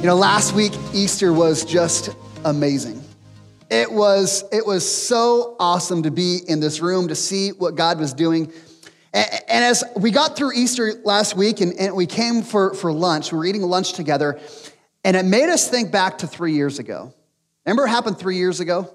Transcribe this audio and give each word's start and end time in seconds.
You 0.00 0.06
know, 0.06 0.16
last 0.16 0.54
week, 0.54 0.72
Easter 0.94 1.30
was 1.30 1.62
just 1.62 2.16
amazing. 2.46 3.04
It 3.68 3.92
was, 3.92 4.44
it 4.50 4.66
was 4.66 4.90
so 4.90 5.56
awesome 5.60 6.04
to 6.04 6.10
be 6.10 6.38
in 6.48 6.58
this 6.58 6.80
room, 6.80 7.08
to 7.08 7.14
see 7.14 7.50
what 7.50 7.74
God 7.74 7.98
was 7.98 8.14
doing. 8.14 8.50
And, 9.12 9.28
as 9.46 9.84
we 9.96 10.10
got 10.10 10.36
through 10.36 10.52
Easter 10.54 10.94
last 11.04 11.36
week 11.36 11.60
and, 11.60 11.78
and 11.78 11.94
we 11.94 12.06
came 12.06 12.40
for, 12.40 12.72
for 12.72 12.94
lunch, 12.94 13.30
we 13.30 13.36
were 13.36 13.44
eating 13.44 13.60
lunch 13.60 13.92
together, 13.92 14.40
and 15.04 15.18
it 15.18 15.26
made 15.26 15.50
us 15.50 15.68
think 15.68 15.92
back 15.92 16.16
to 16.18 16.26
three 16.26 16.54
years 16.54 16.78
ago. 16.78 17.12
Remember 17.66 17.82
what 17.82 17.90
happened 17.90 18.18
three 18.18 18.38
years 18.38 18.60
ago? 18.60 18.94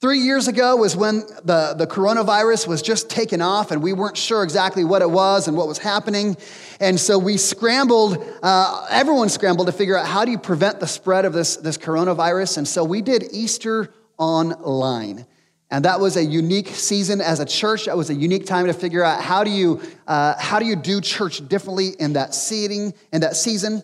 Three 0.00 0.18
years 0.18 0.48
ago 0.48 0.76
was 0.76 0.94
when 0.94 1.20
the, 1.44 1.74
the 1.78 1.86
coronavirus 1.86 2.66
was 2.66 2.82
just 2.82 3.08
taken 3.08 3.40
off 3.40 3.70
and 3.70 3.82
we 3.82 3.92
weren't 3.92 4.18
sure 4.18 4.42
exactly 4.42 4.84
what 4.84 5.00
it 5.00 5.10
was 5.10 5.48
and 5.48 5.56
what 5.56 5.66
was 5.66 5.78
happening. 5.78 6.36
And 6.78 7.00
so 7.00 7.18
we 7.18 7.38
scrambled, 7.38 8.22
uh, 8.42 8.86
everyone 8.90 9.30
scrambled 9.30 9.66
to 9.68 9.72
figure 9.72 9.96
out 9.96 10.06
how 10.06 10.24
do 10.26 10.30
you 10.30 10.38
prevent 10.38 10.80
the 10.80 10.86
spread 10.86 11.24
of 11.24 11.32
this, 11.32 11.56
this 11.56 11.78
coronavirus. 11.78 12.58
And 12.58 12.68
so 12.68 12.84
we 12.84 13.00
did 13.00 13.24
Easter 13.32 13.94
online. 14.18 15.26
And 15.70 15.86
that 15.86 16.00
was 16.00 16.16
a 16.16 16.24
unique 16.24 16.68
season 16.68 17.22
as 17.22 17.40
a 17.40 17.46
church. 17.46 17.86
That 17.86 17.96
was 17.96 18.10
a 18.10 18.14
unique 18.14 18.44
time 18.44 18.66
to 18.66 18.74
figure 18.74 19.02
out 19.02 19.22
how 19.22 19.42
do 19.42 19.50
you, 19.50 19.80
uh, 20.06 20.34
how 20.38 20.58
do, 20.58 20.66
you 20.66 20.76
do 20.76 21.00
church 21.00 21.48
differently 21.48 21.92
in 21.98 22.12
that 22.12 22.34
seating, 22.34 22.92
in 23.12 23.22
that 23.22 23.36
season. 23.36 23.82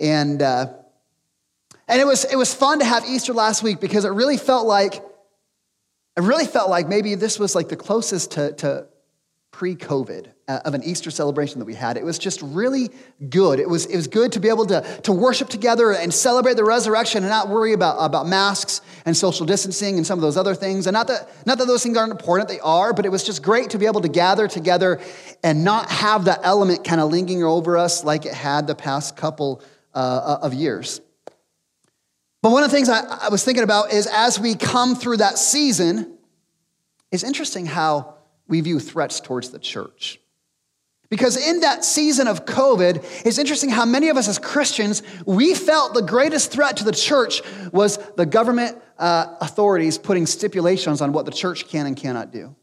And, 0.00 0.42
uh, 0.42 0.72
and 1.86 2.00
it 2.00 2.06
was, 2.06 2.24
it 2.24 2.36
was 2.36 2.52
fun 2.52 2.80
to 2.80 2.84
have 2.84 3.04
Easter 3.06 3.32
last 3.32 3.62
week 3.62 3.80
because 3.80 4.04
it 4.04 4.10
really 4.10 4.36
felt 4.36 4.66
like 4.66 5.02
I 6.16 6.20
really 6.20 6.46
felt 6.46 6.68
like 6.68 6.88
maybe 6.88 7.14
this 7.14 7.38
was 7.38 7.54
like 7.54 7.68
the 7.68 7.76
closest 7.76 8.32
to, 8.32 8.52
to 8.52 8.86
pre 9.50 9.76
COVID 9.76 10.28
uh, 10.48 10.60
of 10.64 10.74
an 10.74 10.82
Easter 10.82 11.10
celebration 11.10 11.58
that 11.58 11.64
we 11.64 11.74
had. 11.74 11.96
It 11.96 12.04
was 12.04 12.18
just 12.18 12.42
really 12.42 12.90
good. 13.30 13.60
It 13.60 13.68
was, 13.68 13.86
it 13.86 13.96
was 13.96 14.08
good 14.08 14.32
to 14.32 14.40
be 14.40 14.48
able 14.48 14.66
to, 14.66 14.82
to 15.04 15.12
worship 15.12 15.48
together 15.48 15.92
and 15.92 16.12
celebrate 16.12 16.56
the 16.56 16.64
resurrection 16.64 17.22
and 17.22 17.30
not 17.30 17.48
worry 17.48 17.72
about, 17.72 17.96
about 17.98 18.26
masks 18.26 18.80
and 19.06 19.16
social 19.16 19.46
distancing 19.46 19.96
and 19.96 20.06
some 20.06 20.18
of 20.18 20.22
those 20.22 20.36
other 20.36 20.54
things. 20.54 20.86
And 20.86 20.94
not 20.94 21.06
that, 21.08 21.30
not 21.46 21.58
that 21.58 21.66
those 21.66 21.82
things 21.82 21.96
aren't 21.96 22.12
important, 22.12 22.48
they 22.48 22.60
are, 22.60 22.92
but 22.92 23.06
it 23.06 23.10
was 23.10 23.24
just 23.24 23.42
great 23.42 23.70
to 23.70 23.78
be 23.78 23.86
able 23.86 24.00
to 24.00 24.08
gather 24.08 24.48
together 24.48 25.00
and 25.42 25.64
not 25.64 25.90
have 25.90 26.24
that 26.24 26.40
element 26.42 26.84
kind 26.84 27.00
of 27.00 27.10
lingering 27.10 27.44
over 27.44 27.78
us 27.78 28.04
like 28.04 28.26
it 28.26 28.34
had 28.34 28.66
the 28.66 28.74
past 28.74 29.16
couple 29.16 29.62
uh, 29.94 30.38
of 30.42 30.52
years. 30.54 31.00
But 32.42 32.50
one 32.50 32.64
of 32.64 32.70
the 32.70 32.76
things 32.76 32.88
I, 32.88 33.00
I 33.00 33.28
was 33.28 33.44
thinking 33.44 33.64
about 33.64 33.92
is 33.92 34.08
as 34.08 34.38
we 34.38 34.56
come 34.56 34.96
through 34.96 35.18
that 35.18 35.38
season, 35.38 36.18
it's 37.12 37.22
interesting 37.22 37.66
how 37.66 38.16
we 38.48 38.60
view 38.60 38.80
threats 38.80 39.20
towards 39.20 39.50
the 39.50 39.60
church. 39.60 40.18
Because 41.08 41.36
in 41.36 41.60
that 41.60 41.84
season 41.84 42.26
of 42.26 42.46
COVID, 42.46 43.04
it's 43.26 43.38
interesting 43.38 43.68
how 43.68 43.84
many 43.84 44.08
of 44.08 44.16
us 44.16 44.28
as 44.28 44.38
Christians, 44.38 45.02
we 45.26 45.54
felt 45.54 45.94
the 45.94 46.02
greatest 46.02 46.50
threat 46.50 46.78
to 46.78 46.84
the 46.84 46.92
church 46.92 47.42
was 47.70 47.98
the 48.16 48.26
government 48.26 48.78
uh, 48.98 49.36
authorities 49.40 49.98
putting 49.98 50.26
stipulations 50.26 51.00
on 51.00 51.12
what 51.12 51.26
the 51.26 51.30
church 51.30 51.68
can 51.68 51.86
and 51.86 51.96
cannot 51.96 52.32
do. 52.32 52.56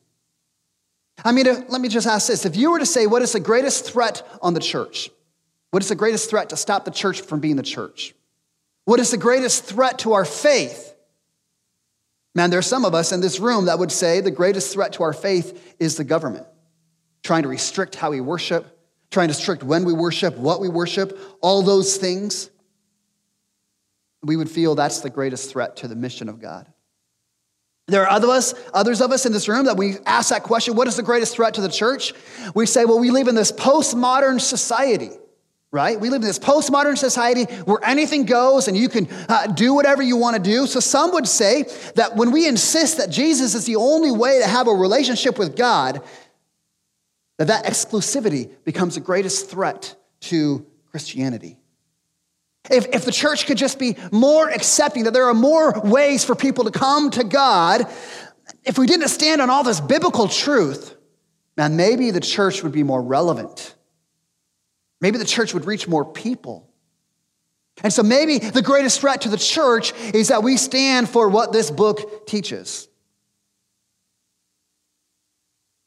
I 1.23 1.31
mean, 1.31 1.45
if, 1.45 1.69
let 1.69 1.79
me 1.79 1.89
just 1.89 2.07
ask 2.07 2.27
this. 2.27 2.45
If 2.45 2.55
you 2.55 2.71
were 2.71 2.79
to 2.79 2.85
say, 2.85 3.05
what 3.05 3.21
is 3.21 3.33
the 3.33 3.39
greatest 3.39 3.85
threat 3.85 4.27
on 4.41 4.55
the 4.55 4.59
church? 4.59 5.11
What 5.69 5.83
is 5.83 5.89
the 5.89 5.95
greatest 5.95 6.29
threat 6.29 6.49
to 6.49 6.57
stop 6.57 6.85
the 6.85 6.91
church 6.91 7.21
from 7.21 7.39
being 7.39 7.55
the 7.55 7.63
church? 7.63 8.15
What 8.89 8.99
is 8.99 9.11
the 9.11 9.17
greatest 9.17 9.65
threat 9.65 9.99
to 9.99 10.13
our 10.13 10.25
faith? 10.25 10.95
Man, 12.33 12.49
there 12.49 12.57
are 12.57 12.63
some 12.63 12.85
of 12.85 12.95
us 12.95 13.11
in 13.11 13.21
this 13.21 13.39
room 13.39 13.65
that 13.65 13.77
would 13.77 13.91
say 13.91 14.19
the 14.19 14.31
greatest 14.31 14.73
threat 14.73 14.93
to 14.93 15.03
our 15.03 15.13
faith 15.13 15.75
is 15.77 15.95
the 15.95 16.03
government, 16.03 16.47
trying 17.21 17.43
to 17.43 17.49
restrict 17.49 17.93
how 17.93 18.09
we 18.09 18.19
worship, 18.19 18.65
trying 19.11 19.27
to 19.27 19.33
restrict 19.33 19.61
when 19.61 19.85
we 19.85 19.93
worship, 19.93 20.35
what 20.37 20.59
we 20.59 20.69
worship, 20.69 21.19
all 21.39 21.61
those 21.61 21.97
things. 21.97 22.49
We 24.23 24.35
would 24.35 24.49
feel 24.49 24.73
that's 24.73 25.01
the 25.01 25.11
greatest 25.11 25.51
threat 25.51 25.75
to 25.77 25.87
the 25.87 25.95
mission 25.95 26.27
of 26.27 26.41
God. 26.41 26.65
There 27.85 28.01
are 28.01 28.09
others, 28.09 28.55
others 28.73 29.01
of 29.01 29.11
us 29.11 29.27
in 29.27 29.33
this 29.33 29.47
room 29.47 29.65
that 29.65 29.77
we 29.77 29.97
ask 30.07 30.29
that 30.29 30.41
question 30.41 30.75
what 30.75 30.87
is 30.87 30.95
the 30.95 31.03
greatest 31.03 31.35
threat 31.35 31.53
to 31.53 31.61
the 31.61 31.69
church? 31.69 32.11
We 32.55 32.65
say, 32.65 32.85
well, 32.85 32.97
we 32.97 33.11
live 33.11 33.27
in 33.27 33.35
this 33.35 33.51
postmodern 33.51 34.41
society 34.41 35.11
right? 35.71 35.99
We 35.99 36.09
live 36.09 36.21
in 36.21 36.27
this 36.27 36.39
postmodern 36.39 36.97
society 36.97 37.43
where 37.63 37.79
anything 37.83 38.25
goes 38.25 38.67
and 38.67 38.75
you 38.75 38.89
can 38.89 39.07
uh, 39.27 39.47
do 39.47 39.73
whatever 39.73 40.01
you 40.01 40.17
want 40.17 40.35
to 40.35 40.41
do. 40.41 40.65
So 40.65 40.79
some 40.79 41.13
would 41.13 41.27
say 41.27 41.65
that 41.95 42.15
when 42.15 42.31
we 42.31 42.47
insist 42.47 42.97
that 42.97 43.09
Jesus 43.09 43.53
is 43.53 43.65
the 43.65 43.75
only 43.75 44.11
way 44.11 44.39
to 44.39 44.47
have 44.47 44.67
a 44.67 44.73
relationship 44.73 45.37
with 45.37 45.55
God, 45.55 46.01
that 47.37 47.47
that 47.47 47.65
exclusivity 47.65 48.49
becomes 48.65 48.95
the 48.95 49.01
greatest 49.01 49.49
threat 49.49 49.95
to 50.21 50.65
Christianity. 50.89 51.57
If, 52.69 52.87
if 52.87 53.05
the 53.05 53.11
church 53.11 53.45
could 53.45 53.57
just 53.57 53.79
be 53.79 53.95
more 54.11 54.49
accepting, 54.49 55.05
that 55.05 55.13
there 55.13 55.25
are 55.25 55.33
more 55.33 55.79
ways 55.81 56.25
for 56.25 56.35
people 56.35 56.65
to 56.65 56.71
come 56.71 57.11
to 57.11 57.23
God, 57.23 57.87
if 58.65 58.77
we 58.77 58.87
didn't 58.87 59.07
stand 59.07 59.39
on 59.39 59.49
all 59.49 59.63
this 59.63 59.79
biblical 59.79 60.27
truth, 60.27 60.95
man, 61.55 61.77
maybe 61.77 62.11
the 62.11 62.19
church 62.19 62.63
would 62.63 62.71
be 62.71 62.83
more 62.83 63.01
relevant 63.01 63.75
Maybe 65.01 65.17
the 65.17 65.25
church 65.25 65.53
would 65.53 65.65
reach 65.65 65.87
more 65.87 66.05
people. 66.05 66.69
And 67.83 67.93
so 67.93 68.03
maybe 68.03 68.39
the 68.39 68.61
greatest 68.61 68.99
threat 68.99 69.21
to 69.21 69.29
the 69.29 69.37
church 69.37 69.93
is 70.13 70.27
that 70.27 70.43
we 70.43 70.57
stand 70.57 71.09
for 71.09 71.29
what 71.29 71.53
this 71.53 71.71
book 71.71 72.27
teaches. 72.27 72.87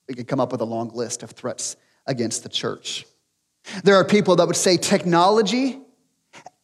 We 0.08 0.14
could 0.14 0.28
come 0.28 0.40
up 0.40 0.52
with 0.52 0.60
a 0.60 0.66
long 0.66 0.90
list 0.94 1.22
of 1.22 1.32
threats 1.32 1.76
against 2.06 2.42
the 2.42 2.48
church. 2.48 3.06
There 3.84 3.94
are 3.96 4.04
people 4.04 4.36
that 4.36 4.46
would 4.46 4.56
say 4.56 4.76
technology 4.76 5.78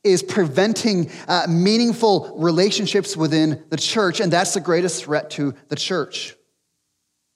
is 0.02 0.22
preventing 0.22 1.10
uh, 1.26 1.46
meaningful 1.48 2.34
relationships 2.38 3.16
within 3.16 3.62
the 3.68 3.76
church, 3.76 4.20
and 4.20 4.32
that's 4.32 4.54
the 4.54 4.60
greatest 4.60 5.04
threat 5.04 5.30
to 5.30 5.54
the 5.68 5.76
church. 5.76 6.34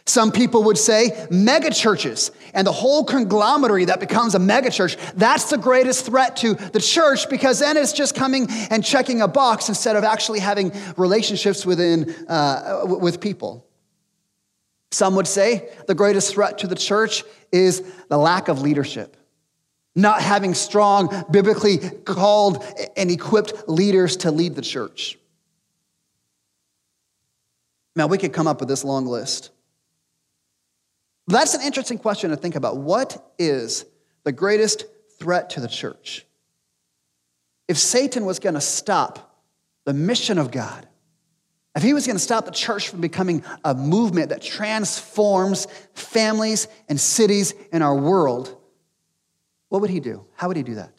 Some 0.06 0.32
people 0.32 0.64
would 0.64 0.78
say 0.78 1.10
megachurches 1.30 2.32
and 2.54 2.66
the 2.66 2.72
whole 2.72 3.04
conglomerate 3.04 3.86
that 3.86 4.00
becomes 4.00 4.34
a 4.34 4.38
megachurch. 4.38 4.96
That's 5.14 5.48
the 5.50 5.58
greatest 5.58 6.06
threat 6.06 6.36
to 6.38 6.54
the 6.54 6.80
church 6.80 7.28
because 7.30 7.60
then 7.60 7.76
it's 7.76 7.92
just 7.92 8.16
coming 8.16 8.48
and 8.70 8.84
checking 8.84 9.22
a 9.22 9.28
box 9.28 9.68
instead 9.68 9.94
of 9.94 10.02
actually 10.02 10.40
having 10.40 10.72
relationships 10.96 11.64
within 11.64 12.10
uh, 12.28 12.82
with 12.84 13.20
people. 13.20 13.64
Some 14.90 15.14
would 15.14 15.28
say 15.28 15.70
the 15.86 15.94
greatest 15.94 16.34
threat 16.34 16.58
to 16.58 16.66
the 16.66 16.74
church 16.74 17.24
is 17.52 17.82
the 18.08 18.18
lack 18.18 18.48
of 18.48 18.60
leadership, 18.60 19.16
not 19.94 20.20
having 20.20 20.52
strong, 20.52 21.24
biblically 21.30 21.78
called 21.78 22.64
and 22.96 23.10
equipped 23.10 23.68
leaders 23.68 24.18
to 24.18 24.30
lead 24.32 24.56
the 24.56 24.62
church. 24.62 25.16
Now 27.94 28.08
we 28.08 28.18
could 28.18 28.32
come 28.32 28.48
up 28.48 28.60
with 28.60 28.68
this 28.68 28.84
long 28.84 29.06
list. 29.06 29.50
That's 31.26 31.54
an 31.54 31.62
interesting 31.62 31.98
question 31.98 32.30
to 32.30 32.36
think 32.36 32.56
about. 32.56 32.78
What 32.78 33.32
is 33.38 33.84
the 34.24 34.32
greatest 34.32 34.84
threat 35.18 35.50
to 35.50 35.60
the 35.60 35.68
church? 35.68 36.26
If 37.68 37.78
Satan 37.78 38.24
was 38.24 38.38
going 38.38 38.54
to 38.54 38.60
stop 38.60 39.38
the 39.84 39.94
mission 39.94 40.38
of 40.38 40.50
God, 40.50 40.88
if 41.74 41.82
he 41.82 41.94
was 41.94 42.06
going 42.06 42.16
to 42.16 42.22
stop 42.22 42.44
the 42.44 42.50
church 42.50 42.88
from 42.88 43.00
becoming 43.00 43.44
a 43.64 43.74
movement 43.74 44.28
that 44.28 44.42
transforms 44.42 45.66
families 45.94 46.68
and 46.88 47.00
cities 47.00 47.54
in 47.72 47.80
our 47.80 47.94
world, 47.94 48.54
what 49.68 49.80
would 49.80 49.90
he 49.90 50.00
do? 50.00 50.26
How 50.34 50.48
would 50.48 50.56
he 50.56 50.62
do 50.62 50.74
that? 50.74 50.92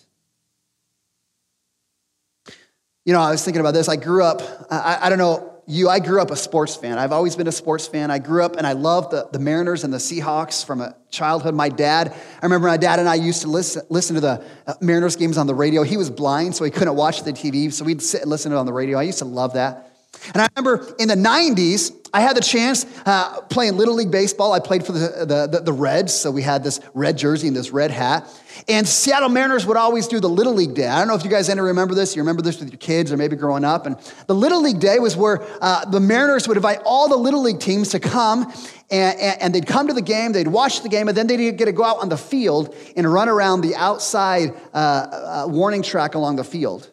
You 3.05 3.13
know, 3.13 3.19
I 3.19 3.29
was 3.29 3.43
thinking 3.43 3.59
about 3.59 3.73
this. 3.73 3.87
I 3.89 3.97
grew 3.97 4.23
up, 4.23 4.41
I, 4.71 4.97
I 5.01 5.09
don't 5.09 5.19
know 5.19 5.52
you, 5.65 5.89
I 5.89 5.99
grew 5.99 6.21
up 6.21 6.31
a 6.31 6.35
sports 6.35 6.75
fan. 6.75 6.97
I've 6.97 7.11
always 7.11 7.35
been 7.35 7.47
a 7.47 7.51
sports 7.51 7.87
fan. 7.87 8.11
I 8.11 8.19
grew 8.19 8.43
up 8.43 8.57
and 8.57 8.67
I 8.67 8.73
loved 8.73 9.11
the, 9.11 9.29
the 9.31 9.39
Mariners 9.39 9.83
and 9.83 9.93
the 9.93 9.97
Seahawks 9.97 10.65
from 10.65 10.81
a 10.81 10.95
childhood. 11.09 11.55
My 11.55 11.69
dad, 11.69 12.13
I 12.13 12.45
remember 12.45 12.67
my 12.67 12.77
dad 12.77 12.99
and 12.99 13.07
I 13.07 13.15
used 13.15 13.43
to 13.43 13.47
listen, 13.47 13.83
listen 13.89 14.15
to 14.15 14.21
the 14.21 14.43
uh, 14.67 14.73
Mariners 14.81 15.15
games 15.15 15.37
on 15.37 15.47
the 15.47 15.55
radio. 15.55 15.83
He 15.83 15.95
was 15.95 16.09
blind, 16.09 16.55
so 16.55 16.65
he 16.65 16.71
couldn't 16.71 16.95
watch 16.95 17.23
the 17.23 17.31
TV, 17.31 17.71
so 17.71 17.85
we'd 17.85 18.01
sit 18.01 18.21
and 18.21 18.29
listen 18.29 18.51
to 18.51 18.57
it 18.57 18.59
on 18.59 18.65
the 18.65 18.73
radio. 18.73 18.99
I 18.99 19.03
used 19.03 19.19
to 19.19 19.25
love 19.25 19.53
that. 19.53 19.89
And 20.33 20.41
I 20.41 20.47
remember 20.55 20.93
in 20.99 21.07
the 21.07 21.15
90s, 21.15 22.02
I 22.15 22.21
had 22.21 22.37
the 22.37 22.41
chance 22.41 22.85
uh, 23.07 23.41
playing 23.41 23.75
Little 23.75 23.95
League 23.95 24.11
Baseball. 24.11 24.53
I 24.53 24.59
played 24.59 24.85
for 24.85 24.91
the, 24.91 25.25
the, 25.25 25.47
the, 25.47 25.59
the, 25.61 25.73
Reds, 25.73 26.13
so 26.13 26.29
we 26.29 26.43
had 26.43 26.63
this 26.63 26.79
red 26.93 27.17
jersey 27.17 27.47
and 27.47 27.55
this 27.55 27.71
red 27.71 27.89
hat. 27.89 28.29
And 28.67 28.87
Seattle 28.87 29.29
Mariners 29.29 29.65
would 29.65 29.77
always 29.77 30.07
do 30.07 30.19
the 30.19 30.29
Little 30.29 30.53
League 30.53 30.75
Day. 30.75 30.87
I 30.87 30.99
don't 30.99 31.07
know 31.07 31.15
if 31.15 31.23
you 31.23 31.31
guys 31.31 31.49
ever 31.49 31.63
remember 31.63 31.95
this. 31.95 32.15
You 32.15 32.21
remember 32.21 32.43
this 32.43 32.59
with 32.59 32.69
your 32.69 32.77
kids 32.77 33.11
or 33.11 33.17
maybe 33.17 33.35
growing 33.35 33.65
up. 33.65 33.87
And 33.87 33.97
the 34.27 34.35
Little 34.35 34.61
League 34.61 34.79
Day 34.79 34.99
was 34.99 35.17
where 35.17 35.41
uh, 35.59 35.85
the 35.85 35.99
Mariners 35.99 36.47
would 36.47 36.55
invite 36.55 36.81
all 36.85 37.09
the 37.09 37.17
Little 37.17 37.41
League 37.41 37.59
teams 37.59 37.89
to 37.89 37.99
come, 37.99 38.53
and, 38.91 39.19
and, 39.41 39.55
they'd 39.55 39.65
come 39.65 39.87
to 39.87 39.93
the 39.93 40.01
game, 40.01 40.33
they'd 40.33 40.47
watch 40.47 40.83
the 40.83 40.89
game, 40.89 41.07
and 41.07 41.17
then 41.17 41.25
they'd 41.25 41.57
get 41.57 41.65
to 41.65 41.71
go 41.71 41.83
out 41.83 41.97
on 41.97 42.09
the 42.09 42.17
field 42.17 42.75
and 42.95 43.11
run 43.11 43.27
around 43.27 43.61
the 43.61 43.75
outside 43.75 44.53
uh, 44.71 44.77
uh 44.77 45.47
warning 45.49 45.81
track 45.81 46.13
along 46.13 46.35
the 46.35 46.43
field. 46.43 46.92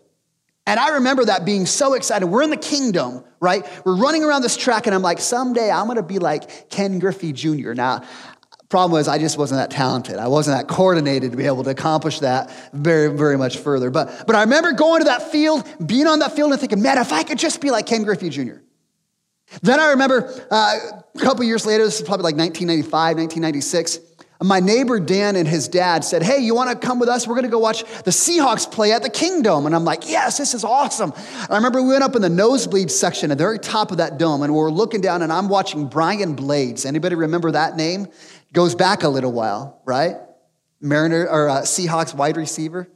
And 0.70 0.78
I 0.78 0.90
remember 0.90 1.24
that 1.24 1.44
being 1.44 1.66
so 1.66 1.94
excited. 1.94 2.26
We're 2.26 2.44
in 2.44 2.50
the 2.50 2.56
Kingdome, 2.56 3.24
right? 3.40 3.66
We're 3.84 3.96
running 3.96 4.22
around 4.22 4.42
this 4.42 4.56
track, 4.56 4.86
and 4.86 4.94
I'm 4.94 5.02
like, 5.02 5.18
someday 5.18 5.68
I'm 5.68 5.88
gonna 5.88 6.00
be 6.00 6.20
like 6.20 6.70
Ken 6.70 7.00
Griffey 7.00 7.32
Jr. 7.32 7.72
Now, 7.72 8.04
Problem 8.68 8.92
was, 8.92 9.08
I 9.08 9.18
just 9.18 9.36
wasn't 9.36 9.58
that 9.58 9.72
talented. 9.72 10.18
I 10.18 10.28
wasn't 10.28 10.56
that 10.56 10.72
coordinated 10.72 11.32
to 11.32 11.36
be 11.36 11.44
able 11.46 11.64
to 11.64 11.70
accomplish 11.70 12.20
that 12.20 12.52
very, 12.72 13.08
very 13.08 13.36
much 13.36 13.58
further. 13.58 13.90
But, 13.90 14.28
but 14.28 14.36
I 14.36 14.42
remember 14.42 14.70
going 14.70 15.00
to 15.00 15.06
that 15.06 15.32
field, 15.32 15.66
being 15.84 16.06
on 16.06 16.20
that 16.20 16.36
field, 16.36 16.52
and 16.52 16.60
thinking, 16.60 16.80
man, 16.80 16.96
if 16.98 17.12
I 17.12 17.24
could 17.24 17.36
just 17.36 17.60
be 17.60 17.72
like 17.72 17.86
Ken 17.86 18.04
Griffey 18.04 18.28
Jr. 18.28 18.58
Then 19.62 19.80
I 19.80 19.90
remember 19.90 20.46
uh, 20.52 20.78
a 21.16 21.18
couple 21.18 21.42
years 21.42 21.66
later, 21.66 21.84
this 21.84 22.00
is 22.00 22.06
probably 22.06 22.22
like 22.22 22.36
1995, 22.36 23.16
1996. 23.16 23.98
My 24.42 24.58
neighbor 24.58 24.98
Dan 24.98 25.36
and 25.36 25.46
his 25.46 25.68
dad 25.68 26.02
said, 26.02 26.22
Hey, 26.22 26.38
you 26.38 26.54
want 26.54 26.70
to 26.70 26.86
come 26.86 26.98
with 26.98 27.10
us? 27.10 27.26
We're 27.26 27.34
going 27.34 27.44
to 27.44 27.50
go 27.50 27.58
watch 27.58 27.84
the 28.04 28.10
Seahawks 28.10 28.70
play 28.70 28.92
at 28.92 29.02
the 29.02 29.10
Kingdome. 29.10 29.66
And 29.66 29.74
I'm 29.74 29.84
like, 29.84 30.08
Yes, 30.08 30.38
this 30.38 30.54
is 30.54 30.64
awesome. 30.64 31.12
And 31.12 31.50
I 31.50 31.56
remember 31.56 31.82
we 31.82 31.88
went 31.88 32.02
up 32.02 32.16
in 32.16 32.22
the 32.22 32.30
nosebleed 32.30 32.90
section 32.90 33.30
at 33.30 33.36
the 33.36 33.44
very 33.44 33.58
top 33.58 33.90
of 33.90 33.98
that 33.98 34.18
dome, 34.18 34.42
and 34.42 34.54
we're 34.54 34.70
looking 34.70 35.02
down, 35.02 35.20
and 35.20 35.30
I'm 35.30 35.50
watching 35.50 35.88
Brian 35.88 36.34
Blades. 36.34 36.86
Anybody 36.86 37.16
remember 37.16 37.50
that 37.50 37.76
name? 37.76 38.08
Goes 38.54 38.74
back 38.74 39.02
a 39.02 39.08
little 39.08 39.32
while, 39.32 39.82
right? 39.84 40.16
Mariner 40.80 41.28
or 41.28 41.50
uh, 41.50 41.60
Seahawks 41.62 42.14
wide 42.14 42.38
receiver. 42.38 42.88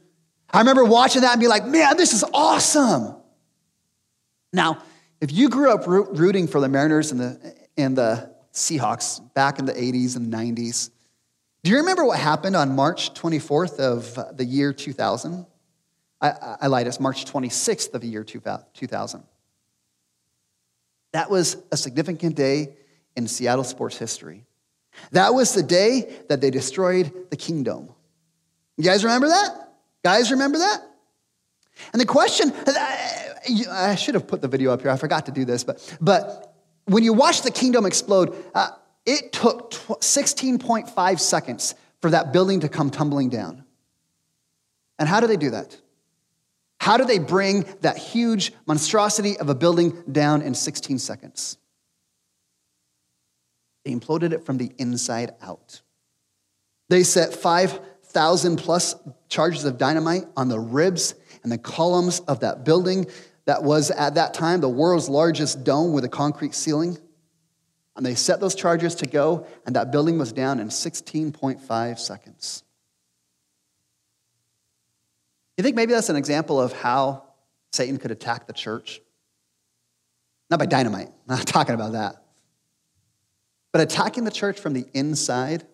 I 0.49 0.59
remember 0.59 0.83
watching 0.83 1.21
that 1.21 1.33
and 1.33 1.41
be 1.41 1.47
like, 1.47 1.65
Man, 1.65 1.95
this 1.95 2.13
is 2.13 2.23
awesome. 2.33 3.17
Now, 4.51 4.81
if 5.21 5.31
you 5.31 5.49
grew 5.49 5.71
up 5.71 5.85
rooting 5.85 6.47
for 6.47 6.59
the 6.59 6.69
Mariners 6.69 7.11
and 7.11 7.21
the, 7.21 7.55
and 7.77 7.95
the 7.95 8.33
Seahawks 8.51 9.21
back 9.35 9.59
in 9.59 9.65
the 9.65 9.73
80s 9.73 10.15
and 10.15 10.33
90s, 10.33 10.89
do 11.65 11.71
you 11.71 11.77
remember 11.77 12.05
what 12.05 12.19
happened 12.19 12.55
on 12.55 12.75
March 12.75 13.11
24th 13.15 13.79
of 13.79 14.37
the 14.37 14.45
year 14.45 14.71
2000? 14.71 15.47
I, 16.21 16.57
I 16.61 16.67
lied, 16.67 16.85
it's 16.85 16.99
March 16.99 17.25
26th 17.25 17.91
of 17.95 18.01
the 18.01 18.07
year 18.07 18.23
2000. 18.23 19.23
That 21.13 21.31
was 21.31 21.57
a 21.71 21.77
significant 21.77 22.35
day 22.35 22.75
in 23.15 23.27
Seattle 23.27 23.63
sports 23.63 23.97
history. 23.97 24.45
That 25.09 25.33
was 25.33 25.55
the 25.55 25.63
day 25.63 26.15
that 26.29 26.39
they 26.39 26.51
destroyed 26.51 27.11
the 27.31 27.35
Kingdome. 27.35 27.89
You 28.77 28.83
guys 28.83 29.03
remember 29.03 29.29
that? 29.29 29.73
Guys, 30.03 30.29
remember 30.29 30.59
that? 30.59 30.83
And 31.93 31.99
the 31.99 32.05
question, 32.05 32.53
I 33.71 33.95
should 33.95 34.13
have 34.13 34.27
put 34.27 34.43
the 34.43 34.47
video 34.47 34.71
up 34.71 34.83
here. 34.83 34.91
I 34.91 34.97
forgot 34.97 35.25
to 35.25 35.31
do 35.31 35.45
this, 35.45 35.63
but, 35.63 35.97
but 35.99 36.53
when 36.85 37.03
you 37.03 37.13
watch 37.13 37.41
the 37.41 37.49
Kingdome 37.49 37.87
explode, 37.87 38.35
uh, 38.53 38.69
it 39.05 39.31
took 39.31 39.71
16.5 39.71 41.19
seconds 41.19 41.75
for 42.01 42.09
that 42.11 42.33
building 42.33 42.61
to 42.61 42.69
come 42.69 42.89
tumbling 42.89 43.29
down. 43.29 43.63
And 44.97 45.07
how 45.07 45.19
do 45.19 45.27
they 45.27 45.37
do 45.37 45.51
that? 45.51 45.79
How 46.79 46.97
do 46.97 47.05
they 47.05 47.19
bring 47.19 47.65
that 47.81 47.97
huge 47.97 48.53
monstrosity 48.65 49.37
of 49.37 49.49
a 49.49 49.55
building 49.55 50.03
down 50.11 50.41
in 50.41 50.53
16 50.53 50.99
seconds? 50.99 51.57
They 53.83 53.91
imploded 53.91 54.33
it 54.33 54.45
from 54.45 54.57
the 54.57 54.71
inside 54.77 55.33
out. 55.41 55.81
They 56.89 57.03
set 57.03 57.33
5,000 57.33 58.57
plus 58.57 58.95
charges 59.29 59.65
of 59.65 59.77
dynamite 59.77 60.25
on 60.37 60.47
the 60.47 60.59
ribs 60.59 61.15
and 61.43 61.51
the 61.51 61.57
columns 61.57 62.19
of 62.21 62.41
that 62.41 62.63
building 62.63 63.07
that 63.45 63.63
was 63.63 63.91
at 63.91 64.15
that 64.15 64.33
time 64.33 64.61
the 64.61 64.69
world's 64.69 65.09
largest 65.09 65.63
dome 65.63 65.93
with 65.93 66.03
a 66.03 66.09
concrete 66.09 66.55
ceiling. 66.55 66.97
And 67.95 68.05
they 68.05 68.15
set 68.15 68.39
those 68.39 68.55
charges 68.55 68.95
to 68.95 69.07
go, 69.07 69.47
and 69.65 69.75
that 69.75 69.91
building 69.91 70.17
was 70.17 70.33
down 70.33 70.59
in 70.59 70.67
16.5 70.67 71.99
seconds. 71.99 72.63
You 75.57 75.63
think 75.63 75.75
maybe 75.75 75.93
that's 75.93 76.09
an 76.09 76.17
example 76.17 76.59
of 76.59 76.73
how 76.73 77.23
Satan 77.71 77.97
could 77.97 78.11
attack 78.11 78.47
the 78.47 78.53
church? 78.53 79.01
Not 80.49 80.59
by 80.59 80.65
dynamite, 80.65 81.07
I'm 81.07 81.37
not 81.37 81.47
talking 81.47 81.75
about 81.75 81.93
that. 81.93 82.23
But 83.71 83.81
attacking 83.81 84.25
the 84.25 84.31
church 84.31 84.59
from 84.59 84.73
the 84.73 84.85
inside. 84.93 85.65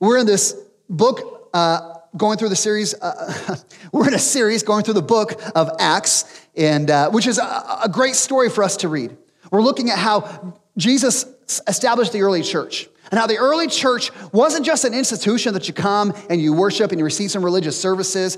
We're 0.00 0.18
in 0.18 0.26
this 0.26 0.54
book 0.88 1.50
uh, 1.52 1.94
going 2.16 2.38
through 2.38 2.48
the 2.48 2.56
series, 2.56 2.94
uh, 2.94 3.56
we're 3.92 4.08
in 4.08 4.14
a 4.14 4.18
series 4.18 4.62
going 4.62 4.84
through 4.84 4.94
the 4.94 5.02
book 5.02 5.40
of 5.54 5.70
Acts, 5.78 6.46
and, 6.56 6.90
uh, 6.90 7.10
which 7.10 7.26
is 7.26 7.38
a, 7.38 7.80
a 7.84 7.88
great 7.90 8.14
story 8.14 8.48
for 8.48 8.64
us 8.64 8.78
to 8.78 8.88
read. 8.88 9.16
We're 9.50 9.62
looking 9.62 9.90
at 9.90 9.98
how 9.98 10.54
Jesus 10.76 11.26
established 11.66 12.12
the 12.12 12.22
early 12.22 12.42
church. 12.42 12.88
And 13.10 13.20
how 13.20 13.28
the 13.28 13.38
early 13.38 13.68
church 13.68 14.10
wasn't 14.32 14.66
just 14.66 14.84
an 14.84 14.92
institution 14.92 15.54
that 15.54 15.68
you 15.68 15.74
come 15.74 16.12
and 16.28 16.40
you 16.40 16.52
worship 16.52 16.90
and 16.90 16.98
you 16.98 17.04
receive 17.04 17.30
some 17.30 17.44
religious 17.44 17.80
services, 17.80 18.36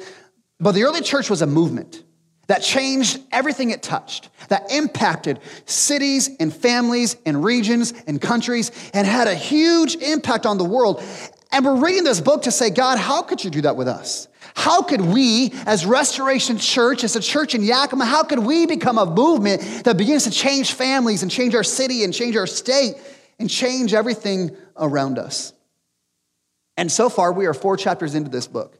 but 0.60 0.72
the 0.72 0.84
early 0.84 1.00
church 1.00 1.30
was 1.30 1.40
a 1.40 1.46
movement 1.46 2.04
that 2.48 2.62
changed 2.62 3.20
everything 3.30 3.70
it 3.70 3.82
touched, 3.82 4.30
that 4.48 4.70
impacted 4.72 5.38
cities 5.66 6.30
and 6.40 6.52
families 6.54 7.16
and 7.24 7.44
regions 7.44 7.94
and 8.06 8.20
countries 8.20 8.70
and 8.92 9.06
had 9.06 9.28
a 9.28 9.34
huge 9.34 9.96
impact 9.96 10.46
on 10.46 10.58
the 10.58 10.64
world. 10.64 11.02
And 11.52 11.64
we're 11.64 11.76
reading 11.76 12.04
this 12.04 12.20
book 12.20 12.42
to 12.42 12.50
say, 12.50 12.70
God, 12.70 12.98
how 12.98 13.22
could 13.22 13.42
you 13.42 13.50
do 13.50 13.62
that 13.62 13.76
with 13.76 13.88
us? 13.88 14.28
How 14.54 14.82
could 14.82 15.00
we, 15.00 15.52
as 15.66 15.86
Restoration 15.86 16.58
Church, 16.58 17.04
as 17.04 17.16
a 17.16 17.20
church 17.20 17.54
in 17.54 17.62
Yakima, 17.62 18.04
how 18.04 18.22
could 18.22 18.40
we 18.40 18.66
become 18.66 18.98
a 18.98 19.06
movement 19.06 19.84
that 19.84 19.96
begins 19.96 20.24
to 20.24 20.30
change 20.30 20.72
families 20.72 21.22
and 21.22 21.30
change 21.30 21.54
our 21.54 21.64
city 21.64 22.04
and 22.04 22.12
change 22.12 22.36
our 22.36 22.46
state 22.46 22.94
and 23.38 23.48
change 23.48 23.94
everything 23.94 24.56
around 24.76 25.18
us? 25.18 25.52
And 26.76 26.90
so 26.90 27.08
far, 27.08 27.32
we 27.32 27.46
are 27.46 27.54
four 27.54 27.76
chapters 27.76 28.14
into 28.14 28.30
this 28.30 28.46
book, 28.46 28.78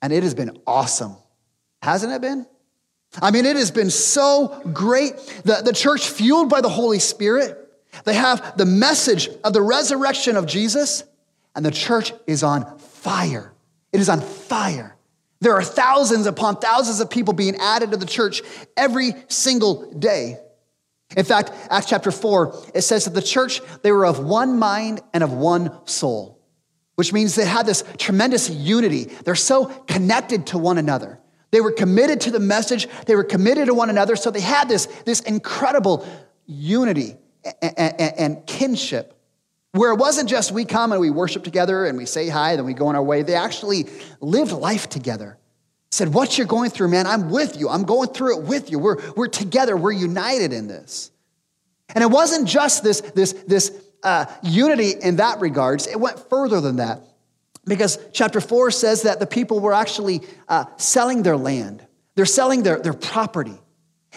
and 0.00 0.12
it 0.12 0.22
has 0.22 0.34
been 0.34 0.58
awesome. 0.66 1.16
Hasn't 1.82 2.12
it 2.12 2.20
been? 2.20 2.46
I 3.20 3.30
mean, 3.30 3.46
it 3.46 3.56
has 3.56 3.70
been 3.70 3.90
so 3.90 4.60
great. 4.72 5.16
The, 5.44 5.62
the 5.64 5.72
church, 5.72 6.08
fueled 6.08 6.50
by 6.50 6.60
the 6.60 6.68
Holy 6.68 6.98
Spirit, 6.98 7.66
they 8.04 8.14
have 8.14 8.56
the 8.56 8.66
message 8.66 9.28
of 9.44 9.52
the 9.52 9.62
resurrection 9.62 10.36
of 10.36 10.46
Jesus 10.46 11.04
and 11.54 11.64
the 11.64 11.70
church 11.70 12.12
is 12.26 12.42
on 12.42 12.78
fire. 12.78 13.52
It 13.92 14.00
is 14.00 14.08
on 14.08 14.20
fire. 14.20 14.95
There 15.46 15.54
are 15.54 15.62
thousands 15.62 16.26
upon 16.26 16.56
thousands 16.56 16.98
of 16.98 17.08
people 17.08 17.32
being 17.32 17.54
added 17.54 17.92
to 17.92 17.96
the 17.96 18.04
church 18.04 18.42
every 18.76 19.14
single 19.28 19.92
day. 19.92 20.40
In 21.16 21.24
fact, 21.24 21.52
Acts 21.70 21.86
chapter 21.86 22.10
4, 22.10 22.72
it 22.74 22.82
says 22.82 23.04
that 23.04 23.14
the 23.14 23.22
church, 23.22 23.60
they 23.82 23.92
were 23.92 24.04
of 24.04 24.18
one 24.18 24.58
mind 24.58 25.02
and 25.14 25.22
of 25.22 25.32
one 25.32 25.70
soul, 25.86 26.42
which 26.96 27.12
means 27.12 27.36
they 27.36 27.44
had 27.44 27.64
this 27.64 27.84
tremendous 27.96 28.50
unity. 28.50 29.04
They're 29.04 29.36
so 29.36 29.66
connected 29.66 30.48
to 30.48 30.58
one 30.58 30.78
another. 30.78 31.20
They 31.52 31.60
were 31.60 31.70
committed 31.70 32.22
to 32.22 32.32
the 32.32 32.40
message, 32.40 32.88
they 33.06 33.14
were 33.14 33.22
committed 33.22 33.66
to 33.66 33.74
one 33.74 33.88
another, 33.88 34.16
so 34.16 34.32
they 34.32 34.40
had 34.40 34.68
this, 34.68 34.86
this 35.04 35.20
incredible 35.20 36.04
unity 36.46 37.14
and, 37.62 37.78
and, 37.78 38.18
and 38.18 38.46
kinship 38.48 39.15
where 39.76 39.92
it 39.92 39.96
wasn't 39.96 40.28
just 40.28 40.52
we 40.52 40.64
come 40.64 40.92
and 40.92 41.00
we 41.00 41.10
worship 41.10 41.44
together 41.44 41.86
and 41.86 41.96
we 41.98 42.06
say 42.06 42.28
hi, 42.28 42.56
then 42.56 42.64
we 42.64 42.74
go 42.74 42.86
on 42.88 42.96
our 42.96 43.02
way. 43.02 43.22
They 43.22 43.34
actually 43.34 43.86
lived 44.20 44.52
life 44.52 44.88
together. 44.88 45.38
Said, 45.90 46.12
What 46.12 46.36
you're 46.36 46.46
going 46.46 46.70
through, 46.70 46.88
man, 46.88 47.06
I'm 47.06 47.30
with 47.30 47.58
you. 47.58 47.68
I'm 47.68 47.84
going 47.84 48.08
through 48.10 48.38
it 48.38 48.44
with 48.44 48.70
you. 48.70 48.78
We're, 48.78 48.96
we're 49.12 49.28
together. 49.28 49.76
We're 49.76 49.92
united 49.92 50.52
in 50.52 50.68
this. 50.68 51.10
And 51.94 52.02
it 52.02 52.08
wasn't 52.08 52.48
just 52.48 52.82
this, 52.82 53.00
this, 53.00 53.32
this 53.46 53.72
uh, 54.02 54.26
unity 54.42 54.90
in 54.90 55.16
that 55.16 55.40
regards, 55.40 55.86
it 55.86 55.98
went 55.98 56.18
further 56.28 56.60
than 56.60 56.76
that. 56.76 57.02
Because 57.64 57.98
chapter 58.12 58.40
four 58.40 58.70
says 58.70 59.02
that 59.02 59.18
the 59.18 59.26
people 59.26 59.60
were 59.60 59.74
actually 59.74 60.20
uh, 60.48 60.66
selling 60.76 61.22
their 61.22 61.36
land, 61.36 61.84
they're 62.14 62.24
selling 62.24 62.62
their, 62.62 62.78
their 62.78 62.92
property. 62.92 63.58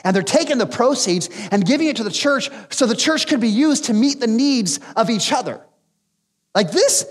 And 0.04 0.16
they're 0.16 0.24
taking 0.24 0.58
the 0.58 0.66
proceeds 0.66 1.30
and 1.52 1.66
giving 1.66 1.88
it 1.88 1.98
to 1.98 2.04
the 2.04 2.12
church 2.12 2.50
so 2.70 2.86
the 2.86 2.96
church 2.96 3.28
could 3.28 3.40
be 3.40 3.50
used 3.50 3.86
to 3.86 3.94
meet 3.94 4.20
the 4.20 4.28
needs 4.28 4.80
of 4.96 5.10
each 5.10 5.32
other. 5.32 5.62
Like 6.56 6.72
this 6.72 7.06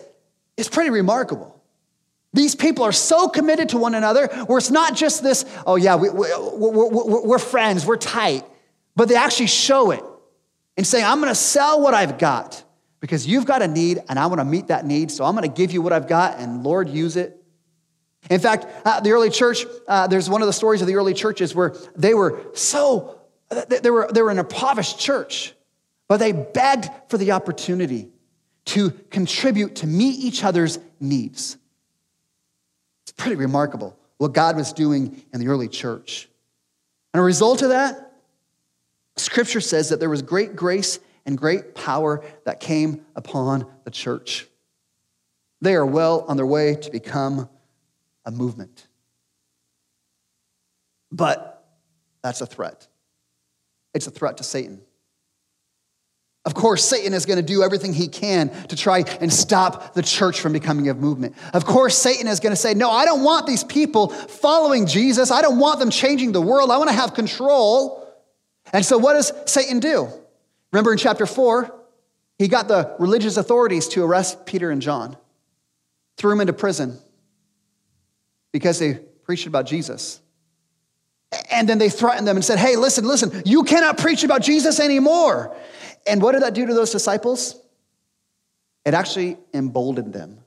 is 0.57 0.69
pretty 0.69 0.91
remarkable. 0.91 1.55
These 2.35 2.55
people 2.55 2.85
are 2.85 2.93
so 2.93 3.29
committed 3.29 3.71
to 3.71 3.79
one 3.79 3.95
another 3.95 4.27
where 4.47 4.59
it's 4.59 4.71
not 4.71 4.95
just 4.95 5.23
this, 5.23 5.45
oh 5.67 5.77
yeah, 5.77 5.97
we, 5.97 6.11
we're 6.11 7.39
friends, 7.39 7.87
we're 7.87 7.97
tight, 7.97 8.45
but 8.95 9.09
they 9.09 9.17
actually 9.17 9.47
show 9.47 9.93
it 9.93 10.03
and 10.77 10.87
say, 10.87 11.03
I'm 11.03 11.21
gonna 11.21 11.35
sell 11.35 11.81
what 11.81 11.95
I've 11.95 12.19
got 12.19 12.63
because 13.01 13.27
you've 13.27 13.47
got 13.47 13.63
a 13.63 13.69
need 13.69 14.03
and 14.09 14.19
I 14.19 14.27
wanna 14.27 14.45
meet 14.45 14.69
that 14.69 14.85
need, 14.85 15.11
so 15.11 15.25
I'm 15.25 15.35
gonna 15.35 15.49
give 15.49 15.73
you 15.73 15.81
what 15.81 15.93
I've 15.93 16.07
got 16.07 16.39
and 16.39 16.63
Lord, 16.63 16.91
use 16.91 17.17
it 17.17 17.38
in 18.31 18.41
fact, 18.41 18.67
uh, 18.85 19.01
the 19.01 19.11
early 19.11 19.31
church, 19.31 19.65
uh, 19.87 20.07
there's 20.07 20.29
one 20.29 20.43
of 20.43 20.47
the 20.47 20.53
stories 20.53 20.81
of 20.81 20.87
the 20.87 20.97
early 20.97 21.15
churches 21.15 21.55
where 21.55 21.75
they 21.97 22.15
were 22.15 22.43
so, 22.55 23.21
they 23.69 23.91
were, 23.91 24.09
they 24.13 24.23
were 24.23 24.31
an 24.31 24.39
impoverished 24.39 24.99
church, 24.99 25.55
but 26.09 26.19
they 26.19 26.33
begged 26.33 26.91
for 27.09 27.19
the 27.19 27.33
opportunity 27.33 28.11
to 28.67 28.91
contribute 29.11 29.77
to 29.77 29.87
meet 29.87 30.19
each 30.19 30.45
other's 30.45 30.79
needs. 31.01 31.57
It's 33.05 33.13
pretty 33.13 33.37
remarkable 33.37 33.99
what 34.19 34.35
God 34.35 34.57
was 34.57 34.73
doing 34.73 35.25
in 35.33 35.41
the 35.41 35.49
early 35.49 35.69
church. 35.69 36.29
And 37.15 37.21
a 37.21 37.25
result 37.25 37.63
of 37.63 37.71
that, 37.71 38.13
scripture 39.17 39.61
says 39.61 39.89
that 39.89 40.01
there 40.01 40.11
was 40.11 40.23
great 40.23 40.55
grace 40.55 40.99
and 41.25 41.39
great 41.39 41.75
power 41.75 42.23
that 42.45 42.61
came 42.61 43.07
upon 43.17 43.67
the 43.85 43.91
church. 43.91 44.47
They 45.61 45.75
are 45.75 45.87
well 45.87 46.25
on 46.29 46.37
their 46.37 46.47
way 46.47 46.75
to 46.75 46.91
become 46.91 47.49
a 48.29 48.31
movement. 48.31 48.87
But 51.11 51.67
that's 52.23 52.43
a 52.43 52.47
threat. 52.47 52.87
It's 53.95 54.07
a 54.07 54.11
threat 54.11 54.37
to 54.37 54.45
Satan. 54.45 54.83
Of 56.45 56.55
course, 56.55 56.85
Satan 56.85 57.15
is 57.15 57.25
going 57.25 57.39
to 57.39 57.43
do 57.43 57.63
everything 57.63 57.95
he 57.95 58.07
can 58.07 58.51
to 58.67 58.77
try 58.77 59.05
and 59.21 59.33
stop 59.33 59.95
the 59.95 60.03
church 60.03 60.41
from 60.41 60.53
becoming 60.53 60.91
a 60.91 60.95
movement. 60.95 61.37
Of 61.55 61.65
course, 61.65 61.97
Satan 61.97 62.27
is 62.27 62.39
going 62.39 62.53
to 62.53 62.57
say, 62.57 62.75
No, 62.75 62.91
I 62.91 63.07
don't 63.07 63.25
want 63.25 63.47
these 63.47 63.65
people 63.65 64.09
following 64.09 64.87
Jesus. 64.87 65.31
I 65.31 65.41
don't 65.41 65.59
want 65.59 65.81
them 65.81 65.91
changing 65.91 66.33
the 66.33 66.43
world. 66.43 66.71
I 66.71 66.77
want 66.77 66.91
to 66.91 66.97
have 66.97 67.15
control. 67.15 68.07
And 68.75 68.85
so, 68.85 68.99
what 68.99 69.15
does 69.15 69.33
Satan 69.47 69.81
do? 69.81 70.09
Remember 70.73 70.93
in 70.93 70.99
chapter 70.99 71.25
four, 71.25 71.75
he 72.39 72.47
got 72.47 72.69
the 72.69 72.95
religious 72.99 73.39
authorities 73.39 73.89
to 73.89 74.05
arrest 74.05 74.45
Peter 74.45 74.71
and 74.71 74.83
John, 74.83 75.17
threw 76.19 76.31
them 76.31 76.43
into 76.43 76.53
prison 76.53 76.99
because 78.53 78.79
they 78.79 78.95
preached 79.25 79.47
about 79.47 79.67
Jesus. 79.67 80.21
And 81.51 81.69
then 81.69 81.79
they 81.79 81.91
threatened 81.91 82.27
them 82.27 82.37
and 82.37 82.45
said, 82.45 82.59
Hey, 82.59 82.77
listen, 82.77 83.07
listen, 83.07 83.43
you 83.45 83.63
cannot 83.65 83.99
preach 83.99 84.25
about 84.25 84.43
Jesus 84.43 84.81
anymore. 84.81 85.55
And 86.07 86.23
what 86.23 86.33
did 86.33 86.43
that 86.43 86.55
do 86.55 86.67
to 86.67 86.75
those 86.75 86.91
disciples? 86.91 87.61
It 88.85 88.95
actually 88.95 89.37
emboldened 89.53 90.15
them. 90.15 90.39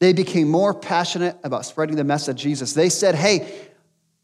They 0.00 0.12
became 0.12 0.48
more 0.48 0.74
passionate 0.74 1.38
about 1.44 1.64
spreading 1.64 1.96
the 1.96 2.04
message 2.04 2.28
of 2.28 2.36
Jesus. 2.36 2.74
They 2.74 2.88
said, 2.88 3.14
Hey, 3.14 3.68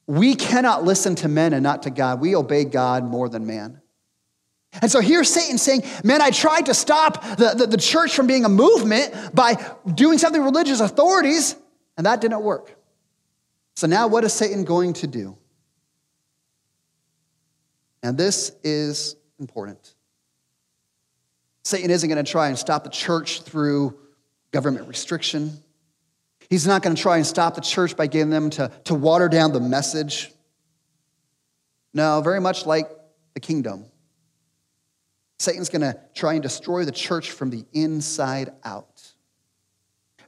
we 0.07 0.35
cannot 0.35 0.85
listen 0.85 1.15
to 1.17 1.29
men 1.29 1.53
and 1.53 1.63
not 1.63 1.85
to 1.85 1.91
God. 1.91 2.21
We 2.21 2.35
obey 2.35 2.65
God 2.65 3.05
more 3.05 3.29
than 3.29 3.47
man. 3.47 3.81
And 4.83 4.91
so 4.91 5.01
here's 5.01 5.33
Satan 5.33 5.57
saying, 5.57 5.83
Man, 6.05 6.21
I 6.21 6.31
tried 6.31 6.67
to 6.67 6.75
stop 6.75 7.23
the, 7.37 7.55
the, 7.57 7.67
the, 7.67 7.77
church 7.77 8.15
from 8.15 8.27
being 8.27 8.45
a 8.45 8.49
movement 8.49 9.15
by 9.35 9.55
doing 9.95 10.19
something 10.19 10.43
religious 10.43 10.81
authorities, 10.81 11.57
and 11.97 12.07
that 12.07 12.21
didn't 12.21 12.43
work. 12.43 12.78
So 13.79 13.87
now 13.87 14.09
what 14.09 14.25
is 14.25 14.33
Satan 14.33 14.65
going 14.65 14.93
to 14.95 15.07
do? 15.07 15.39
And 18.03 18.19
this 18.19 18.51
is 18.65 19.15
important. 19.39 19.95
Satan 21.63 21.89
isn't 21.89 22.09
going 22.09 22.25
to 22.25 22.29
try 22.29 22.49
and 22.49 22.59
stop 22.59 22.83
the 22.83 22.91
church 22.91 23.43
through 23.43 23.97
government 24.51 24.89
restriction. 24.89 25.53
He's 26.51 26.67
not 26.67 26.83
going 26.83 26.97
to 26.97 27.01
try 27.01 27.19
and 27.19 27.25
stop 27.25 27.55
the 27.55 27.61
church 27.61 27.97
by 27.97 28.09
getting 28.09 28.31
them 28.31 28.51
to, 28.51 28.69
to 28.87 28.97
water 28.97 29.29
down 29.29 29.53
the 29.53 29.61
message. 29.61 30.33
No, 31.95 32.21
very 32.21 32.41
much 32.41 32.67
like 32.67 32.91
the 33.35 33.41
Kingdome. 33.41 33.85
Satan's 35.39 35.69
going 35.69 35.83
to 35.83 35.97
try 36.17 36.33
and 36.33 36.43
destroy 36.43 36.85
the 36.85 36.91
church 36.91 37.31
from 37.31 37.51
the 37.51 37.65
inside 37.73 38.51
out. 38.65 39.13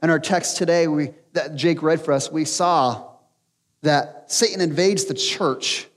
In 0.01 0.09
our 0.09 0.19
text 0.19 0.55
today, 0.55 0.87
we, 0.87 1.11
that 1.33 1.57
Jake 1.57 1.83
read 1.83 1.99
for 1.99 2.13
us, 2.13 2.31
we 2.31 2.45
saw 2.45 3.10
that 3.81 4.31
Satan 4.31 4.61
invades 4.61 5.05
the 5.05 5.13
church 5.13 5.87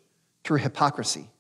through 0.43 0.59
hypocrisy. 0.59 1.31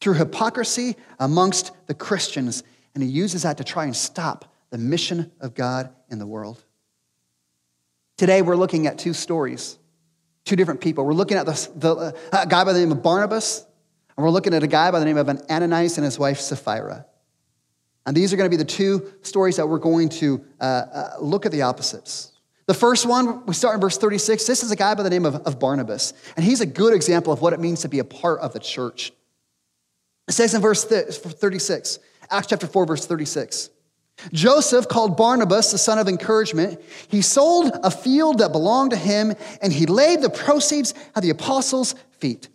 Through 0.00 0.14
hypocrisy 0.14 0.96
amongst 1.18 1.72
the 1.86 1.94
Christians, 1.94 2.62
and 2.94 3.02
he 3.02 3.08
uses 3.08 3.42
that 3.42 3.58
to 3.58 3.64
try 3.64 3.84
and 3.84 3.94
stop 3.94 4.52
the 4.70 4.78
mission 4.78 5.30
of 5.40 5.54
God 5.54 5.90
in 6.10 6.18
the 6.18 6.26
world. 6.26 6.64
Today, 8.16 8.42
we're 8.42 8.56
looking 8.56 8.86
at 8.86 8.98
two 8.98 9.12
stories, 9.12 9.78
two 10.44 10.56
different 10.56 10.80
people. 10.80 11.04
We're 11.04 11.12
looking 11.12 11.36
at 11.36 11.46
the, 11.46 11.70
the 11.76 11.94
uh, 11.94 12.12
a 12.32 12.46
guy 12.46 12.64
by 12.64 12.72
the 12.72 12.80
name 12.80 12.92
of 12.92 13.02
Barnabas, 13.02 13.64
and 14.16 14.24
we're 14.24 14.30
looking 14.30 14.54
at 14.54 14.62
a 14.62 14.66
guy 14.66 14.90
by 14.90 14.98
the 14.98 15.04
name 15.04 15.16
of 15.16 15.28
Ananias 15.28 15.98
and 15.98 16.04
his 16.04 16.18
wife 16.18 16.38
Sapphira. 16.38 17.06
And 18.04 18.16
these 18.16 18.32
are 18.32 18.36
going 18.36 18.50
to 18.50 18.56
be 18.56 18.60
the 18.62 18.68
two 18.68 19.12
stories 19.22 19.56
that 19.56 19.68
we're 19.68 19.78
going 19.78 20.08
to 20.10 20.44
uh, 20.60 20.64
uh, 20.64 21.10
look 21.20 21.46
at 21.46 21.52
the 21.52 21.62
opposites. 21.62 22.31
The 22.66 22.74
first 22.74 23.06
one, 23.06 23.44
we 23.46 23.54
start 23.54 23.74
in 23.74 23.80
verse 23.80 23.98
36. 23.98 24.46
This 24.46 24.62
is 24.62 24.70
a 24.70 24.76
guy 24.76 24.94
by 24.94 25.02
the 25.02 25.10
name 25.10 25.26
of, 25.26 25.36
of 25.36 25.58
Barnabas, 25.58 26.14
and 26.36 26.44
he's 26.44 26.60
a 26.60 26.66
good 26.66 26.94
example 26.94 27.32
of 27.32 27.40
what 27.40 27.52
it 27.52 27.60
means 27.60 27.80
to 27.80 27.88
be 27.88 27.98
a 27.98 28.04
part 28.04 28.40
of 28.40 28.52
the 28.52 28.60
church. 28.60 29.12
It 30.28 30.32
says 30.32 30.54
in 30.54 30.62
verse 30.62 30.84
36, 30.84 31.98
Acts 32.30 32.46
chapter 32.46 32.66
4, 32.66 32.86
verse 32.86 33.06
36. 33.06 33.70
Joseph, 34.32 34.88
called 34.88 35.16
Barnabas, 35.16 35.72
the 35.72 35.78
son 35.78 35.98
of 35.98 36.08
encouragement, 36.08 36.80
he 37.08 37.22
sold 37.22 37.72
a 37.82 37.90
field 37.90 38.38
that 38.38 38.52
belonged 38.52 38.92
to 38.92 38.96
him 38.96 39.34
and 39.60 39.72
he 39.72 39.86
laid 39.86 40.22
the 40.22 40.30
proceeds 40.30 40.94
at 41.16 41.22
the 41.22 41.30
apostles' 41.30 41.94
feet. 42.18 42.48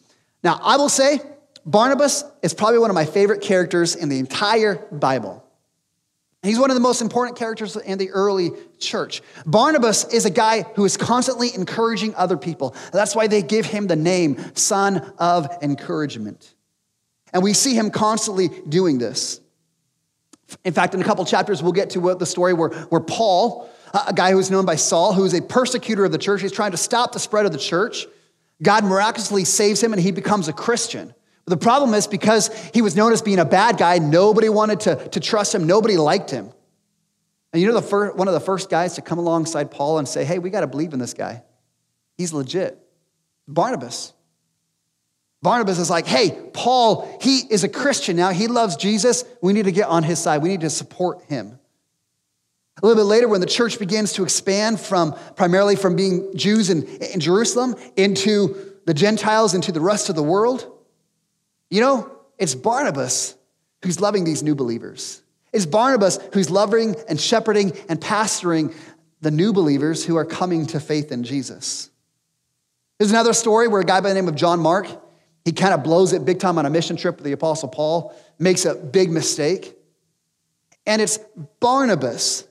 Now, 0.43 0.59
I 0.63 0.77
will 0.77 0.89
say, 0.89 1.19
Barnabas 1.65 2.23
is 2.41 2.53
probably 2.53 2.79
one 2.79 2.89
of 2.89 2.95
my 2.95 3.05
favorite 3.05 3.41
characters 3.41 3.95
in 3.95 4.07
the 4.07 4.19
entire 4.19 4.75
Bible. 4.91 5.43
He's 6.44 6.60
one 6.60 6.70
of 6.70 6.75
the 6.75 6.82
most 6.82 7.01
important 7.01 7.38
characters 7.38 7.75
in 7.75 7.98
the 7.98 8.12
early 8.12 8.51
church. 8.79 9.22
Barnabas 9.46 10.06
is 10.13 10.25
a 10.25 10.29
guy 10.29 10.62
who 10.75 10.86
is 10.86 10.96
constantly 10.96 11.53
encouraging 11.53 12.13
other 12.15 12.38
people. 12.38 12.75
That's 12.94 13.15
why 13.15 13.27
they 13.27 13.41
give 13.41 13.65
him 13.65 13.88
the 13.88 13.96
name 13.96 14.38
Son 14.56 15.13
of 15.17 15.48
Encouragement. 15.62 16.53
And 17.34 17.44
we 17.44 17.53
see 17.53 17.74
him 17.75 17.89
constantly 17.89 18.50
doing 18.70 19.00
this. 19.00 19.41
In 20.63 20.74
fact, 20.74 20.94
in 20.94 21.01
a 21.01 21.03
couple 21.03 21.25
chapters, 21.25 21.62
we'll 21.62 21.74
get 21.74 21.89
to 21.91 22.15
the 22.15 22.25
story 22.25 22.53
where, 22.53 22.70
where 22.70 23.01
Paul, 23.01 23.70
a 24.08 24.13
guy 24.13 24.32
who 24.32 24.39
is 24.39 24.50
known 24.50 24.65
by 24.65 24.75
Saul, 24.75 25.13
who 25.13 25.25
is 25.25 25.34
a 25.34 25.41
persecutor 25.41 26.06
of 26.06 26.12
the 26.12 26.17
church, 26.17 26.41
he's 26.41 26.51
trying 26.51 26.72
to 26.72 26.77
stop 26.77 27.12
the 27.12 27.20
spread 27.20 27.46
of 27.46 27.51
the 27.51 27.58
church. 27.58 28.06
God 28.62 28.86
miraculously 28.86 29.44
saves 29.44 29.84
him 29.84 29.91
and 29.91 30.01
he 30.01 30.12
becomes 30.12 30.48
a 30.48 30.53
Christian. 30.53 31.13
The 31.47 31.57
problem 31.57 31.93
is 31.93 32.07
because 32.07 32.49
he 32.73 32.81
was 32.81 32.95
known 32.97 33.13
as 33.13 33.21
being 33.21 33.39
a 33.39 33.45
bad 33.45 33.77
guy, 33.77 33.99
nobody 33.99 34.49
wanted 34.49 34.81
to, 34.81 35.09
to 35.09 35.19
trust 35.21 35.55
him, 35.55 35.65
nobody 35.65 35.95
liked 35.95 36.29
him. 36.29 36.51
And 37.53 37.61
you 37.61 37.67
know, 37.69 37.73
the 37.73 37.81
first, 37.81 38.17
one 38.17 38.27
of 38.27 38.33
the 38.33 38.41
first 38.41 38.69
guys 38.69 38.95
to 38.95 39.01
come 39.01 39.17
alongside 39.17 39.71
Paul 39.71 39.97
and 39.97 40.07
say, 40.07 40.25
hey, 40.25 40.39
we 40.39 40.49
got 40.49 40.61
to 40.61 40.67
believe 40.67 40.91
in 40.91 40.99
this 40.99 41.13
guy. 41.13 41.43
He's 42.17 42.33
legit. 42.33 42.77
Barnabas. 43.47 44.13
Barnabas 45.41 45.79
is 45.79 45.89
like, 45.89 46.05
hey, 46.05 46.37
Paul, 46.51 47.17
he 47.21 47.39
is 47.49 47.63
a 47.63 47.69
Christian 47.69 48.17
now. 48.17 48.31
He 48.31 48.47
loves 48.47 48.75
Jesus. 48.75 49.23
We 49.41 49.53
need 49.53 49.65
to 49.65 49.71
get 49.71 49.87
on 49.87 50.03
his 50.03 50.19
side. 50.19 50.41
We 50.41 50.49
need 50.49 50.61
to 50.61 50.69
support 50.69 51.23
him. 51.23 51.57
A 52.81 52.85
little 52.85 53.01
bit 53.01 53.07
later, 53.07 53.29
when 53.29 53.39
the 53.39 53.47
church 53.47 53.79
begins 53.79 54.13
to 54.13 54.23
expand 54.23 54.81
from 54.81 55.15
primarily 55.37 55.77
from 55.77 55.95
being 55.95 56.35
Jews 56.35 56.69
in, 56.69 56.83
in 56.83 57.21
Jerusalem 57.21 57.75
into 57.95 58.73
the 58.85 58.93
Gentiles, 58.93 59.53
into 59.53 59.71
the 59.71 59.79
rest 59.79 60.09
of 60.09 60.15
the 60.15 60.23
world, 60.23 60.76
you 61.69 61.81
know, 61.81 62.12
it's 62.38 62.55
Barnabas 62.55 63.36
who's 63.83 64.00
loving 64.00 64.24
these 64.24 64.43
new 64.43 64.55
believers. 64.55 65.21
It's 65.53 65.65
Barnabas 65.65 66.19
who's 66.33 66.50
loving 66.50 66.95
and 67.09 67.19
shepherding 67.19 67.74
and 67.89 68.00
pastoring 68.00 68.74
the 69.21 69.31
new 69.31 69.53
believers 69.53 70.05
who 70.05 70.15
are 70.15 70.25
coming 70.25 70.65
to 70.67 70.79
faith 70.79 71.12
in 71.12 71.24
Jesus. 71.24 71.89
There's 73.00 73.12
another 73.12 73.33
story 73.33 73.67
where 73.67 73.81
a 73.81 73.86
guy 73.86 74.01
by 74.01 74.09
the 74.09 74.15
name 74.15 74.27
of 74.27 74.36
John 74.36 74.59
Mark, 74.59 74.88
he 75.45 75.51
kind 75.51 75.74
of 75.74 75.83
blows 75.83 76.13
it 76.13 76.25
big 76.25 76.39
time 76.39 76.57
on 76.57 76.65
a 76.65 76.69
mission 76.69 76.97
trip 76.97 77.15
with 77.15 77.24
the 77.24 77.31
Apostle 77.31 77.69
Paul, 77.69 78.15
makes 78.39 78.65
a 78.65 78.75
big 78.75 79.12
mistake. 79.12 79.75
And 80.86 81.01
it's 81.01 81.19
Barnabas 81.59 82.47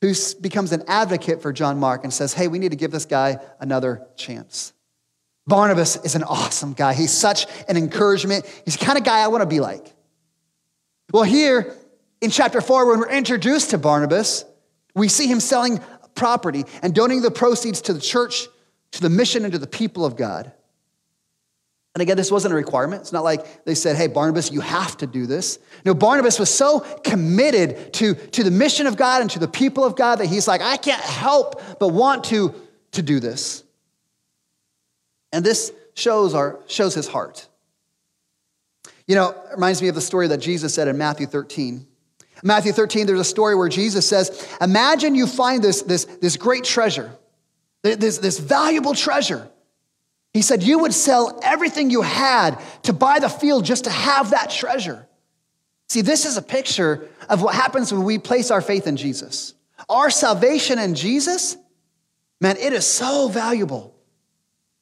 who 0.00 0.12
becomes 0.40 0.72
an 0.72 0.84
advocate 0.86 1.42
for 1.42 1.52
John 1.52 1.78
Mark 1.78 2.04
and 2.04 2.12
says, 2.12 2.32
hey, 2.32 2.48
we 2.48 2.58
need 2.58 2.70
to 2.70 2.76
give 2.76 2.90
this 2.90 3.04
guy 3.04 3.38
another 3.60 4.06
chance. 4.16 4.72
Barnabas 5.48 5.96
is 6.04 6.14
an 6.14 6.24
awesome 6.24 6.74
guy. 6.74 6.92
He's 6.92 7.12
such 7.12 7.46
an 7.68 7.76
encouragement. 7.76 8.44
He's 8.64 8.76
the 8.76 8.84
kind 8.84 8.98
of 8.98 9.04
guy 9.04 9.20
I 9.20 9.28
want 9.28 9.40
to 9.42 9.46
be 9.46 9.60
like. 9.60 9.94
Well, 11.10 11.22
here 11.22 11.74
in 12.20 12.30
chapter 12.30 12.60
four, 12.60 12.86
when 12.86 12.98
we're 12.98 13.10
introduced 13.10 13.70
to 13.70 13.78
Barnabas, 13.78 14.44
we 14.94 15.08
see 15.08 15.26
him 15.26 15.40
selling 15.40 15.80
property 16.14 16.64
and 16.82 16.94
donating 16.94 17.22
the 17.22 17.30
proceeds 17.30 17.80
to 17.82 17.94
the 17.94 18.00
church, 18.00 18.46
to 18.92 19.00
the 19.00 19.08
mission, 19.08 19.44
and 19.44 19.52
to 19.54 19.58
the 19.58 19.66
people 19.66 20.04
of 20.04 20.16
God. 20.16 20.52
And 21.94 22.02
again, 22.02 22.18
this 22.18 22.30
wasn't 22.30 22.52
a 22.52 22.56
requirement. 22.56 23.00
It's 23.00 23.12
not 23.12 23.24
like 23.24 23.64
they 23.64 23.74
said, 23.74 23.96
hey, 23.96 24.06
Barnabas, 24.06 24.52
you 24.52 24.60
have 24.60 24.98
to 24.98 25.06
do 25.06 25.26
this. 25.26 25.58
No, 25.84 25.94
Barnabas 25.94 26.38
was 26.38 26.52
so 26.52 26.80
committed 26.80 27.94
to, 27.94 28.14
to 28.14 28.44
the 28.44 28.50
mission 28.50 28.86
of 28.86 28.96
God 28.96 29.22
and 29.22 29.30
to 29.30 29.38
the 29.38 29.48
people 29.48 29.82
of 29.84 29.96
God 29.96 30.16
that 30.16 30.26
he's 30.26 30.46
like, 30.46 30.60
I 30.60 30.76
can't 30.76 31.00
help 31.00 31.62
but 31.80 31.88
want 31.88 32.24
to, 32.24 32.54
to 32.92 33.02
do 33.02 33.18
this. 33.18 33.64
And 35.32 35.44
this 35.44 35.72
shows, 35.94 36.34
our, 36.34 36.58
shows 36.66 36.94
his 36.94 37.08
heart. 37.08 37.46
You 39.06 39.14
know, 39.14 39.30
it 39.30 39.54
reminds 39.54 39.82
me 39.82 39.88
of 39.88 39.94
the 39.94 40.00
story 40.00 40.28
that 40.28 40.38
Jesus 40.38 40.74
said 40.74 40.88
in 40.88 40.98
Matthew 40.98 41.26
13. 41.26 41.86
Matthew 42.42 42.72
13, 42.72 43.06
there's 43.06 43.20
a 43.20 43.24
story 43.24 43.56
where 43.56 43.68
Jesus 43.68 44.06
says, 44.06 44.46
Imagine 44.60 45.14
you 45.14 45.26
find 45.26 45.62
this, 45.62 45.82
this, 45.82 46.04
this 46.04 46.36
great 46.36 46.64
treasure, 46.64 47.10
this, 47.82 48.18
this 48.18 48.38
valuable 48.38 48.94
treasure. 48.94 49.48
He 50.32 50.42
said, 50.42 50.62
You 50.62 50.80
would 50.80 50.94
sell 50.94 51.40
everything 51.42 51.90
you 51.90 52.02
had 52.02 52.60
to 52.84 52.92
buy 52.92 53.18
the 53.18 53.28
field 53.28 53.64
just 53.64 53.84
to 53.84 53.90
have 53.90 54.30
that 54.30 54.50
treasure. 54.50 55.06
See, 55.88 56.02
this 56.02 56.26
is 56.26 56.36
a 56.36 56.42
picture 56.42 57.08
of 57.28 57.42
what 57.42 57.54
happens 57.54 57.92
when 57.92 58.04
we 58.04 58.18
place 58.18 58.50
our 58.50 58.60
faith 58.60 58.86
in 58.86 58.96
Jesus. 58.96 59.54
Our 59.88 60.10
salvation 60.10 60.78
in 60.78 60.94
Jesus, 60.94 61.56
man, 62.40 62.56
it 62.58 62.72
is 62.72 62.86
so 62.86 63.28
valuable 63.28 63.97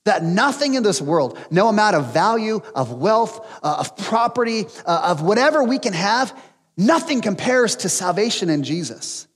that 0.07 0.23
nothing 0.23 0.75
in 0.75 0.83
this 0.83 1.03
world, 1.03 1.39
no 1.51 1.69
amount 1.69 1.97
of 1.97 2.13
value, 2.13 2.61
of 2.75 2.93
wealth, 2.93 3.45
uh, 3.63 3.77
of 3.81 3.97
property, 3.97 4.65
uh, 4.87 5.09
of 5.11 5.21
whatever 5.21 5.63
we 5.63 5.79
can 5.79 5.93
have, 5.93 6.37
nothing 6.77 7.21
compares 7.21 7.77
to 7.77 7.89
salvation 7.89 8.49
in 8.49 8.63
Jesus. 8.63 9.27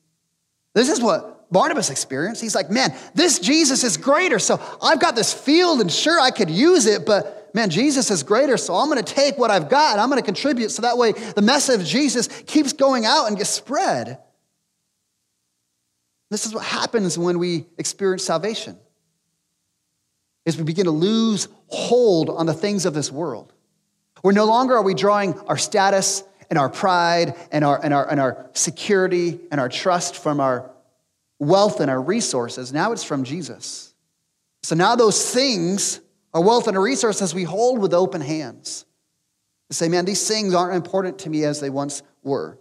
This 0.74 0.88
is 0.88 1.00
what 1.00 1.50
Barnabas 1.52 1.90
experienced. 1.90 2.40
He's 2.40 2.54
like, 2.54 2.70
man, 2.70 2.94
this 3.14 3.40
Jesus 3.40 3.82
is 3.82 3.96
greater. 3.96 4.38
So 4.38 4.60
I've 4.80 5.00
got 5.00 5.16
this 5.16 5.34
field 5.34 5.80
and 5.80 5.90
sure 5.90 6.20
I 6.20 6.30
could 6.30 6.48
use 6.48 6.86
it, 6.86 7.04
but 7.04 7.52
man, 7.52 7.68
Jesus 7.70 8.08
is 8.12 8.22
greater, 8.22 8.56
so 8.56 8.74
I'm 8.74 8.88
going 8.88 9.02
to 9.02 9.14
take 9.14 9.36
what 9.38 9.50
I've 9.50 9.68
got 9.68 9.92
and 9.92 10.00
I'm 10.00 10.08
going 10.08 10.22
to 10.22 10.24
contribute 10.24 10.70
so 10.70 10.82
that 10.82 10.96
way 10.96 11.12
the 11.12 11.42
message 11.42 11.80
of 11.80 11.86
Jesus 11.86 12.28
keeps 12.46 12.72
going 12.72 13.06
out 13.06 13.26
and 13.26 13.36
gets 13.36 13.50
spread. 13.50 14.18
This 16.30 16.46
is 16.46 16.54
what 16.54 16.64
happens 16.64 17.18
when 17.18 17.40
we 17.40 17.66
experience 17.76 18.22
salvation. 18.22 18.78
Is 20.44 20.56
we 20.56 20.64
begin 20.64 20.86
to 20.86 20.90
lose 20.90 21.48
hold 21.66 22.30
on 22.30 22.46
the 22.46 22.54
things 22.54 22.86
of 22.86 22.94
this 22.94 23.12
world. 23.12 23.52
Where 24.22 24.34
no 24.34 24.44
longer 24.44 24.74
are 24.74 24.82
we 24.82 24.94
drawing 24.94 25.38
our 25.40 25.56
status 25.56 26.24
and 26.50 26.58
our 26.58 26.68
pride 26.68 27.34
and 27.52 27.64
our, 27.64 27.82
and 27.82 27.94
our, 27.94 28.10
and 28.10 28.20
our 28.20 28.50
security 28.52 29.40
and 29.50 29.60
our 29.60 29.68
trust 29.68 30.16
from 30.16 30.40
our 30.40 30.70
wealth 31.38 31.80
and 31.80 31.90
our 31.90 32.00
resources. 32.00 32.72
Now 32.72 32.92
it's 32.92 33.04
from 33.04 33.24
Jesus. 33.24 33.94
So 34.62 34.74
now 34.74 34.96
those 34.96 35.32
things, 35.32 36.00
our 36.34 36.42
wealth 36.42 36.68
and 36.68 36.76
our 36.76 36.82
resources, 36.82 37.34
we 37.34 37.44
hold 37.44 37.78
with 37.78 37.94
open 37.94 38.20
hands. 38.20 38.84
Say, 39.70 39.88
man, 39.88 40.04
these 40.04 40.26
things 40.26 40.52
aren't 40.52 40.74
important 40.74 41.20
to 41.20 41.30
me 41.30 41.44
as 41.44 41.60
they 41.60 41.70
once 41.70 42.02
were. 42.24 42.58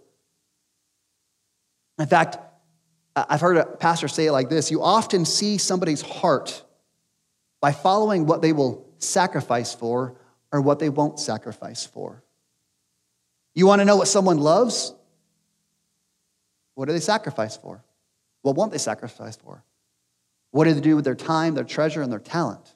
In 1.98 2.06
fact, 2.06 2.38
I've 3.16 3.40
heard 3.40 3.56
a 3.56 3.66
pastor 3.66 4.08
say 4.08 4.26
it 4.26 4.32
like 4.32 4.48
this 4.48 4.70
you 4.70 4.82
often 4.82 5.24
see 5.24 5.58
somebody's 5.58 6.00
heart 6.00 6.64
by 7.60 7.72
following 7.72 8.26
what 8.26 8.42
they 8.42 8.52
will 8.52 8.86
sacrifice 8.98 9.74
for 9.74 10.16
or 10.52 10.60
what 10.60 10.78
they 10.78 10.88
won't 10.88 11.18
sacrifice 11.18 11.84
for. 11.84 12.22
You 13.54 13.66
want 13.66 13.80
to 13.80 13.84
know 13.84 13.96
what 13.96 14.08
someone 14.08 14.38
loves? 14.38 14.94
What 16.74 16.86
do 16.86 16.92
they 16.92 17.00
sacrifice 17.00 17.56
for? 17.56 17.84
What 18.42 18.56
won't 18.56 18.72
they 18.72 18.78
sacrifice 18.78 19.36
for? 19.36 19.64
What 20.50 20.64
do 20.64 20.74
they 20.74 20.80
do 20.80 20.96
with 20.96 21.04
their 21.04 21.14
time, 21.14 21.54
their 21.54 21.64
treasure, 21.64 22.02
and 22.02 22.10
their 22.10 22.18
talent? 22.18 22.74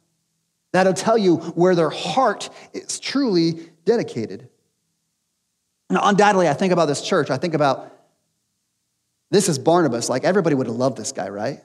That'll 0.72 0.92
tell 0.92 1.16
you 1.16 1.36
where 1.36 1.74
their 1.74 1.90
heart 1.90 2.50
is 2.72 3.00
truly 3.00 3.70
dedicated. 3.84 4.48
Now, 5.90 6.00
undoubtedly, 6.04 6.48
I 6.48 6.54
think 6.54 6.72
about 6.72 6.86
this 6.86 7.02
church. 7.02 7.30
I 7.30 7.36
think 7.36 7.54
about 7.54 7.92
this 9.30 9.48
is 9.48 9.58
Barnabas. 9.58 10.08
Like, 10.08 10.24
everybody 10.24 10.54
would 10.54 10.66
have 10.66 10.76
loved 10.76 10.96
this 10.96 11.12
guy, 11.12 11.28
right? 11.28 11.62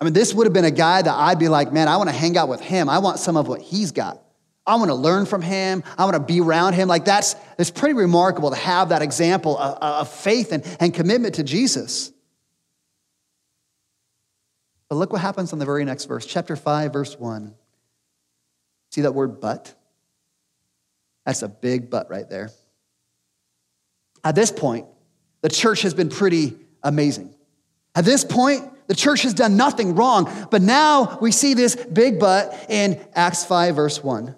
I 0.00 0.04
mean, 0.04 0.12
this 0.12 0.32
would 0.32 0.46
have 0.46 0.52
been 0.52 0.64
a 0.64 0.70
guy 0.70 1.02
that 1.02 1.14
I'd 1.14 1.38
be 1.38 1.48
like, 1.48 1.72
man, 1.72 1.88
I 1.88 1.96
want 1.96 2.08
to 2.08 2.14
hang 2.14 2.36
out 2.36 2.48
with 2.48 2.60
him. 2.60 2.88
I 2.88 2.98
want 2.98 3.18
some 3.18 3.36
of 3.36 3.48
what 3.48 3.60
he's 3.60 3.92
got. 3.92 4.22
I 4.64 4.76
want 4.76 4.90
to 4.90 4.94
learn 4.94 5.26
from 5.26 5.42
him. 5.42 5.82
I 5.96 6.04
want 6.04 6.14
to 6.14 6.20
be 6.20 6.40
around 6.40 6.74
him. 6.74 6.88
Like, 6.88 7.04
that's 7.04 7.34
it's 7.58 7.70
pretty 7.70 7.94
remarkable 7.94 8.50
to 8.50 8.56
have 8.56 8.90
that 8.90 9.02
example 9.02 9.58
of, 9.58 9.78
of 9.78 10.12
faith 10.12 10.52
and, 10.52 10.64
and 10.78 10.94
commitment 10.94 11.36
to 11.36 11.42
Jesus. 11.42 12.12
But 14.88 14.96
look 14.96 15.12
what 15.12 15.20
happens 15.20 15.52
in 15.52 15.58
the 15.58 15.64
very 15.64 15.84
next 15.84 16.04
verse, 16.04 16.26
chapter 16.26 16.54
5, 16.54 16.92
verse 16.92 17.18
1. 17.18 17.54
See 18.90 19.00
that 19.02 19.12
word 19.12 19.40
but? 19.40 19.74
That's 21.26 21.42
a 21.42 21.48
big 21.48 21.90
but 21.90 22.08
right 22.08 22.28
there. 22.28 22.50
At 24.24 24.34
this 24.34 24.50
point, 24.50 24.86
the 25.42 25.48
church 25.48 25.82
has 25.82 25.94
been 25.94 26.08
pretty 26.08 26.56
amazing. 26.82 27.34
At 27.94 28.04
this 28.04 28.24
point, 28.24 28.64
the 28.88 28.94
church 28.94 29.22
has 29.22 29.34
done 29.34 29.56
nothing 29.56 29.94
wrong, 29.94 30.48
but 30.50 30.62
now 30.62 31.18
we 31.20 31.30
see 31.30 31.54
this 31.54 31.76
big 31.76 32.18
but 32.18 32.66
in 32.68 33.00
Acts 33.14 33.44
5, 33.44 33.76
verse 33.76 34.02
1. 34.02 34.34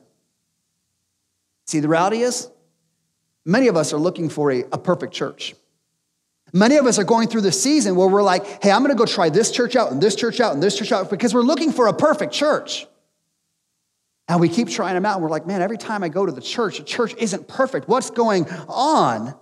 See, 1.66 1.78
the 1.78 1.88
reality 1.88 2.18
is, 2.18 2.50
many 3.44 3.68
of 3.68 3.76
us 3.76 3.92
are 3.92 3.98
looking 3.98 4.28
for 4.28 4.50
a, 4.50 4.64
a 4.72 4.78
perfect 4.78 5.14
church. 5.14 5.54
Many 6.52 6.76
of 6.78 6.86
us 6.86 6.98
are 6.98 7.04
going 7.04 7.28
through 7.28 7.42
this 7.42 7.62
season 7.62 7.94
where 7.94 8.08
we're 8.08 8.24
like, 8.24 8.60
hey, 8.60 8.72
I'm 8.72 8.84
to 8.84 8.94
go 8.96 9.06
try 9.06 9.30
this 9.30 9.52
church 9.52 9.76
out 9.76 9.92
and 9.92 10.02
this 10.02 10.16
church 10.16 10.40
out 10.40 10.52
and 10.52 10.60
this 10.60 10.76
church 10.76 10.90
out 10.90 11.08
because 11.10 11.32
we're 11.32 11.42
looking 11.42 11.70
for 11.70 11.86
a 11.86 11.94
perfect 11.94 12.32
church. 12.32 12.88
And 14.26 14.40
we 14.40 14.48
keep 14.48 14.68
trying 14.68 14.94
them 14.94 15.06
out. 15.06 15.14
And 15.14 15.22
we're 15.22 15.30
like, 15.30 15.46
man, 15.46 15.62
every 15.62 15.78
time 15.78 16.02
I 16.02 16.08
go 16.08 16.26
to 16.26 16.32
the 16.32 16.40
church, 16.40 16.78
the 16.78 16.84
church 16.84 17.14
isn't 17.18 17.46
perfect. 17.46 17.88
What's 17.88 18.10
going 18.10 18.48
on? 18.68 19.34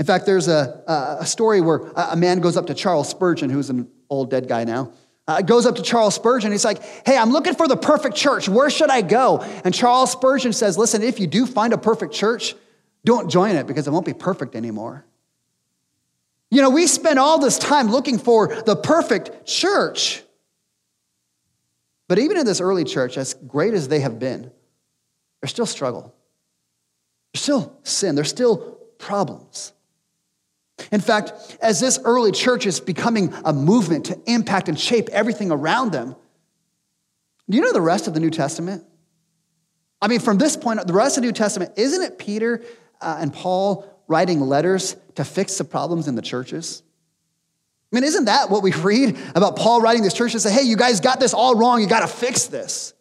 In 0.00 0.06
fact, 0.06 0.24
there's 0.24 0.48
a, 0.48 1.18
a 1.20 1.26
story 1.26 1.60
where 1.60 1.92
a 1.94 2.16
man 2.16 2.40
goes 2.40 2.56
up 2.56 2.66
to 2.68 2.74
Charles 2.74 3.06
Spurgeon, 3.06 3.50
who's 3.50 3.68
an 3.68 3.86
old 4.08 4.30
dead 4.30 4.48
guy 4.48 4.64
now. 4.64 4.92
Uh, 5.28 5.42
goes 5.42 5.66
up 5.66 5.76
to 5.76 5.82
Charles 5.82 6.14
Spurgeon. 6.14 6.50
He's 6.52 6.64
like, 6.64 6.82
Hey, 7.06 7.18
I'm 7.18 7.30
looking 7.30 7.54
for 7.54 7.68
the 7.68 7.76
perfect 7.76 8.16
church. 8.16 8.48
Where 8.48 8.70
should 8.70 8.88
I 8.88 9.02
go? 9.02 9.42
And 9.62 9.74
Charles 9.74 10.10
Spurgeon 10.10 10.54
says, 10.54 10.78
Listen, 10.78 11.02
if 11.02 11.20
you 11.20 11.26
do 11.26 11.44
find 11.44 11.74
a 11.74 11.78
perfect 11.78 12.14
church, 12.14 12.54
don't 13.04 13.30
join 13.30 13.56
it 13.56 13.66
because 13.66 13.86
it 13.86 13.90
won't 13.90 14.06
be 14.06 14.14
perfect 14.14 14.56
anymore. 14.56 15.04
You 16.50 16.62
know, 16.62 16.70
we 16.70 16.86
spend 16.86 17.18
all 17.18 17.38
this 17.38 17.58
time 17.58 17.90
looking 17.90 18.18
for 18.18 18.48
the 18.62 18.76
perfect 18.76 19.46
church. 19.46 20.22
But 22.08 22.18
even 22.18 22.38
in 22.38 22.46
this 22.46 22.62
early 22.62 22.84
church, 22.84 23.18
as 23.18 23.34
great 23.34 23.74
as 23.74 23.86
they 23.86 24.00
have 24.00 24.18
been, 24.18 24.50
there's 25.42 25.50
still 25.50 25.66
struggle. 25.66 26.14
There's 27.34 27.42
still 27.42 27.78
sin. 27.82 28.14
There's 28.14 28.30
still 28.30 28.78
problems. 28.96 29.74
In 30.92 31.00
fact, 31.00 31.58
as 31.62 31.78
this 31.78 31.98
early 32.04 32.32
church 32.32 32.66
is 32.66 32.80
becoming 32.80 33.32
a 33.44 33.52
movement 33.52 34.06
to 34.06 34.18
impact 34.26 34.68
and 34.68 34.78
shape 34.78 35.08
everything 35.10 35.52
around 35.52 35.92
them, 35.92 36.16
do 37.48 37.56
you 37.56 37.62
know 37.62 37.72
the 37.72 37.80
rest 37.80 38.08
of 38.08 38.14
the 38.14 38.20
New 38.20 38.30
Testament? 38.30 38.84
I 40.02 40.08
mean, 40.08 40.20
from 40.20 40.38
this 40.38 40.56
point, 40.56 40.84
the 40.86 40.92
rest 40.92 41.16
of 41.16 41.22
the 41.22 41.28
New 41.28 41.32
Testament, 41.32 41.72
isn't 41.76 42.02
it 42.02 42.18
Peter 42.18 42.64
uh, 43.00 43.18
and 43.20 43.32
Paul 43.32 43.86
writing 44.08 44.40
letters 44.40 44.96
to 45.14 45.24
fix 45.24 45.58
the 45.58 45.64
problems 45.64 46.08
in 46.08 46.14
the 46.14 46.22
churches? 46.22 46.82
I 47.92 47.96
mean, 47.96 48.04
isn't 48.04 48.24
that 48.24 48.50
what 48.50 48.62
we 48.62 48.72
read 48.82 49.16
about 49.34 49.56
Paul 49.56 49.80
writing 49.80 50.02
this 50.02 50.14
church 50.14 50.32
to 50.32 50.40
say, 50.40 50.52
hey, 50.52 50.62
you 50.62 50.76
guys 50.76 51.00
got 51.00 51.20
this 51.20 51.34
all 51.34 51.54
wrong, 51.54 51.80
you 51.80 51.86
got 51.86 52.00
to 52.00 52.08
fix 52.08 52.46
this? 52.46 52.94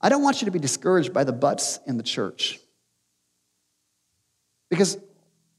I 0.00 0.08
don't 0.08 0.22
want 0.22 0.40
you 0.40 0.44
to 0.44 0.52
be 0.52 0.58
discouraged 0.58 1.12
by 1.12 1.24
the 1.24 1.32
buts 1.32 1.80
in 1.86 1.96
the 1.96 2.02
church. 2.02 2.60
Because 4.68 4.98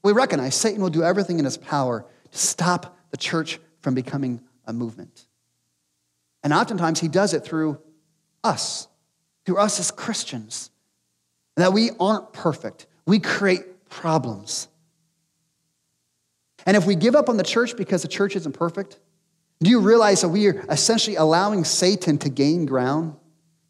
we 0.02 0.12
recognize 0.12 0.54
Satan 0.54 0.82
will 0.82 0.90
do 0.90 1.02
everything 1.02 1.38
in 1.38 1.44
his 1.44 1.56
power 1.56 2.04
to 2.30 2.38
stop 2.38 2.96
the 3.10 3.16
church 3.16 3.58
from 3.80 3.94
becoming 3.94 4.40
a 4.66 4.72
movement. 4.72 5.26
And 6.42 6.52
oftentimes 6.52 7.00
he 7.00 7.08
does 7.08 7.34
it 7.34 7.44
through 7.44 7.80
us, 8.44 8.86
through 9.44 9.58
us 9.58 9.80
as 9.80 9.90
Christians 9.90 10.70
that 11.56 11.72
we 11.72 11.90
aren't 11.98 12.32
perfect. 12.32 12.86
We 13.06 13.18
create 13.18 13.88
problems. 13.88 14.68
And 16.66 16.76
if 16.76 16.86
we 16.86 16.94
give 16.94 17.16
up 17.16 17.28
on 17.28 17.36
the 17.36 17.42
church 17.42 17.76
because 17.76 18.02
the 18.02 18.08
church 18.08 18.36
isn't 18.36 18.52
perfect, 18.52 19.00
do 19.60 19.70
you 19.70 19.80
realize 19.80 20.20
that 20.20 20.28
we 20.28 20.46
are 20.46 20.64
essentially 20.70 21.16
allowing 21.16 21.64
Satan 21.64 22.18
to 22.18 22.28
gain 22.28 22.66
ground, 22.66 23.16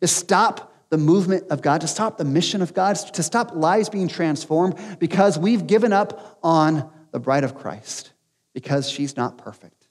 to 0.00 0.06
stop 0.06 0.74
the 0.90 0.98
movement 0.98 1.48
of 1.50 1.60
God, 1.60 1.82
to 1.82 1.88
stop 1.88 2.16
the 2.16 2.24
mission 2.24 2.62
of 2.62 2.72
God, 2.72 2.96
to 2.96 3.22
stop 3.22 3.54
lives 3.54 3.88
being 3.88 4.08
transformed 4.08 4.76
because 4.98 5.38
we've 5.38 5.66
given 5.66 5.92
up 5.92 6.38
on 6.42 6.90
the 7.12 7.20
bride 7.20 7.44
of 7.44 7.54
Christ 7.54 8.12
because 8.54 8.88
she's 8.88 9.16
not 9.16 9.38
perfect? 9.38 9.86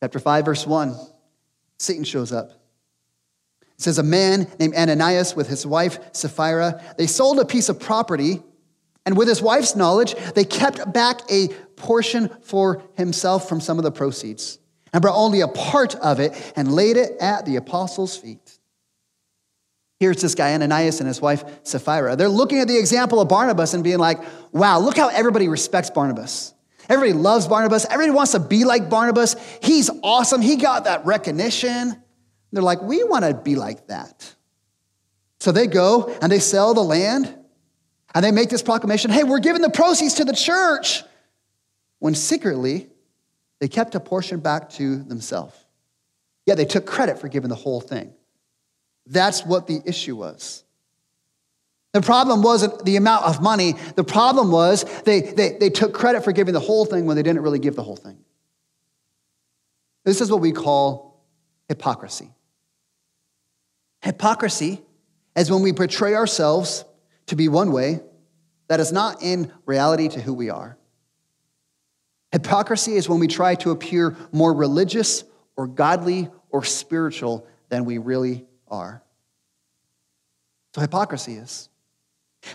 Chapter 0.00 0.18
5, 0.18 0.44
verse 0.44 0.66
1 0.66 0.94
Satan 1.78 2.04
shows 2.04 2.32
up. 2.32 2.50
It 3.62 3.82
says, 3.82 3.98
A 3.98 4.02
man 4.02 4.50
named 4.58 4.74
Ananias 4.74 5.34
with 5.34 5.48
his 5.48 5.64
wife 5.64 5.98
Sapphira, 6.12 6.82
they 6.98 7.06
sold 7.06 7.38
a 7.38 7.44
piece 7.44 7.68
of 7.68 7.80
property, 7.80 8.42
and 9.06 9.16
with 9.16 9.28
his 9.28 9.40
wife's 9.40 9.74
knowledge, 9.74 10.14
they 10.34 10.44
kept 10.44 10.92
back 10.92 11.20
a 11.30 11.48
portion 11.76 12.28
for 12.42 12.82
himself 12.94 13.48
from 13.48 13.60
some 13.60 13.78
of 13.78 13.84
the 13.84 13.92
proceeds 13.92 14.58
and 14.92 15.02
brought 15.02 15.16
only 15.16 15.40
a 15.40 15.48
part 15.48 15.94
of 15.96 16.20
it 16.20 16.52
and 16.56 16.72
laid 16.72 16.96
it 16.96 17.12
at 17.20 17.44
the 17.46 17.56
apostles' 17.56 18.16
feet. 18.16 18.58
Here's 20.00 20.22
this 20.22 20.34
guy, 20.34 20.54
Ananias, 20.54 21.00
and 21.00 21.08
his 21.08 21.20
wife, 21.20 21.44
Sapphira. 21.64 22.14
They're 22.14 22.28
looking 22.28 22.60
at 22.60 22.68
the 22.68 22.78
example 22.78 23.20
of 23.20 23.28
Barnabas 23.28 23.74
and 23.74 23.82
being 23.82 23.98
like, 23.98 24.20
wow, 24.52 24.78
look 24.78 24.96
how 24.96 25.08
everybody 25.08 25.48
respects 25.48 25.90
Barnabas. 25.90 26.54
Everybody 26.88 27.12
loves 27.18 27.48
Barnabas. 27.48 27.84
Everybody 27.84 28.12
wants 28.12 28.32
to 28.32 28.40
be 28.40 28.64
like 28.64 28.88
Barnabas. 28.88 29.36
He's 29.60 29.90
awesome. 30.02 30.40
He 30.40 30.56
got 30.56 30.84
that 30.84 31.04
recognition. 31.04 32.00
They're 32.52 32.62
like, 32.62 32.80
we 32.80 33.02
want 33.04 33.24
to 33.24 33.34
be 33.34 33.56
like 33.56 33.88
that. 33.88 34.34
So 35.40 35.52
they 35.52 35.66
go 35.66 36.16
and 36.22 36.32
they 36.32 36.38
sell 36.38 36.74
the 36.74 36.82
land 36.82 37.34
and 38.14 38.24
they 38.24 38.30
make 38.30 38.48
this 38.48 38.62
proclamation 38.62 39.10
hey, 39.10 39.24
we're 39.24 39.38
giving 39.38 39.62
the 39.62 39.70
proceeds 39.70 40.14
to 40.14 40.24
the 40.24 40.32
church. 40.32 41.02
When 41.98 42.14
secretly, 42.14 42.88
they 43.60 43.68
kept 43.68 43.94
a 43.94 44.00
portion 44.00 44.40
back 44.40 44.70
to 44.70 44.96
themselves. 44.96 45.54
Yeah, 46.46 46.54
they 46.54 46.64
took 46.64 46.86
credit 46.86 47.18
for 47.18 47.28
giving 47.28 47.50
the 47.50 47.56
whole 47.56 47.80
thing. 47.80 48.14
That's 49.06 49.44
what 49.44 49.66
the 49.66 49.80
issue 49.84 50.16
was. 50.16 50.64
The 51.92 52.00
problem 52.00 52.42
wasn't 52.42 52.84
the 52.84 52.96
amount 52.96 53.24
of 53.24 53.42
money. 53.42 53.74
The 53.96 54.04
problem 54.04 54.50
was 54.50 54.84
they, 55.02 55.20
they, 55.20 55.56
they 55.58 55.70
took 55.70 55.92
credit 55.94 56.22
for 56.22 56.32
giving 56.32 56.54
the 56.54 56.60
whole 56.60 56.84
thing 56.84 57.06
when 57.06 57.16
they 57.16 57.22
didn't 57.22 57.42
really 57.42 57.58
give 57.58 57.76
the 57.76 57.82
whole 57.82 57.96
thing. 57.96 58.18
This 60.04 60.20
is 60.20 60.30
what 60.30 60.40
we 60.40 60.52
call 60.52 61.22
hypocrisy. 61.68 62.30
Hypocrisy 64.00 64.80
is 65.36 65.50
when 65.50 65.62
we 65.62 65.72
portray 65.72 66.14
ourselves 66.14 66.84
to 67.26 67.36
be 67.36 67.48
one 67.48 67.72
way 67.72 68.00
that 68.68 68.80
is 68.80 68.92
not 68.92 69.22
in 69.22 69.52
reality 69.66 70.08
to 70.08 70.20
who 70.20 70.32
we 70.32 70.50
are. 70.50 70.77
Hypocrisy 72.32 72.94
is 72.94 73.08
when 73.08 73.20
we 73.20 73.26
try 73.26 73.54
to 73.56 73.70
appear 73.70 74.16
more 74.32 74.52
religious 74.52 75.24
or 75.56 75.66
godly 75.66 76.28
or 76.50 76.64
spiritual 76.64 77.46
than 77.68 77.84
we 77.84 77.98
really 77.98 78.46
are. 78.68 79.02
So 80.74 80.80
hypocrisy 80.80 81.34
is. 81.34 81.68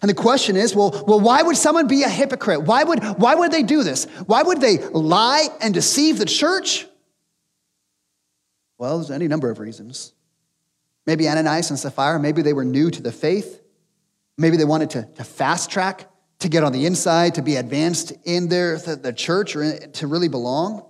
And 0.02 0.10
the 0.10 0.16
question 0.16 0.56
is, 0.56 0.76
well, 0.76 1.04
well, 1.08 1.20
why 1.20 1.42
would 1.42 1.58
someone 1.58 1.88
be 1.88 2.04
a 2.04 2.10
hypocrite? 2.10 2.64
Why 2.64 2.84
would, 2.84 3.04
why 3.04 3.36
would 3.36 3.52
they 3.52 3.64
do 3.64 3.84
this? 3.84 4.06
Why 4.26 4.42
would 4.44 4.62
they 4.62 4.78
lie 4.78 5.48
and 5.60 5.74
deceive 5.74 6.20
the 6.20 6.26
church? 6.26 6.88
Well, 8.78 8.98
there's 8.98 9.12
any 9.12 9.28
number 9.28 9.50
of 9.50 9.60
reasons. 9.60 10.14
Maybe 11.06 11.28
Ananias 11.28 11.70
and 11.70 11.78
Sapphira, 11.78 12.20
maybe 12.20 12.42
they 12.42 12.54
were 12.54 12.64
new 12.64 12.90
to 12.92 13.02
the 13.02 13.12
faith. 13.12 13.62
Maybe 14.38 14.58
they 14.58 14.66
wanted 14.66 14.92
to, 14.92 15.08
to 15.16 15.24
fast 15.24 15.70
track, 15.70 16.10
to 16.44 16.50
get 16.50 16.62
on 16.62 16.74
the 16.74 16.86
inside, 16.86 17.36
to 17.36 17.42
be 17.42 17.56
advanced 17.56 18.12
in 18.26 18.50
their, 18.50 18.78
the, 18.78 18.98
the 18.98 19.14
church 19.14 19.56
or 19.56 19.88
to 19.88 20.08
really 20.08 20.28
belong. 20.28 20.86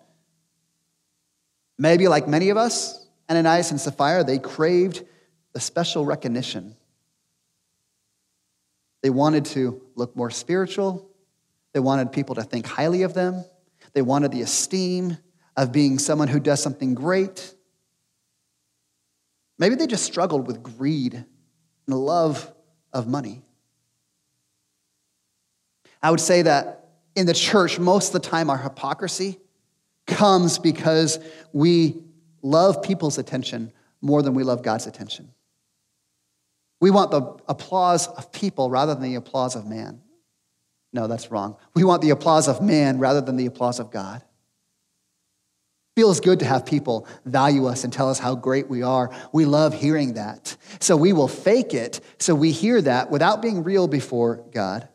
Maybe, 1.77 2.07
like 2.07 2.27
many 2.27 2.49
of 2.49 2.57
us, 2.57 3.07
Ananias 3.29 3.69
and 3.69 3.79
Sapphira, 3.79 4.23
they 4.23 4.39
craved 4.39 5.03
the 5.53 5.59
special 5.59 6.05
recognition. 6.05 6.75
They 9.03 9.11
wanted 9.11 9.45
to 9.45 9.79
look 9.93 10.15
more 10.15 10.31
spiritual. 10.31 11.07
They 11.73 11.79
wanted 11.79 12.11
people 12.11 12.33
to 12.35 12.43
think 12.43 12.65
highly 12.65 13.03
of 13.03 13.13
them. 13.13 13.45
They 13.93 14.01
wanted 14.01 14.31
the 14.31 14.41
esteem 14.41 15.17
of 15.55 15.71
being 15.71 15.99
someone 15.99 16.29
who 16.29 16.39
does 16.39 16.63
something 16.63 16.95
great. 16.95 17.53
Maybe 19.59 19.75
they 19.75 19.85
just 19.85 20.05
struggled 20.05 20.47
with 20.47 20.63
greed 20.63 21.13
and 21.13 21.95
love 21.95 22.51
of 22.91 23.07
money. 23.07 23.43
I 26.03 26.11
would 26.11 26.19
say 26.19 26.41
that 26.41 26.89
in 27.15 27.25
the 27.25 27.33
church, 27.33 27.79
most 27.79 28.13
of 28.13 28.21
the 28.21 28.27
time, 28.27 28.49
our 28.49 28.57
hypocrisy 28.57 29.39
comes 30.05 30.59
because 30.59 31.17
we 31.53 32.03
love 32.41 32.83
people's 32.83 33.17
attention 33.17 33.71
more 34.01 34.21
than 34.21 34.33
we 34.33 34.43
love 34.43 34.61
God's 34.61 34.85
attention. 34.85 35.29
We 36.81 36.91
want 36.91 37.11
the 37.11 37.21
applause 37.47 38.07
of 38.07 38.33
people 38.33 38.69
rather 38.69 38.93
than 38.93 39.03
the 39.03 39.15
applause 39.15 39.55
of 39.55 39.65
man. 39.65 40.01
No, 40.91 41.07
that's 41.07 41.31
wrong. 41.31 41.55
We 41.73 41.85
want 41.85 42.01
the 42.01 42.09
applause 42.09 42.49
of 42.49 42.61
man 42.61 42.99
rather 42.99 43.21
than 43.21 43.37
the 43.37 43.45
applause 43.45 43.79
of 43.79 43.89
God. 43.89 44.21
Feels 45.95 46.19
good 46.19 46.39
to 46.39 46.45
have 46.45 46.65
people 46.65 47.07
value 47.23 47.67
us 47.67 47.83
and 47.83 47.93
tell 47.93 48.09
us 48.09 48.19
how 48.19 48.35
great 48.35 48.67
we 48.67 48.81
are. 48.81 49.11
We 49.31 49.45
love 49.45 49.73
hearing 49.73 50.15
that. 50.15 50.57
So 50.79 50.97
we 50.97 51.13
will 51.13 51.27
fake 51.27 51.73
it 51.73 52.01
so 52.17 52.35
we 52.35 52.51
hear 52.51 52.81
that 52.81 53.09
without 53.09 53.41
being 53.41 53.63
real 53.63 53.87
before 53.87 54.43
God. 54.51 54.89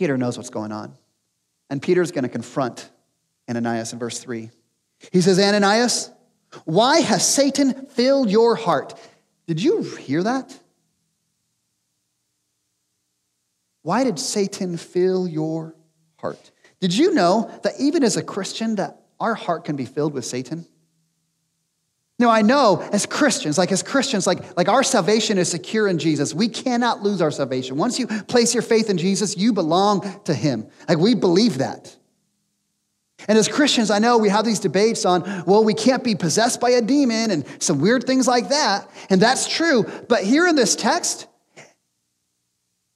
Peter 0.00 0.16
knows 0.16 0.38
what's 0.38 0.48
going 0.48 0.72
on. 0.72 0.96
And 1.68 1.82
Peter's 1.82 2.10
going 2.10 2.22
to 2.22 2.30
confront 2.30 2.88
Ananias 3.50 3.92
in 3.92 3.98
verse 3.98 4.18
3. 4.18 4.48
He 5.12 5.20
says, 5.20 5.38
Ananias, 5.38 6.10
why 6.64 7.00
has 7.00 7.28
Satan 7.28 7.84
filled 7.84 8.30
your 8.30 8.54
heart? 8.54 8.98
Did 9.46 9.62
you 9.62 9.82
hear 9.82 10.22
that? 10.22 10.58
Why 13.82 14.04
did 14.04 14.18
Satan 14.18 14.78
fill 14.78 15.28
your 15.28 15.74
heart? 16.16 16.50
Did 16.80 16.96
you 16.96 17.12
know 17.12 17.50
that 17.62 17.74
even 17.78 18.02
as 18.02 18.16
a 18.16 18.22
Christian 18.22 18.76
that 18.76 19.02
our 19.20 19.34
heart 19.34 19.66
can 19.66 19.76
be 19.76 19.84
filled 19.84 20.14
with 20.14 20.24
Satan? 20.24 20.66
Now 22.20 22.28
I 22.28 22.42
know 22.42 22.86
as 22.92 23.06
Christians, 23.06 23.56
like 23.56 23.72
as 23.72 23.82
Christians, 23.82 24.26
like, 24.26 24.54
like 24.54 24.68
our 24.68 24.82
salvation 24.82 25.38
is 25.38 25.50
secure 25.50 25.88
in 25.88 25.98
Jesus. 25.98 26.34
We 26.34 26.48
cannot 26.48 27.02
lose 27.02 27.22
our 27.22 27.30
salvation. 27.30 27.78
Once 27.78 27.98
you 27.98 28.06
place 28.06 28.52
your 28.52 28.62
faith 28.62 28.90
in 28.90 28.98
Jesus, 28.98 29.38
you 29.38 29.54
belong 29.54 30.20
to 30.24 30.34
him. 30.34 30.68
Like 30.86 30.98
we 30.98 31.14
believe 31.14 31.58
that. 31.58 31.96
And 33.26 33.38
as 33.38 33.48
Christians, 33.48 33.90
I 33.90 34.00
know 34.00 34.18
we 34.18 34.28
have 34.28 34.44
these 34.44 34.60
debates 34.60 35.06
on, 35.06 35.22
well, 35.46 35.64
we 35.64 35.72
can't 35.72 36.04
be 36.04 36.14
possessed 36.14 36.60
by 36.60 36.70
a 36.70 36.82
demon 36.82 37.30
and 37.30 37.46
some 37.58 37.80
weird 37.80 38.04
things 38.04 38.28
like 38.28 38.50
that. 38.50 38.90
And 39.08 39.18
that's 39.18 39.48
true. 39.48 39.86
But 40.06 40.22
here 40.22 40.46
in 40.46 40.56
this 40.56 40.76
text, 40.76 41.26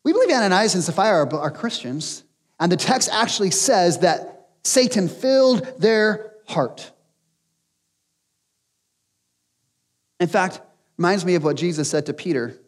we 0.05 0.13
believe 0.13 0.29
Ananias 0.29 0.75
and 0.75 0.85
Sapphira 0.85 1.27
are, 1.27 1.35
are 1.35 1.51
Christians. 1.51 2.25
And 2.61 2.71
the 2.71 2.77
text 2.77 3.09
actually 3.11 3.53
says 3.53 4.01
that 4.01 4.49
Satan 4.65 5.09
filled 5.09 5.81
their 5.81 6.35
heart. 6.47 6.91
In 10.21 10.29
fact, 10.29 10.61
reminds 10.97 11.25
me 11.25 11.35
of 11.35 11.45
what 11.45 11.57
Jesus 11.57 11.91
said 11.91 12.07
to 12.07 12.15
Peter 12.15 12.59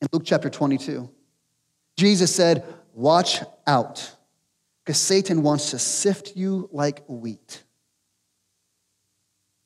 in 0.00 0.08
Luke 0.12 0.22
chapter 0.24 0.50
22. 0.50 1.10
Jesus 1.96 2.34
said, 2.34 2.64
Watch 2.94 3.40
out, 3.66 4.14
because 4.84 4.98
Satan 4.98 5.42
wants 5.42 5.70
to 5.70 5.78
sift 5.78 6.36
you 6.36 6.68
like 6.72 7.04
wheat. 7.08 7.62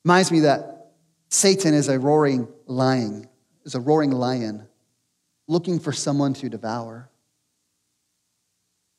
Reminds 0.03 0.31
me 0.31 0.41
that 0.41 0.91
Satan 1.29 1.73
is 1.73 1.87
a 1.87 1.97
roaring 1.97 2.47
lion, 2.65 3.29
is 3.63 3.75
a 3.75 3.79
roaring 3.79 4.11
lion 4.11 4.67
looking 5.47 5.79
for 5.79 5.91
someone 5.91 6.33
to 6.33 6.49
devour. 6.49 7.09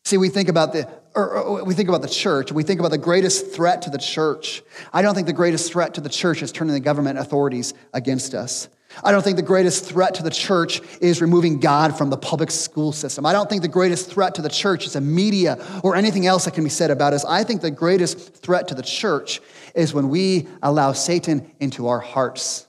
See, 0.04 0.16
we 0.16 0.28
think 0.28 0.48
about 0.48 0.72
the 0.72 0.88
or, 1.14 1.64
we 1.64 1.74
think 1.74 1.88
about 1.88 2.02
the 2.02 2.08
church. 2.08 2.52
We 2.52 2.62
think 2.62 2.80
about 2.80 2.90
the 2.90 2.98
greatest 2.98 3.52
threat 3.52 3.82
to 3.82 3.90
the 3.90 3.98
church. 3.98 4.62
I 4.92 5.02
don't 5.02 5.14
think 5.14 5.26
the 5.26 5.32
greatest 5.32 5.72
threat 5.72 5.94
to 5.94 6.00
the 6.00 6.08
church 6.08 6.42
is 6.42 6.52
turning 6.52 6.74
the 6.74 6.80
government 6.80 7.18
authorities 7.18 7.74
against 7.92 8.34
us. 8.34 8.68
I 9.02 9.10
don't 9.10 9.22
think 9.22 9.36
the 9.36 9.42
greatest 9.42 9.86
threat 9.86 10.14
to 10.14 10.22
the 10.22 10.30
church 10.30 10.80
is 11.00 11.22
removing 11.22 11.60
God 11.60 11.96
from 11.96 12.10
the 12.10 12.16
public 12.16 12.50
school 12.50 12.92
system. 12.92 13.24
I 13.24 13.32
don't 13.32 13.48
think 13.48 13.62
the 13.62 13.68
greatest 13.68 14.10
threat 14.10 14.34
to 14.34 14.42
the 14.42 14.48
church 14.48 14.86
is 14.86 14.92
the 14.92 15.00
media 15.00 15.58
or 15.82 15.96
anything 15.96 16.26
else 16.26 16.44
that 16.44 16.54
can 16.54 16.64
be 16.64 16.70
said 16.70 16.90
about 16.90 17.14
us. 17.14 17.24
I 17.24 17.44
think 17.44 17.62
the 17.62 17.70
greatest 17.70 18.34
threat 18.34 18.68
to 18.68 18.74
the 18.74 18.82
church 18.82 19.40
is 19.74 19.94
when 19.94 20.08
we 20.08 20.46
allow 20.62 20.92
Satan 20.92 21.50
into 21.58 21.88
our 21.88 22.00
hearts 22.00 22.66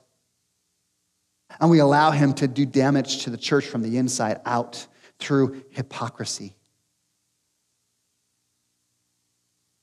and 1.60 1.70
we 1.70 1.78
allow 1.78 2.10
him 2.10 2.32
to 2.34 2.48
do 2.48 2.66
damage 2.66 3.24
to 3.24 3.30
the 3.30 3.36
church 3.36 3.66
from 3.66 3.82
the 3.82 3.98
inside 3.98 4.40
out 4.46 4.86
through 5.18 5.62
hypocrisy. 5.70 6.56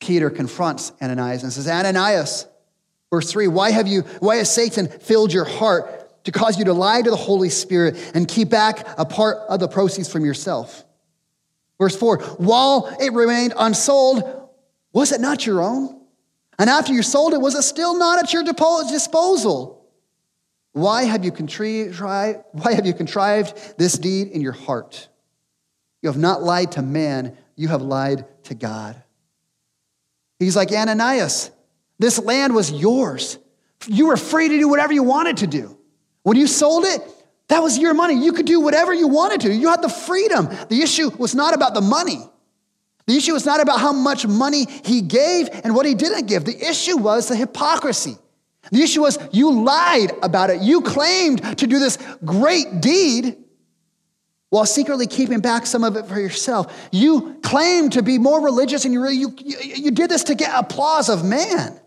Peter 0.01 0.29
confronts 0.29 0.91
Ananias 1.01 1.43
and 1.43 1.53
says, 1.53 1.67
Ananias, 1.67 2.47
verse 3.11 3.31
3, 3.31 3.47
why 3.47 3.71
have 3.71 3.87
you, 3.87 4.01
why 4.19 4.37
has 4.37 4.53
Satan 4.53 4.87
filled 4.87 5.31
your 5.31 5.45
heart 5.45 6.23
to 6.25 6.31
cause 6.31 6.57
you 6.57 6.65
to 6.65 6.73
lie 6.73 7.01
to 7.01 7.09
the 7.09 7.15
Holy 7.15 7.49
Spirit 7.49 7.97
and 8.13 8.27
keep 8.27 8.49
back 8.49 8.85
a 8.97 9.05
part 9.05 9.37
of 9.47 9.59
the 9.59 9.67
proceeds 9.67 10.11
from 10.11 10.25
yourself? 10.25 10.83
Verse 11.79 11.95
4, 11.95 12.17
while 12.37 12.95
it 12.99 13.13
remained 13.13 13.53
unsold, 13.57 14.49
was 14.91 15.11
it 15.11 15.21
not 15.21 15.45
your 15.45 15.61
own? 15.61 16.01
And 16.59 16.69
after 16.69 16.93
you 16.93 17.03
sold 17.03 17.33
it, 17.33 17.41
was 17.41 17.55
it 17.55 17.61
still 17.61 17.97
not 17.97 18.19
at 18.19 18.33
your 18.33 18.43
disposal? 18.43 19.87
Why 20.73 21.03
have 21.03 21.23
you 21.23 21.31
contrived, 21.31 21.99
why 21.99 22.73
have 22.73 22.85
you 22.85 22.93
contrived 22.93 23.77
this 23.77 23.93
deed 23.97 24.29
in 24.29 24.41
your 24.41 24.51
heart? 24.51 25.09
You 26.01 26.09
have 26.09 26.17
not 26.17 26.41
lied 26.41 26.71
to 26.73 26.81
man, 26.81 27.37
you 27.55 27.67
have 27.67 27.81
lied 27.81 28.25
to 28.45 28.55
God. 28.55 29.01
He's 30.45 30.55
like, 30.55 30.71
Ananias, 30.71 31.51
this 31.99 32.17
land 32.19 32.55
was 32.55 32.71
yours. 32.71 33.37
You 33.87 34.07
were 34.07 34.17
free 34.17 34.49
to 34.49 34.57
do 34.57 34.67
whatever 34.67 34.91
you 34.91 35.03
wanted 35.03 35.37
to 35.37 35.47
do. 35.47 35.77
When 36.23 36.35
you 36.35 36.47
sold 36.47 36.83
it, 36.85 37.01
that 37.49 37.61
was 37.61 37.77
your 37.77 37.93
money. 37.93 38.15
You 38.23 38.33
could 38.33 38.45
do 38.45 38.59
whatever 38.59 38.93
you 38.93 39.07
wanted 39.07 39.41
to. 39.41 39.53
You 39.53 39.69
had 39.69 39.81
the 39.81 39.89
freedom. 39.89 40.49
The 40.69 40.81
issue 40.81 41.09
was 41.17 41.35
not 41.35 41.53
about 41.53 41.73
the 41.73 41.81
money. 41.81 42.19
The 43.05 43.15
issue 43.15 43.33
was 43.33 43.45
not 43.45 43.61
about 43.61 43.79
how 43.79 43.91
much 43.91 44.25
money 44.25 44.65
he 44.83 45.01
gave 45.01 45.49
and 45.63 45.75
what 45.75 45.85
he 45.85 45.93
didn't 45.93 46.27
give. 46.27 46.45
The 46.45 46.57
issue 46.57 46.97
was 46.97 47.27
the 47.27 47.35
hypocrisy. 47.35 48.17
The 48.71 48.81
issue 48.81 49.01
was 49.01 49.19
you 49.31 49.51
lied 49.63 50.11
about 50.23 50.49
it. 50.49 50.61
You 50.61 50.81
claimed 50.81 51.59
to 51.59 51.67
do 51.67 51.77
this 51.77 51.97
great 52.23 52.81
deed, 52.81 53.37
while 54.51 54.65
secretly 54.65 55.07
keeping 55.07 55.39
back 55.39 55.65
some 55.65 55.83
of 55.83 55.95
it 55.95 56.05
for 56.05 56.19
yourself. 56.19 56.89
You 56.91 57.39
claim 57.41 57.89
to 57.91 58.03
be 58.03 58.17
more 58.19 58.43
religious 58.43 58.83
and 58.83 58.93
you, 58.93 59.01
really, 59.01 59.15
you, 59.15 59.33
you, 59.39 59.91
did 59.91 60.11
this 60.11 60.25
to 60.25 60.35
get 60.35 60.51
applause 60.53 61.07
of 61.07 61.23
man. 61.23 61.79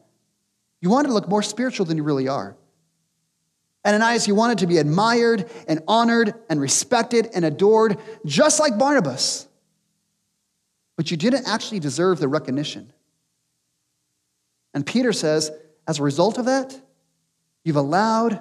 You 0.81 0.89
wanted 0.89 1.09
to 1.09 1.15
look 1.15 1.29
more 1.29 1.43
spiritual 1.43 1.85
than 1.85 1.99
you 1.99 2.03
really 2.03 2.27
are. 2.27 2.57
Ananias, 3.87 4.27
you 4.27 4.35
wanted 4.35 4.59
to 4.59 4.67
be 4.67 4.79
admired 4.79 5.51
and 5.69 5.83
honored 5.87 6.33
and 6.49 6.59
respected 6.59 7.29
and 7.35 7.45
adored, 7.45 7.99
just 8.25 8.59
like 8.59 8.79
Barnabas. 8.79 9.47
But 10.97 11.11
you 11.11 11.19
didn't 11.19 11.47
actually 11.47 11.81
deserve 11.81 12.19
the 12.19 12.29
recognition. 12.29 12.95
And 14.73 14.87
Peter 14.87 15.13
says, 15.13 15.51
as 15.87 15.99
a 15.99 16.03
result 16.03 16.39
of 16.39 16.47
that, 16.47 16.81
you've 17.63 17.77
allowed 17.77 18.41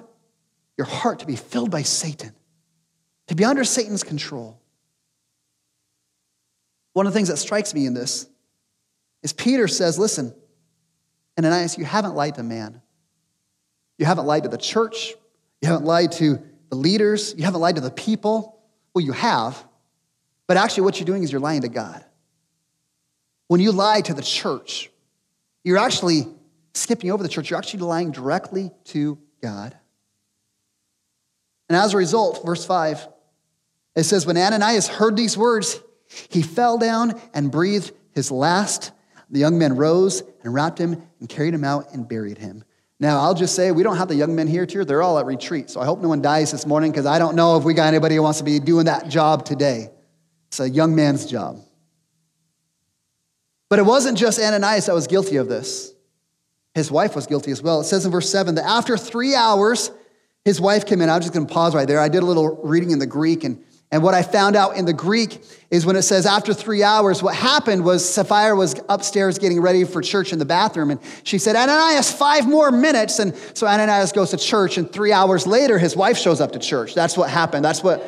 your 0.78 0.86
heart 0.86 1.18
to 1.18 1.26
be 1.26 1.36
filled 1.36 1.70
by 1.70 1.82
Satan 1.82 2.34
to 3.28 3.34
be 3.34 3.44
under 3.44 3.64
Satan's 3.64 4.02
control. 4.02 4.60
One 6.92 7.06
of 7.06 7.12
the 7.12 7.16
things 7.16 7.28
that 7.28 7.38
strikes 7.38 7.74
me 7.74 7.86
in 7.86 7.94
this 7.94 8.26
is 9.22 9.32
Peter 9.32 9.66
says, 9.66 9.98
Listen, 9.98 10.34
Ananias, 11.38 11.76
you 11.76 11.84
haven't 11.84 12.14
lied 12.14 12.36
to 12.36 12.42
man. 12.42 12.80
You 13.98 14.06
haven't 14.06 14.26
lied 14.26 14.44
to 14.44 14.48
the 14.48 14.58
church. 14.58 15.14
You 15.60 15.68
haven't 15.68 15.86
lied 15.86 16.12
to 16.12 16.40
the 16.70 16.76
leaders. 16.76 17.34
You 17.36 17.44
haven't 17.44 17.60
lied 17.60 17.76
to 17.76 17.80
the 17.80 17.90
people. 17.90 18.62
Well, 18.94 19.04
you 19.04 19.12
have. 19.12 19.62
But 20.46 20.56
actually, 20.56 20.84
what 20.84 20.98
you're 20.98 21.06
doing 21.06 21.22
is 21.22 21.32
you're 21.32 21.40
lying 21.40 21.62
to 21.62 21.68
God. 21.68 22.04
When 23.48 23.60
you 23.60 23.72
lie 23.72 24.00
to 24.02 24.14
the 24.14 24.22
church, 24.22 24.90
you're 25.64 25.78
actually 25.78 26.26
skipping 26.74 27.10
over 27.10 27.22
the 27.22 27.28
church, 27.28 27.50
you're 27.50 27.58
actually 27.58 27.80
lying 27.80 28.10
directly 28.10 28.70
to 28.84 29.18
God. 29.42 29.76
And 31.68 31.76
as 31.76 31.94
a 31.94 31.96
result, 31.96 32.44
verse 32.44 32.64
5, 32.64 33.08
it 33.96 34.04
says, 34.04 34.26
When 34.26 34.36
Ananias 34.36 34.88
heard 34.88 35.16
these 35.16 35.36
words, 35.36 35.80
he 36.28 36.42
fell 36.42 36.78
down 36.78 37.20
and 37.32 37.50
breathed 37.50 37.92
his 38.12 38.30
last. 38.30 38.92
The 39.30 39.40
young 39.40 39.58
men 39.58 39.76
rose 39.76 40.22
and 40.42 40.54
wrapped 40.54 40.78
him 40.78 41.02
and 41.20 41.28
carried 41.28 41.54
him 41.54 41.64
out 41.64 41.92
and 41.92 42.08
buried 42.08 42.38
him. 42.38 42.64
Now, 43.00 43.20
I'll 43.20 43.34
just 43.34 43.56
say, 43.56 43.72
we 43.72 43.82
don't 43.82 43.96
have 43.96 44.08
the 44.08 44.14
young 44.14 44.34
men 44.36 44.46
here, 44.46 44.66
too. 44.66 44.84
They're 44.84 45.02
all 45.02 45.18
at 45.18 45.26
retreat. 45.26 45.68
So 45.68 45.80
I 45.80 45.84
hope 45.84 46.00
no 46.00 46.08
one 46.08 46.22
dies 46.22 46.52
this 46.52 46.64
morning 46.66 46.92
because 46.92 47.06
I 47.06 47.18
don't 47.18 47.34
know 47.34 47.56
if 47.56 47.64
we 47.64 47.74
got 47.74 47.88
anybody 47.88 48.14
who 48.14 48.22
wants 48.22 48.38
to 48.38 48.44
be 48.44 48.60
doing 48.60 48.86
that 48.86 49.08
job 49.08 49.44
today. 49.44 49.90
It's 50.48 50.60
a 50.60 50.70
young 50.70 50.94
man's 50.94 51.26
job. 51.26 51.60
But 53.68 53.80
it 53.80 53.82
wasn't 53.82 54.16
just 54.16 54.38
Ananias 54.38 54.86
that 54.86 54.94
was 54.94 55.08
guilty 55.08 55.36
of 55.36 55.48
this. 55.48 55.92
His 56.74 56.90
wife 56.90 57.16
was 57.16 57.26
guilty 57.26 57.50
as 57.50 57.62
well. 57.62 57.80
It 57.80 57.84
says 57.84 58.04
in 58.04 58.12
verse 58.12 58.30
7 58.30 58.54
that 58.56 58.64
after 58.64 58.96
three 58.96 59.34
hours, 59.34 59.90
his 60.44 60.60
wife 60.60 60.86
came 60.86 61.00
in. 61.00 61.08
I'm 61.08 61.20
just 61.20 61.32
going 61.32 61.46
to 61.46 61.52
pause 61.52 61.74
right 61.74 61.88
there. 61.88 62.00
I 62.00 62.08
did 62.08 62.22
a 62.22 62.26
little 62.26 62.60
reading 62.62 62.90
in 62.90 62.98
the 62.98 63.06
Greek, 63.06 63.44
and, 63.44 63.64
and 63.94 64.02
what 64.02 64.12
I 64.12 64.24
found 64.24 64.56
out 64.56 64.76
in 64.76 64.86
the 64.86 64.92
Greek 64.92 65.40
is 65.70 65.86
when 65.86 65.94
it 65.94 66.02
says 66.02 66.26
after 66.26 66.52
three 66.52 66.82
hours, 66.82 67.22
what 67.22 67.36
happened 67.36 67.84
was 67.84 68.12
Sapphira 68.12 68.56
was 68.56 68.74
upstairs 68.88 69.38
getting 69.38 69.60
ready 69.60 69.84
for 69.84 70.02
church 70.02 70.32
in 70.32 70.40
the 70.40 70.44
bathroom, 70.44 70.90
and 70.90 70.98
she 71.22 71.38
said, 71.38 71.54
Ananias, 71.54 72.10
five 72.10 72.44
more 72.44 72.72
minutes. 72.72 73.20
And 73.20 73.36
so 73.54 73.68
Ananias 73.68 74.10
goes 74.10 74.30
to 74.30 74.36
church, 74.36 74.78
and 74.78 74.92
three 74.92 75.12
hours 75.12 75.46
later, 75.46 75.78
his 75.78 75.94
wife 75.94 76.18
shows 76.18 76.40
up 76.40 76.50
to 76.54 76.58
church. 76.58 76.92
That's 76.92 77.16
what 77.16 77.30
happened. 77.30 77.64
That's 77.64 77.84
what, 77.84 78.02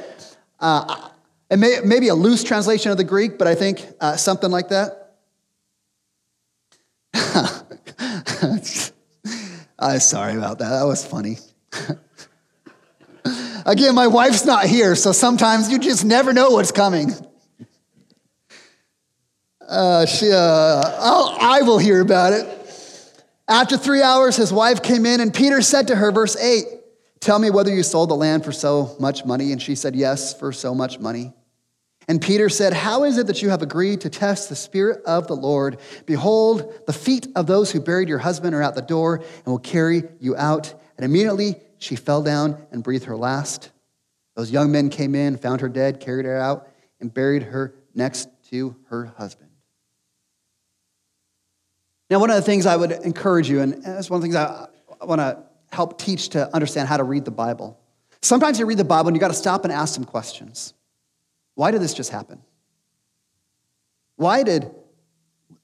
uh, 0.58 1.10
it 1.50 1.60
may, 1.60 1.78
maybe 1.84 2.08
a 2.08 2.16
loose 2.16 2.42
translation 2.42 2.90
of 2.90 2.96
the 2.96 3.04
Greek, 3.04 3.38
but 3.38 3.46
I 3.46 3.54
think 3.54 3.86
uh, 4.00 4.16
something 4.16 4.50
like 4.50 4.70
that. 4.70 5.12
I'm 9.78 10.00
sorry 10.00 10.36
about 10.36 10.58
that. 10.58 10.70
That 10.70 10.84
was 10.84 11.06
funny. 11.06 11.36
Again, 13.66 13.96
my 13.96 14.06
wife's 14.06 14.44
not 14.44 14.66
here, 14.66 14.94
so 14.94 15.10
sometimes 15.10 15.68
you 15.68 15.80
just 15.80 16.04
never 16.04 16.32
know 16.32 16.50
what's 16.50 16.70
coming. 16.70 17.12
Uh, 19.60 20.06
she, 20.06 20.30
uh, 20.30 20.36
I 20.38 21.62
will 21.62 21.78
hear 21.78 22.00
about 22.00 22.32
it. 22.32 22.46
After 23.48 23.76
three 23.76 24.02
hours, 24.02 24.36
his 24.36 24.52
wife 24.52 24.84
came 24.84 25.04
in, 25.04 25.20
and 25.20 25.34
Peter 25.34 25.62
said 25.62 25.88
to 25.88 25.96
her, 25.96 26.12
verse 26.12 26.36
8, 26.36 26.64
Tell 27.18 27.40
me 27.40 27.50
whether 27.50 27.74
you 27.74 27.82
sold 27.82 28.10
the 28.10 28.14
land 28.14 28.44
for 28.44 28.52
so 28.52 28.94
much 29.00 29.24
money. 29.24 29.50
And 29.50 29.60
she 29.60 29.74
said, 29.74 29.96
Yes, 29.96 30.32
for 30.38 30.52
so 30.52 30.72
much 30.72 31.00
money. 31.00 31.32
And 32.06 32.22
Peter 32.22 32.48
said, 32.48 32.72
How 32.72 33.02
is 33.02 33.18
it 33.18 33.26
that 33.26 33.42
you 33.42 33.50
have 33.50 33.62
agreed 33.62 34.02
to 34.02 34.10
test 34.10 34.48
the 34.48 34.54
Spirit 34.54 35.02
of 35.04 35.26
the 35.26 35.34
Lord? 35.34 35.80
Behold, 36.04 36.72
the 36.86 36.92
feet 36.92 37.26
of 37.34 37.48
those 37.48 37.72
who 37.72 37.80
buried 37.80 38.08
your 38.08 38.18
husband 38.18 38.54
are 38.54 38.62
at 38.62 38.76
the 38.76 38.82
door 38.82 39.16
and 39.16 39.46
will 39.46 39.58
carry 39.58 40.04
you 40.20 40.36
out. 40.36 40.72
And 40.96 41.04
immediately 41.04 41.56
she 41.78 41.96
fell 41.96 42.22
down 42.22 42.66
and 42.70 42.82
breathed 42.82 43.04
her 43.04 43.16
last. 43.16 43.70
Those 44.34 44.50
young 44.50 44.70
men 44.70 44.90
came 44.90 45.14
in, 45.14 45.36
found 45.36 45.60
her 45.60 45.68
dead, 45.68 46.00
carried 46.00 46.26
her 46.26 46.36
out, 46.36 46.68
and 47.00 47.12
buried 47.12 47.42
her 47.42 47.74
next 47.94 48.28
to 48.50 48.76
her 48.88 49.06
husband. 49.16 49.50
Now, 52.08 52.20
one 52.20 52.30
of 52.30 52.36
the 52.36 52.42
things 52.42 52.66
I 52.66 52.76
would 52.76 52.92
encourage 52.92 53.48
you, 53.48 53.60
and 53.60 53.82
that's 53.82 54.08
one 54.08 54.18
of 54.18 54.22
the 54.22 54.26
things 54.26 54.36
I 54.36 54.68
want 55.04 55.20
to 55.20 55.42
help 55.72 55.98
teach 55.98 56.30
to 56.30 56.54
understand 56.54 56.88
how 56.88 56.96
to 56.96 57.04
read 57.04 57.24
the 57.24 57.30
Bible. 57.30 57.80
Sometimes 58.22 58.58
you 58.58 58.66
read 58.66 58.78
the 58.78 58.84
Bible 58.84 59.08
and 59.08 59.16
you 59.16 59.20
got 59.20 59.28
to 59.28 59.34
stop 59.34 59.64
and 59.64 59.72
ask 59.72 59.94
some 59.94 60.04
questions. 60.04 60.74
Why 61.54 61.70
did 61.70 61.80
this 61.80 61.94
just 61.94 62.10
happen? 62.10 62.42
Why 64.16 64.42
did 64.42 64.70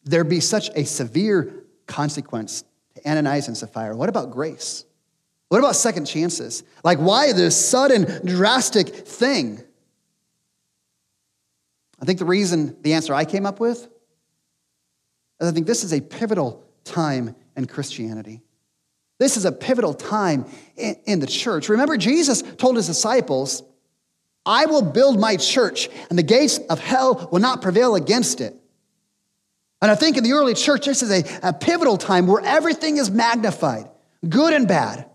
there 0.05 0.25
be 0.25 0.41
such 0.41 0.71
a 0.75 0.85
severe 0.85 1.65
consequence 1.87 2.65
to 2.97 3.09
Ananias 3.09 3.49
and 3.49 3.57
Sapphira? 3.57 3.97
What 3.97 4.09
about 4.09 4.31
grace? 4.31 4.85
What 5.53 5.59
about 5.59 5.77
second 5.77 6.07
chances? 6.07 6.63
Like, 6.83 6.97
why 6.97 7.35
this 7.35 7.55
sudden, 7.55 8.07
drastic 8.25 8.89
thing? 8.89 9.63
I 12.01 12.07
think 12.07 12.19
the 12.19 12.25
reason, 12.25 12.79
the 12.81 12.95
answer 12.95 13.13
I 13.13 13.27
came 13.27 13.45
up 13.45 13.61
with, 13.61 13.87
is 15.43 15.49
I 15.51 15.53
think 15.53 15.67
this 15.67 15.85
is 15.85 15.93
a 15.93 16.01
pivotal 16.01 16.65
time 16.85 17.37
in 17.55 17.67
Christianity. 17.67 18.41
This 19.19 19.37
is 19.37 19.45
a 19.45 19.53
pivotal 19.53 19.93
time 19.93 20.47
in, 20.75 20.97
in 21.05 21.21
the 21.21 21.27
church. 21.27 21.69
Remember, 21.69 21.99
Jesus 21.99 22.41
told 22.41 22.77
his 22.77 22.87
disciples, 22.87 23.63
I 24.47 24.65
will 24.65 24.81
build 24.81 25.21
my 25.21 25.37
church, 25.37 25.91
and 26.09 26.19
the 26.19 26.23
gates 26.23 26.61
of 26.71 26.79
hell 26.79 27.29
will 27.31 27.41
not 27.41 27.61
prevail 27.61 27.95
against 27.95 28.41
it. 28.41 28.57
And 29.83 29.91
I 29.91 29.97
think 29.97 30.17
in 30.17 30.25
the 30.25 30.33
early 30.33 30.55
church, 30.55 30.87
this 30.87 31.03
is 31.03 31.11
a, 31.11 31.49
a 31.51 31.53
pivotal 31.53 31.99
time 31.99 32.27
where 32.27 32.41
everything 32.43 32.97
is 32.97 33.11
magnified, 33.11 33.91
good 34.27 34.55
and 34.55 34.67
bad. 34.67 35.11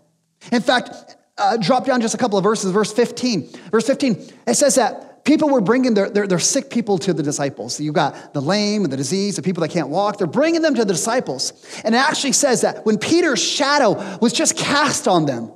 In 0.52 0.62
fact, 0.62 1.16
uh, 1.36 1.56
drop 1.56 1.86
down 1.86 2.00
just 2.00 2.14
a 2.14 2.18
couple 2.18 2.38
of 2.38 2.44
verses, 2.44 2.72
verse 2.72 2.92
15. 2.92 3.48
Verse 3.70 3.86
15, 3.86 4.32
it 4.46 4.54
says 4.54 4.74
that 4.74 5.24
people 5.24 5.48
were 5.48 5.60
bringing 5.60 5.94
their, 5.94 6.10
their, 6.10 6.26
their 6.26 6.38
sick 6.38 6.70
people 6.70 6.98
to 6.98 7.12
the 7.12 7.22
disciples. 7.22 7.76
So 7.76 7.82
you've 7.82 7.94
got 7.94 8.32
the 8.32 8.40
lame 8.40 8.84
and 8.84 8.92
the 8.92 8.96
disease, 8.96 9.36
the 9.36 9.42
people 9.42 9.60
that 9.60 9.70
can't 9.70 9.88
walk. 9.88 10.18
They're 10.18 10.26
bringing 10.26 10.62
them 10.62 10.74
to 10.74 10.84
the 10.84 10.92
disciples. 10.92 11.52
And 11.84 11.94
it 11.94 11.98
actually 11.98 12.32
says 12.32 12.62
that 12.62 12.84
when 12.84 12.98
Peter's 12.98 13.42
shadow 13.42 14.18
was 14.18 14.32
just 14.32 14.56
cast 14.56 15.06
on 15.06 15.26
them, 15.26 15.52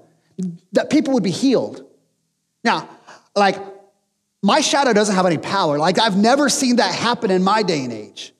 that 0.73 0.91
people 0.91 1.15
would 1.15 1.23
be 1.23 1.31
healed. 1.31 1.85
Now, 2.65 2.89
like, 3.35 3.57
my 4.43 4.61
shadow 4.61 4.93
doesn't 4.93 5.15
have 5.15 5.27
any 5.27 5.39
power. 5.39 5.79
Like, 5.79 5.99
I've 5.99 6.17
never 6.17 6.49
seen 6.49 6.77
that 6.77 6.95
happen 6.95 7.31
in 7.31 7.43
my 7.43 7.63
day 7.63 7.85
and 7.85 7.93
age. 7.93 8.33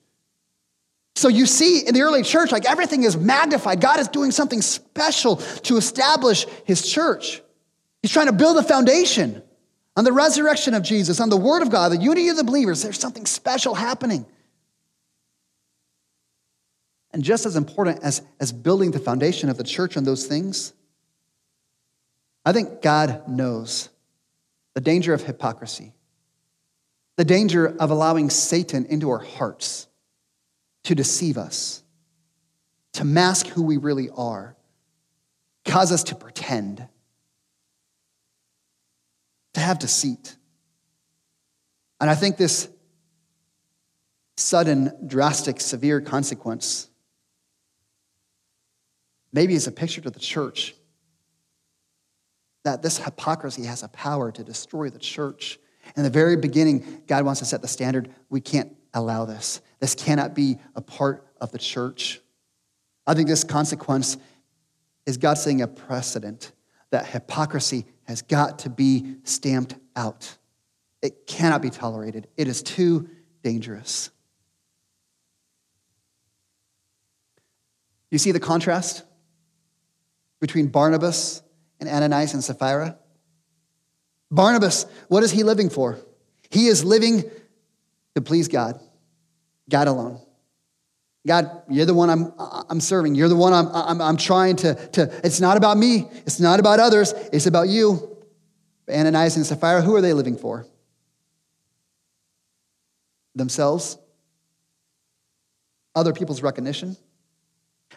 So 1.15 1.27
you 1.27 1.45
see 1.45 1.85
in 1.85 1.93
the 1.93 2.01
early 2.01 2.23
church, 2.23 2.51
like 2.51 2.65
everything 2.65 3.03
is 3.03 3.15
magnified. 3.15 3.79
God 3.81 3.99
is 3.99 4.07
doing 4.07 4.31
something 4.31 4.61
special 4.61 5.37
to 5.37 5.77
establish 5.77 6.45
his 6.65 6.89
church. 6.89 7.41
He's 8.01 8.11
trying 8.11 8.27
to 8.27 8.33
build 8.33 8.57
a 8.57 8.63
foundation 8.63 9.43
on 9.95 10.03
the 10.03 10.11
resurrection 10.11 10.73
of 10.73 10.81
Jesus, 10.81 11.19
on 11.19 11.29
the 11.29 11.37
word 11.37 11.61
of 11.61 11.69
God, 11.69 11.91
the 11.91 11.97
unity 11.97 12.29
of 12.29 12.37
the 12.37 12.43
believers. 12.43 12.81
There's 12.81 12.99
something 12.99 13.25
special 13.25 13.75
happening. 13.75 14.25
And 17.11 17.23
just 17.23 17.45
as 17.45 17.55
important 17.55 17.99
as, 18.01 18.23
as 18.39 18.51
building 18.51 18.89
the 18.89 18.99
foundation 18.99 19.49
of 19.49 19.57
the 19.57 19.63
church 19.63 19.95
on 19.97 20.03
those 20.03 20.25
things, 20.25 20.73
I 22.43 22.53
think 22.53 22.81
God 22.81 23.29
knows 23.29 23.89
the 24.73 24.81
danger 24.81 25.13
of 25.13 25.21
hypocrisy, 25.21 25.93
the 27.17 27.23
danger 27.23 27.67
of 27.67 27.91
allowing 27.91 28.31
Satan 28.31 28.87
into 28.87 29.11
our 29.11 29.19
hearts 29.19 29.87
to 30.83 30.95
deceive 30.95 31.37
us, 31.37 31.83
to 32.93 33.03
mask 33.03 33.47
who 33.47 33.63
we 33.63 33.77
really 33.77 34.09
are, 34.09 34.55
cause 35.65 35.91
us 35.91 36.03
to 36.05 36.15
pretend, 36.15 36.87
to 39.53 39.59
have 39.59 39.79
deceit. 39.79 40.35
And 42.01 42.09
I 42.09 42.15
think 42.15 42.37
this 42.37 42.69
sudden, 44.35 44.91
drastic, 45.07 45.61
severe 45.61 46.01
consequence 46.01 46.89
maybe 49.31 49.55
is 49.55 49.67
a 49.67 49.71
picture 49.71 50.01
to 50.01 50.09
the 50.09 50.19
church 50.19 50.75
that 52.63 52.81
this 52.81 52.97
hypocrisy 52.97 53.63
has 53.63 53.83
a 53.83 53.87
power 53.89 54.31
to 54.31 54.43
destroy 54.43 54.89
the 54.89 54.99
church. 54.99 55.59
In 55.95 56.03
the 56.03 56.09
very 56.09 56.37
beginning, 56.37 57.03
God 57.07 57.25
wants 57.25 57.39
to 57.39 57.45
set 57.45 57.61
the 57.61 57.67
standard. 57.67 58.13
We 58.29 58.41
can't 58.41 58.75
allow 58.93 59.25
this. 59.25 59.61
This 59.83 59.95
cannot 59.95 60.33
be 60.33 60.59
a 60.77 60.81
part 60.81 61.27
of 61.41 61.51
the 61.51 61.57
church. 61.57 62.21
I 63.05 63.15
think 63.15 63.27
this 63.27 63.43
consequence 63.43 64.15
is 65.05 65.17
God 65.17 65.33
setting 65.33 65.61
a 65.61 65.67
precedent 65.67 66.53
that 66.91 67.05
hypocrisy 67.05 67.85
has 68.03 68.21
got 68.21 68.59
to 68.59 68.69
be 68.69 69.17
stamped 69.25 69.75
out. 69.93 70.37
It 71.01 71.27
cannot 71.27 71.61
be 71.61 71.69
tolerated, 71.69 72.29
it 72.37 72.47
is 72.47 72.63
too 72.63 73.09
dangerous. 73.43 74.09
You 78.09 78.19
see 78.19 78.31
the 78.31 78.39
contrast 78.39 79.03
between 80.39 80.67
Barnabas 80.67 81.41
and 81.81 81.89
Ananias 81.89 82.33
and 82.33 82.41
Sapphira? 82.41 82.97
Barnabas, 84.31 84.85
what 85.09 85.23
is 85.23 85.31
he 85.31 85.43
living 85.43 85.69
for? 85.69 85.99
He 86.51 86.67
is 86.67 86.85
living 86.85 87.25
to 88.15 88.21
please 88.21 88.47
God, 88.47 88.79
God 89.69 89.87
alone. 89.87 90.19
God, 91.25 91.63
you're 91.69 91.85
the 91.85 91.93
one 91.93 92.09
I'm, 92.09 92.33
I'm 92.37 92.81
serving. 92.81 93.15
You're 93.15 93.29
the 93.29 93.35
one 93.35 93.53
I'm, 93.53 93.67
I'm, 93.73 94.01
I'm 94.01 94.17
trying 94.17 94.57
to, 94.57 94.75
to. 94.89 95.19
It's 95.23 95.39
not 95.39 95.55
about 95.55 95.77
me. 95.77 96.09
It's 96.25 96.39
not 96.39 96.59
about 96.59 96.79
others. 96.79 97.13
It's 97.31 97.45
about 97.45 97.69
you. 97.69 98.17
Ananias 98.89 99.37
and 99.37 99.45
Sapphira, 99.45 99.81
who 99.81 99.95
are 99.95 100.01
they 100.01 100.11
living 100.11 100.35
for? 100.35 100.65
Themselves? 103.35 103.97
Other 105.95 106.11
people's 106.11 106.41
recognition? 106.41 106.97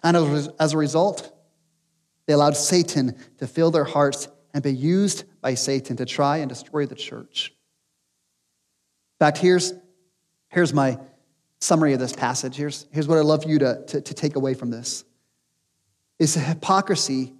And 0.05 0.16
as 0.61 0.72
a 0.72 0.76
result, 0.76 1.33
they 2.26 2.33
allowed 2.33 2.57
Satan 2.57 3.16
to 3.38 3.46
fill 3.48 3.72
their 3.72 3.85
hearts 3.85 4.29
and 4.55 4.62
be 4.62 4.72
used 4.72 5.24
by 5.40 5.55
Satan 5.55 5.96
to 5.96 6.07
try 6.07 6.38
and 6.38 6.48
destroy 6.48 6.87
the 6.87 6.94
church. 6.94 7.52
In 9.18 9.26
fact, 9.26 9.38
here's, 9.38 9.72
here's 10.48 10.72
my 10.72 10.98
summary 11.60 11.92
of 11.92 12.00
this 12.00 12.12
passage. 12.12 12.56
Here's, 12.56 12.86
here's 12.90 13.08
what 13.08 13.18
I'd 13.18 13.24
love 13.24 13.44
you 13.44 13.58
to, 13.60 13.84
to, 13.86 14.00
to 14.00 14.14
take 14.14 14.36
away 14.36 14.54
from 14.54 14.70
this. 14.70 15.04
Is 16.18 16.34
hypocrisy 16.34 17.34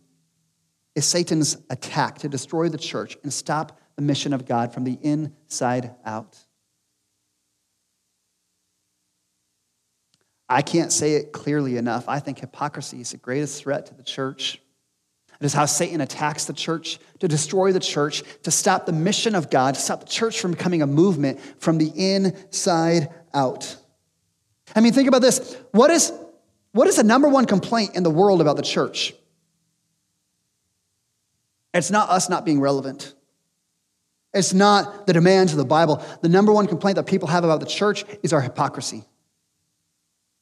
is 0.95 1.05
Satan's 1.05 1.59
attack 1.69 2.19
to 2.19 2.29
destroy 2.29 2.69
the 2.69 2.79
church 2.79 3.17
and 3.23 3.33
stop 3.33 3.79
the 3.97 4.03
mission 4.03 4.33
of 4.33 4.47
God 4.47 4.73
from 4.73 4.85
the 4.85 4.99
inside 5.03 5.95
out. 6.05 6.39
I 10.49 10.63
can't 10.63 10.93
say 10.93 11.15
it 11.15 11.33
clearly 11.33 11.77
enough. 11.77 12.09
I 12.09 12.19
think 12.19 12.39
hypocrisy 12.39 13.01
is 13.01 13.11
the 13.11 13.19
greatest 13.19 13.63
threat 13.63 13.87
to 13.87 13.95
the 13.95 14.03
church. 14.03 14.61
It 15.41 15.45
is 15.45 15.53
how 15.53 15.67
Satan 15.67 16.01
attacks 16.01 16.47
the 16.47 16.55
church 16.55 16.99
to 17.19 17.29
destroy 17.29 17.73
the 17.73 17.81
church, 17.81 18.23
to 18.45 18.51
stop 18.51 18.87
the 18.87 18.93
mission 18.93 19.35
of 19.35 19.51
God, 19.51 19.75
to 19.75 19.81
stop 19.81 20.01
the 20.01 20.07
church 20.07 20.41
from 20.41 20.53
becoming 20.53 20.81
a 20.81 20.87
movement 20.87 21.41
from 21.59 21.77
the 21.77 21.89
inside 21.95 23.11
out. 23.35 23.77
I 24.77 24.81
mean, 24.81 24.93
think 24.93 25.09
about 25.09 25.23
this. 25.23 25.57
What 25.73 25.91
is, 25.91 26.13
what 26.73 26.87
is 26.87 26.97
the 26.97 27.03
number 27.03 27.29
one 27.29 27.47
complaint 27.47 27.97
in 27.97 28.03
the 28.03 28.11
world 28.11 28.43
about 28.43 28.57
the 28.57 28.63
church? 28.63 29.15
It's 31.73 31.91
not 31.91 32.11
us 32.11 32.29
not 32.29 32.45
being 32.45 32.61
relevant. 32.61 33.15
It's 34.35 34.53
not 34.53 35.07
the 35.07 35.15
demands 35.15 35.53
of 35.53 35.59
the 35.59 35.65
Bible. 35.65 36.05
The 36.21 36.29
number 36.29 36.53
one 36.53 36.67
complaint 36.67 36.97
that 36.97 37.07
people 37.07 37.29
have 37.29 37.43
about 37.43 37.61
the 37.61 37.67
church 37.67 38.05
is 38.23 38.35
our 38.35 38.41
hypocrisy. 38.43 39.05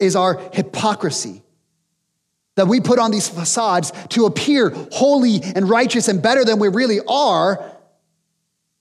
Is 0.01 0.17
our 0.17 0.41
hypocrisy. 0.53 1.45
That 2.57 2.67
we 2.67 2.81
put 2.81 2.99
on 2.99 3.13
these 3.13 3.29
facades 3.29 3.93
to 4.11 4.27
appear 4.27 4.71
holy 4.91 5.43
and 5.43 5.71
righteous 5.71 6.09
and 6.09 6.21
better 6.21 6.45
than 6.45 6.59
we 6.59 6.69
really 6.69 6.99
are, 7.07 7.65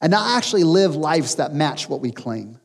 and 0.01 0.09
not 0.11 0.35
actually 0.35 0.63
live 0.63 0.95
lives 0.95 1.35
that 1.35 1.53
match 1.53 1.87
what 1.87 2.01
we 2.01 2.11
claim. 2.11 2.59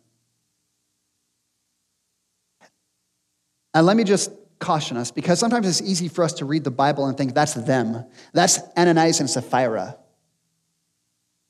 And 3.74 3.87
let 3.87 3.96
me 3.96 4.04
just 4.04 4.31
caution 4.59 4.96
us 4.96 5.11
because 5.11 5.38
sometimes 5.38 5.66
it's 5.68 5.83
easy 5.83 6.09
for 6.09 6.24
us 6.24 6.33
to 6.35 6.44
read 6.44 6.64
the 6.64 6.70
Bible 6.70 7.07
and 7.07 7.16
think 7.16 7.35
that's 7.35 7.54
them. 7.54 8.04
That's 8.33 8.59
Ananias 8.76 9.20
and 9.20 9.31
Sapphira. 9.31 9.96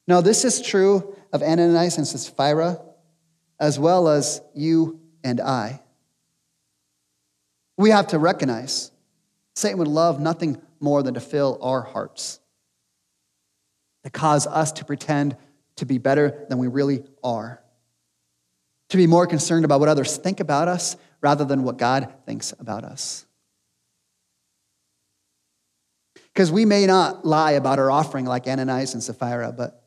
No, 0.07 0.21
this 0.21 0.45
is 0.45 0.61
true 0.61 1.15
of 1.33 1.43
Ananias 1.43 1.99
and 1.99 2.07
Sapphira 2.07 2.81
as 3.61 3.79
well 3.79 4.09
as 4.09 4.41
you 4.55 5.01
and 5.25 5.41
I. 5.41 5.83
We 7.77 7.91
have 7.91 8.09
to 8.09 8.19
recognize 8.19 8.91
Satan 9.55 9.79
would 9.79 9.89
love 9.89 10.21
nothing 10.21 10.61
more 10.81 11.03
than 11.03 11.15
to 11.15 11.21
fill 11.21 11.59
our 11.61 11.83
hearts, 11.83 12.41
to 14.05 14.11
cause 14.11 14.47
us 14.47 14.73
to 14.73 14.85
pretend 14.85 15.37
to 15.77 15.87
be 15.87 15.99
better 15.99 16.47
than 16.49 16.59
we 16.59 16.69
really 16.69 17.05
are, 17.23 17.63
to 18.91 18.97
be 18.97 19.07
more 19.07 19.27
concerned 19.27 19.65
about 19.65 19.81
what 19.81 19.89
others 19.89 20.17
think 20.17 20.41
about 20.41 20.69
us 20.69 20.97
rather 21.21 21.45
than 21.45 21.63
what 21.63 21.77
God 21.77 22.13
thinks 22.27 22.53
about 22.59 22.85
us. 22.85 23.27
Because 26.33 26.53
we 26.53 26.65
may 26.65 26.87
not 26.87 27.25
lie 27.25 27.53
about 27.53 27.79
our 27.79 27.91
offering 27.91 28.25
like 28.25 28.47
Ananias 28.47 28.95
and 28.95 29.03
Sapphira, 29.03 29.53
but 29.53 29.83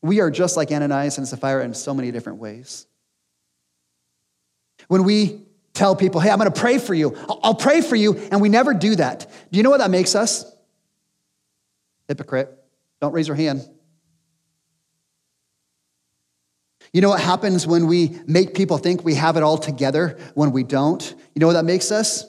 we 0.00 0.20
are 0.20 0.30
just 0.30 0.56
like 0.56 0.70
Ananias 0.70 1.18
and 1.18 1.26
Sapphira 1.26 1.64
in 1.64 1.74
so 1.74 1.92
many 1.92 2.12
different 2.12 2.38
ways. 2.38 2.86
When 4.86 5.02
we 5.02 5.42
tell 5.74 5.96
people, 5.96 6.20
hey, 6.20 6.30
I'm 6.30 6.38
to 6.38 6.50
pray 6.50 6.78
for 6.78 6.94
you, 6.94 7.16
I'll 7.42 7.54
pray 7.54 7.80
for 7.80 7.96
you, 7.96 8.16
and 8.30 8.40
we 8.40 8.48
never 8.48 8.74
do 8.74 8.94
that, 8.96 9.26
do 9.50 9.56
you 9.56 9.62
know 9.62 9.70
what 9.70 9.78
that 9.78 9.90
makes 9.90 10.14
us? 10.14 10.44
Hypocrite. 12.06 12.54
Don't 13.00 13.12
raise 13.12 13.28
your 13.28 13.36
hand. 13.36 13.68
You 16.92 17.00
know 17.00 17.10
what 17.10 17.20
happens 17.20 17.66
when 17.66 17.86
we 17.86 18.18
make 18.26 18.54
people 18.54 18.78
think 18.78 19.04
we 19.04 19.14
have 19.14 19.36
it 19.36 19.42
all 19.42 19.58
together 19.58 20.18
when 20.34 20.52
we 20.52 20.64
don't? 20.64 21.02
You 21.34 21.40
know 21.40 21.46
what 21.46 21.54
that 21.54 21.64
makes 21.64 21.90
us? 21.92 22.24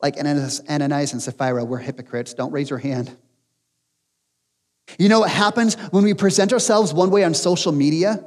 Like 0.00 0.16
Ananias 0.16 1.12
and 1.12 1.22
Sapphira, 1.22 1.64
we're 1.64 1.78
hypocrites. 1.78 2.34
Don't 2.34 2.52
raise 2.52 2.70
your 2.70 2.78
hand. 2.78 3.14
You 4.98 5.08
know 5.08 5.20
what 5.20 5.30
happens 5.30 5.74
when 5.90 6.04
we 6.04 6.14
present 6.14 6.52
ourselves 6.52 6.94
one 6.94 7.10
way 7.10 7.24
on 7.24 7.34
social 7.34 7.72
media, 7.72 8.24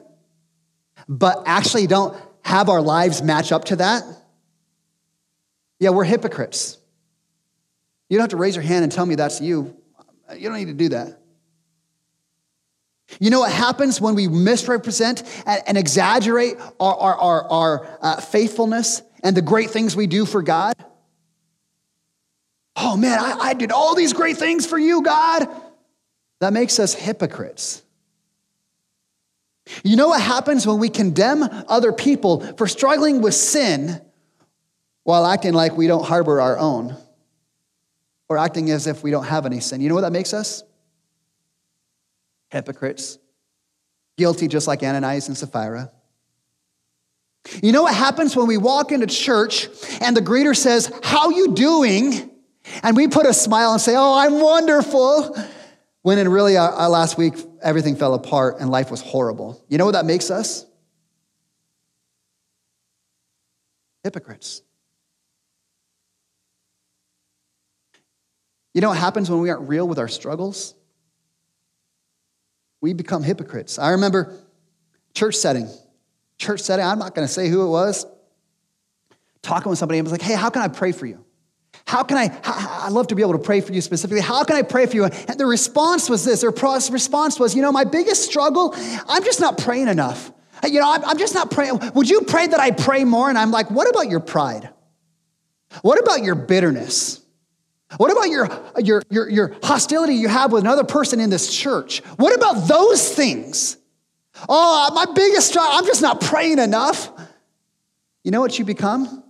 but 1.07 1.41
actually 1.45 1.87
don't 1.87 2.15
have 2.43 2.69
our 2.69 2.81
lives 2.81 3.23
match 3.23 3.51
up 3.51 3.65
to 3.65 3.77
that? 3.77 4.03
Yeah, 5.79 5.89
we're 5.89 6.03
hypocrites. 6.03 6.77
You 8.09 8.17
don't 8.17 8.23
have 8.23 8.31
to 8.31 8.37
raise 8.37 8.55
your 8.55 8.63
hand 8.63 8.83
and 8.83 8.91
tell 8.91 9.05
me 9.05 9.15
that's 9.15 9.41
you. 9.41 9.75
You 10.35 10.49
don't 10.49 10.57
need 10.57 10.65
to 10.65 10.73
do 10.73 10.89
that. 10.89 11.20
You 13.19 13.29
know 13.29 13.41
what 13.41 13.51
happens 13.51 13.99
when 13.99 14.15
we 14.15 14.27
misrepresent 14.27 15.23
and, 15.45 15.77
exaggerate 15.77 16.55
our, 16.79 16.95
our, 16.95 17.17
our, 17.17 17.49
our 17.49 17.97
uh, 18.01 18.21
faithfulness 18.21 19.01
and 19.23 19.35
the 19.35 19.41
great 19.41 19.69
things 19.69 19.95
we 19.95 20.07
do 20.07 20.25
for 20.25 20.41
God? 20.41 20.73
Oh 22.75 22.95
man, 22.95 23.19
I, 23.19 23.37
I 23.39 23.53
did 23.53 23.71
all 23.71 23.95
these 23.95 24.13
great 24.13 24.37
things 24.37 24.65
for 24.65 24.77
you, 24.77 25.01
God. 25.01 25.47
That 26.39 26.53
makes 26.53 26.79
us 26.79 26.93
hypocrites. 26.93 27.83
You 29.83 29.95
know 29.95 30.07
what 30.09 30.21
happens 30.21 30.65
when 30.65 30.79
we 30.79 30.89
condemn 30.89 31.43
other 31.43 31.93
people 31.93 32.41
for 32.57 32.67
struggling 32.67 33.21
with 33.21 33.35
sin 33.35 34.01
while 35.03 35.25
acting 35.25 35.53
like 35.53 35.77
we 35.77 35.87
don't 35.87 36.03
harbor 36.03 36.41
our 36.41 36.57
own 36.57 36.95
or 38.27 38.37
acting 38.37 38.71
as 38.71 38.87
if 38.87 39.03
we 39.03 39.11
don't 39.11 39.25
have 39.25 39.45
any 39.45 39.59
sin? 39.59 39.81
You 39.81 39.89
know 39.89 39.95
what 39.95 40.01
that 40.01 40.11
makes 40.11 40.33
us? 40.33 40.63
Hypocrites, 42.51 43.17
guilty 44.17 44.47
just 44.47 44.67
like 44.67 44.83
Ananias 44.83 45.27
and 45.27 45.37
Sapphira. 45.37 45.91
You 47.63 47.71
know 47.71 47.83
what 47.83 47.95
happens 47.95 48.35
when 48.35 48.47
we 48.47 48.57
walk 48.57 48.91
into 48.91 49.07
church 49.07 49.67
and 49.99 50.15
the 50.15 50.21
greeter 50.21 50.55
says, 50.55 50.91
How 51.01 51.29
you 51.29 51.53
doing? 51.53 52.29
And 52.83 52.95
we 52.95 53.07
put 53.07 53.25
a 53.25 53.33
smile 53.33 53.71
and 53.71 53.81
say, 53.81 53.95
Oh, 53.95 54.15
I'm 54.15 54.39
wonderful. 54.39 55.35
When 56.03 56.17
in 56.17 56.29
really, 56.29 56.57
our, 56.57 56.71
our 56.71 56.89
last 56.89 57.17
week, 57.17 57.33
everything 57.61 57.95
fell 57.95 58.13
apart 58.13 58.57
and 58.59 58.69
life 58.69 58.91
was 58.91 59.01
horrible. 59.01 59.63
You 59.69 59.77
know 59.77 59.85
what 59.85 59.93
that 59.93 60.05
makes 60.05 60.29
us? 60.29 60.65
Hypocrites. 64.03 64.61
You 68.73 68.81
know 68.81 68.89
what 68.89 68.97
happens 68.97 69.29
when 69.29 69.41
we 69.41 69.49
aren't 69.49 69.67
real 69.67 69.87
with 69.87 69.99
our 69.99 70.07
struggles? 70.07 70.75
We 72.81 72.93
become 72.93 73.23
hypocrites. 73.23 73.79
I 73.79 73.91
remember 73.91 74.37
church 75.13 75.35
setting, 75.35 75.69
church 76.37 76.59
setting, 76.61 76.85
I'm 76.85 76.99
not 76.99 77.15
going 77.15 77.27
to 77.27 77.33
say 77.33 77.47
who 77.47 77.65
it 77.65 77.69
was, 77.69 78.05
talking 79.41 79.69
with 79.69 79.79
somebody 79.79 79.99
and 79.99 80.05
was 80.05 80.11
like, 80.11 80.21
hey, 80.21 80.35
how 80.35 80.49
can 80.49 80.61
I 80.61 80.67
pray 80.67 80.91
for 80.91 81.05
you? 81.05 81.23
How 81.85 82.03
can 82.03 82.17
I, 82.17 82.31
I'd 82.85 82.91
love 82.91 83.07
to 83.07 83.15
be 83.15 83.21
able 83.21 83.33
to 83.33 83.39
pray 83.39 83.61
for 83.61 83.73
you 83.73 83.81
specifically. 83.81 84.21
How 84.21 84.43
can 84.43 84.55
I 84.55 84.61
pray 84.61 84.85
for 84.85 84.95
you? 84.95 85.05
And 85.05 85.39
the 85.39 85.45
response 85.45 86.09
was 86.09 86.25
this, 86.25 86.41
their 86.41 86.51
response 86.51 87.39
was, 87.39 87.55
you 87.55 87.61
know, 87.61 87.71
my 87.71 87.83
biggest 87.83 88.23
struggle, 88.23 88.73
I'm 89.07 89.23
just 89.23 89.39
not 89.39 89.57
praying 89.57 89.87
enough. 89.87 90.31
You 90.63 90.79
know, 90.79 90.91
I'm 90.91 91.17
just 91.17 91.33
not 91.33 91.49
praying. 91.49 91.79
Would 91.95 92.09
you 92.09 92.21
pray 92.21 92.45
that 92.47 92.59
I 92.59 92.71
pray 92.71 93.03
more? 93.03 93.29
And 93.29 93.37
I'm 93.37 93.51
like, 93.51 93.71
what 93.71 93.89
about 93.89 94.09
your 94.09 94.19
pride? 94.19 94.69
What 95.81 95.99
about 95.99 96.23
your 96.23 96.35
bitterness? 96.35 97.20
What 97.97 98.11
about 98.11 98.29
your, 98.29 98.49
your, 98.79 99.03
your, 99.09 99.29
your 99.29 99.55
hostility 99.63 100.15
you 100.15 100.27
have 100.27 100.51
with 100.51 100.63
another 100.63 100.83
person 100.83 101.19
in 101.19 101.29
this 101.29 101.53
church? 101.53 101.99
What 102.17 102.35
about 102.35 102.67
those 102.67 103.13
things? 103.13 103.77
Oh, 104.47 104.91
my 104.93 105.11
biggest 105.13 105.49
struggle, 105.49 105.71
I'm 105.73 105.85
just 105.85 106.01
not 106.01 106.21
praying 106.21 106.59
enough. 106.59 107.11
You 108.23 108.31
know 108.31 108.39
what 108.39 108.57
you 108.57 108.65
become? 108.65 109.23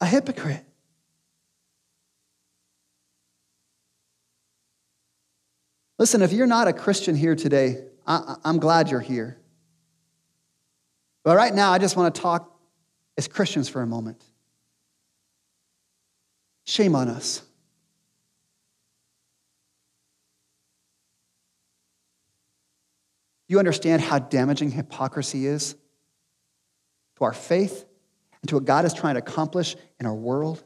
A 0.00 0.06
hypocrite. 0.06 0.64
Listen, 5.98 6.22
if 6.22 6.32
you're 6.32 6.46
not 6.46 6.68
a 6.68 6.72
Christian 6.72 7.16
here 7.16 7.34
today, 7.34 7.84
I, 8.06 8.36
am 8.44 8.58
glad 8.58 8.90
you're 8.90 9.00
here. 9.00 9.38
But 11.24 11.36
right 11.36 11.52
now, 11.52 11.72
I 11.72 11.78
just 11.78 11.96
want 11.96 12.14
to 12.14 12.20
talk 12.20 12.56
as 13.16 13.26
Christians 13.26 13.68
for 13.68 13.82
a 13.82 13.86
moment. 13.86 14.22
Shame 16.68 16.94
on 16.94 17.08
us. 17.08 17.40
You 23.46 23.58
understand 23.58 24.02
how 24.02 24.18
damaging 24.18 24.70
hypocrisy 24.72 25.46
is 25.46 25.76
to 27.16 27.24
our 27.24 27.32
faith 27.32 27.86
and 28.42 28.50
to 28.50 28.56
what 28.56 28.66
God 28.66 28.84
is 28.84 28.92
trying 28.92 29.14
to 29.14 29.20
accomplish 29.20 29.76
in 29.98 30.04
our 30.04 30.14
world? 30.14 30.62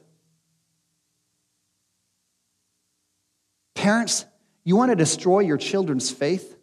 Parents, 3.77 4.25
you 4.65 4.75
want 4.75 4.91
to 4.91 4.97
destroy 4.97 5.39
your 5.39 5.57
children's 5.57 6.11
faith? 6.11 6.59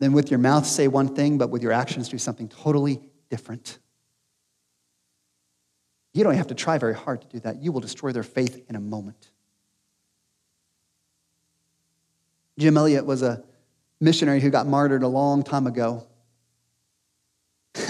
Then 0.00 0.12
with 0.14 0.32
your 0.32 0.38
mouth 0.38 0.66
say 0.66 0.88
one 0.88 1.14
thing, 1.14 1.38
but 1.38 1.50
with 1.50 1.62
your 1.62 1.70
actions 1.70 2.08
do 2.08 2.18
something 2.18 2.48
totally 2.48 3.00
different. 3.30 3.78
You 6.14 6.24
don't 6.24 6.34
have 6.34 6.48
to 6.48 6.54
try 6.54 6.78
very 6.78 6.94
hard 6.94 7.22
to 7.22 7.28
do 7.28 7.40
that. 7.40 7.62
You 7.62 7.72
will 7.72 7.80
destroy 7.80 8.12
their 8.12 8.22
faith 8.22 8.64
in 8.68 8.76
a 8.76 8.80
moment. 8.80 9.30
Jim 12.58 12.76
Elliot 12.76 13.06
was 13.06 13.22
a 13.22 13.42
missionary 14.00 14.40
who 14.40 14.50
got 14.50 14.66
martyred 14.66 15.02
a 15.02 15.08
long 15.08 15.42
time 15.42 15.66
ago. 15.66 16.06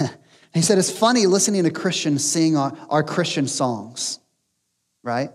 He 0.53 0.61
said, 0.61 0.77
It's 0.77 0.91
funny 0.91 1.25
listening 1.25 1.63
to 1.63 1.71
Christians 1.71 2.23
sing 2.23 2.55
our, 2.55 2.77
our 2.89 3.03
Christian 3.03 3.47
songs, 3.47 4.19
right? 5.01 5.31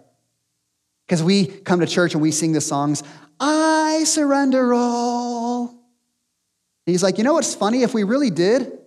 Because 1.06 1.22
we 1.22 1.46
come 1.46 1.80
to 1.80 1.86
church 1.86 2.14
and 2.14 2.22
we 2.22 2.30
sing 2.30 2.52
the 2.52 2.60
songs, 2.60 3.02
I 3.40 4.04
surrender 4.04 4.72
all. 4.72 5.68
And 5.68 6.92
he's 6.92 7.02
like, 7.02 7.18
You 7.18 7.24
know 7.24 7.34
what's 7.34 7.54
funny? 7.54 7.82
If 7.82 7.94
we 7.94 8.04
really 8.04 8.30
did, 8.30 8.77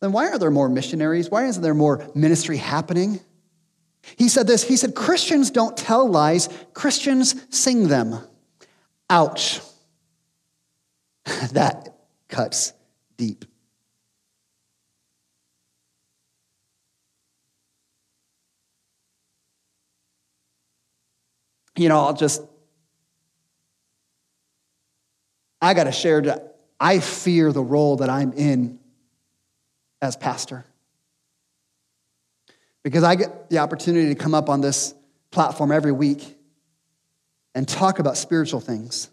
then 0.00 0.12
why 0.12 0.28
are 0.28 0.38
there 0.38 0.50
more 0.50 0.68
missionaries? 0.68 1.30
Why 1.30 1.46
isn't 1.46 1.62
there 1.62 1.74
more 1.74 2.08
ministry 2.14 2.56
happening? 2.56 3.20
He 4.16 4.28
said 4.28 4.46
this 4.46 4.62
He 4.62 4.76
said, 4.76 4.94
Christians 4.94 5.50
don't 5.50 5.76
tell 5.76 6.08
lies, 6.08 6.48
Christians 6.72 7.34
sing 7.50 7.88
them. 7.88 8.18
Ouch. 9.10 9.60
that 11.52 11.96
cuts 12.28 12.72
deep. 13.16 13.44
You 21.76 21.88
know, 21.88 22.00
I'll 22.00 22.14
just, 22.14 22.42
I 25.62 25.74
got 25.74 25.84
to 25.84 25.92
share 25.92 26.40
I 26.80 26.98
fear 26.98 27.52
the 27.52 27.62
role 27.62 27.96
that 27.96 28.10
I'm 28.10 28.32
in 28.32 28.80
as 30.00 30.16
pastor. 30.16 30.64
Because 32.84 33.04
I 33.04 33.16
get 33.16 33.50
the 33.50 33.58
opportunity 33.58 34.08
to 34.08 34.14
come 34.14 34.34
up 34.34 34.48
on 34.48 34.60
this 34.60 34.94
platform 35.30 35.72
every 35.72 35.92
week 35.92 36.36
and 37.54 37.66
talk 37.66 37.98
about 37.98 38.16
spiritual 38.16 38.60
things. 38.60 39.10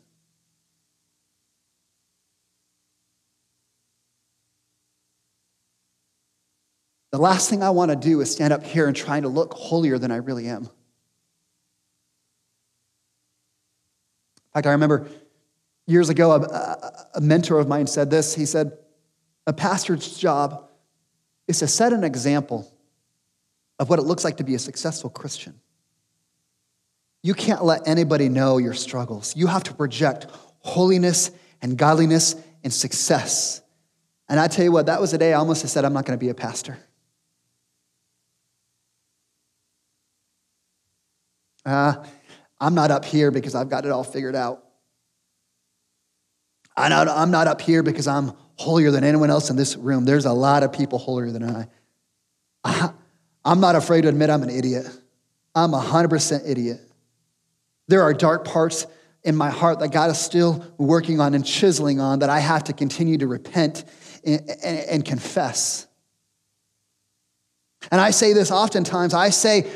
The 7.11 7.21
last 7.21 7.49
thing 7.49 7.63
I 7.63 7.69
want 7.69 7.91
to 7.91 7.95
do 7.95 8.19
is 8.19 8.29
stand 8.29 8.51
up 8.51 8.63
here 8.63 8.87
and 8.87 8.95
try 8.95 9.19
to 9.19 9.27
look 9.29 9.53
holier 9.53 9.97
than 9.97 10.11
I 10.11 10.17
really 10.17 10.47
am. 10.47 10.63
In 10.63 10.69
fact, 14.53 14.67
I 14.67 14.71
remember 14.71 15.07
years 15.87 16.09
ago, 16.09 16.31
a, 16.33 17.05
a, 17.15 17.21
mentor 17.21 17.59
of 17.59 17.67
mine 17.67 17.87
said 17.87 18.09
this. 18.09 18.35
He 18.35 18.45
said, 18.45 18.77
A 19.47 19.53
pastor's 19.53 20.17
job 20.17 20.69
is 21.47 21.59
to 21.59 21.67
set 21.67 21.93
an 21.93 22.03
example 22.03 22.71
of 23.79 23.89
what 23.89 23.99
it 23.99 24.03
looks 24.03 24.23
like 24.23 24.37
to 24.37 24.43
be 24.43 24.55
a 24.55 24.59
successful 24.59 25.09
Christian. 25.09 25.59
You 27.21 27.33
can't 27.33 27.63
let 27.63 27.87
anybody 27.87 28.29
know 28.29 28.57
your 28.57 28.73
struggles. 28.73 29.35
You 29.35 29.47
have 29.47 29.63
to 29.63 29.73
project 29.73 30.27
holiness 30.59 31.31
and 31.61 31.77
godliness 31.77 32.35
and 32.63 32.73
success. 32.73 33.61
And 34.27 34.39
I 34.39 34.47
tell 34.47 34.65
you 34.65 34.71
what, 34.71 34.87
that 34.87 35.01
was 35.01 35.11
the 35.11 35.17
day 35.17 35.33
I 35.33 35.37
almost 35.37 35.67
said, 35.67 35.85
I'm 35.85 35.93
not 35.93 36.05
going 36.05 36.17
to 36.17 36.23
be 36.23 36.29
a 36.29 36.35
pastor. 36.35 36.77
Uh, 41.65 41.95
I'm 42.59 42.75
not 42.75 42.91
up 42.91 43.05
here 43.05 43.31
because 43.31 43.55
I've 43.55 43.69
got 43.69 43.85
it 43.85 43.91
all 43.91 44.03
figured 44.03 44.35
out. 44.35 44.64
I'm 46.77 46.89
not, 46.89 47.07
I'm 47.07 47.31
not 47.31 47.47
up 47.47 47.61
here 47.61 47.83
because 47.83 48.07
I'm 48.07 48.33
holier 48.57 48.91
than 48.91 49.03
anyone 49.03 49.29
else 49.29 49.49
in 49.49 49.55
this 49.55 49.75
room. 49.75 50.05
There's 50.05 50.25
a 50.25 50.33
lot 50.33 50.63
of 50.63 50.73
people 50.73 50.99
holier 50.99 51.31
than 51.31 51.43
I. 51.43 51.67
I 52.63 52.91
I'm 53.45 53.59
not 53.59 53.75
afraid 53.75 54.01
to 54.01 54.07
admit 54.07 54.29
I'm 54.29 54.41
an 54.41 54.49
idiot. 54.49 54.87
I'm 55.53 55.73
a 55.73 55.79
100% 55.79 56.49
idiot. 56.49 56.81
There 57.87 58.01
are 58.01 58.13
dark 58.13 58.43
parts 58.43 58.87
in 59.23 59.35
my 59.35 59.51
heart 59.51 59.79
that 59.79 59.91
God 59.91 60.09
is 60.09 60.19
still 60.19 60.65
working 60.77 61.19
on 61.19 61.33
and 61.35 61.45
chiseling 61.45 61.99
on 61.99 62.19
that 62.19 62.29
I 62.29 62.39
have 62.39 62.65
to 62.65 62.73
continue 62.73 63.19
to 63.19 63.27
repent 63.27 63.85
and, 64.25 64.41
and, 64.63 64.79
and 64.79 65.05
confess. 65.05 65.87
And 67.91 68.01
I 68.01 68.09
say 68.09 68.33
this 68.33 68.51
oftentimes 68.51 69.13
I 69.13 69.29
say, 69.29 69.69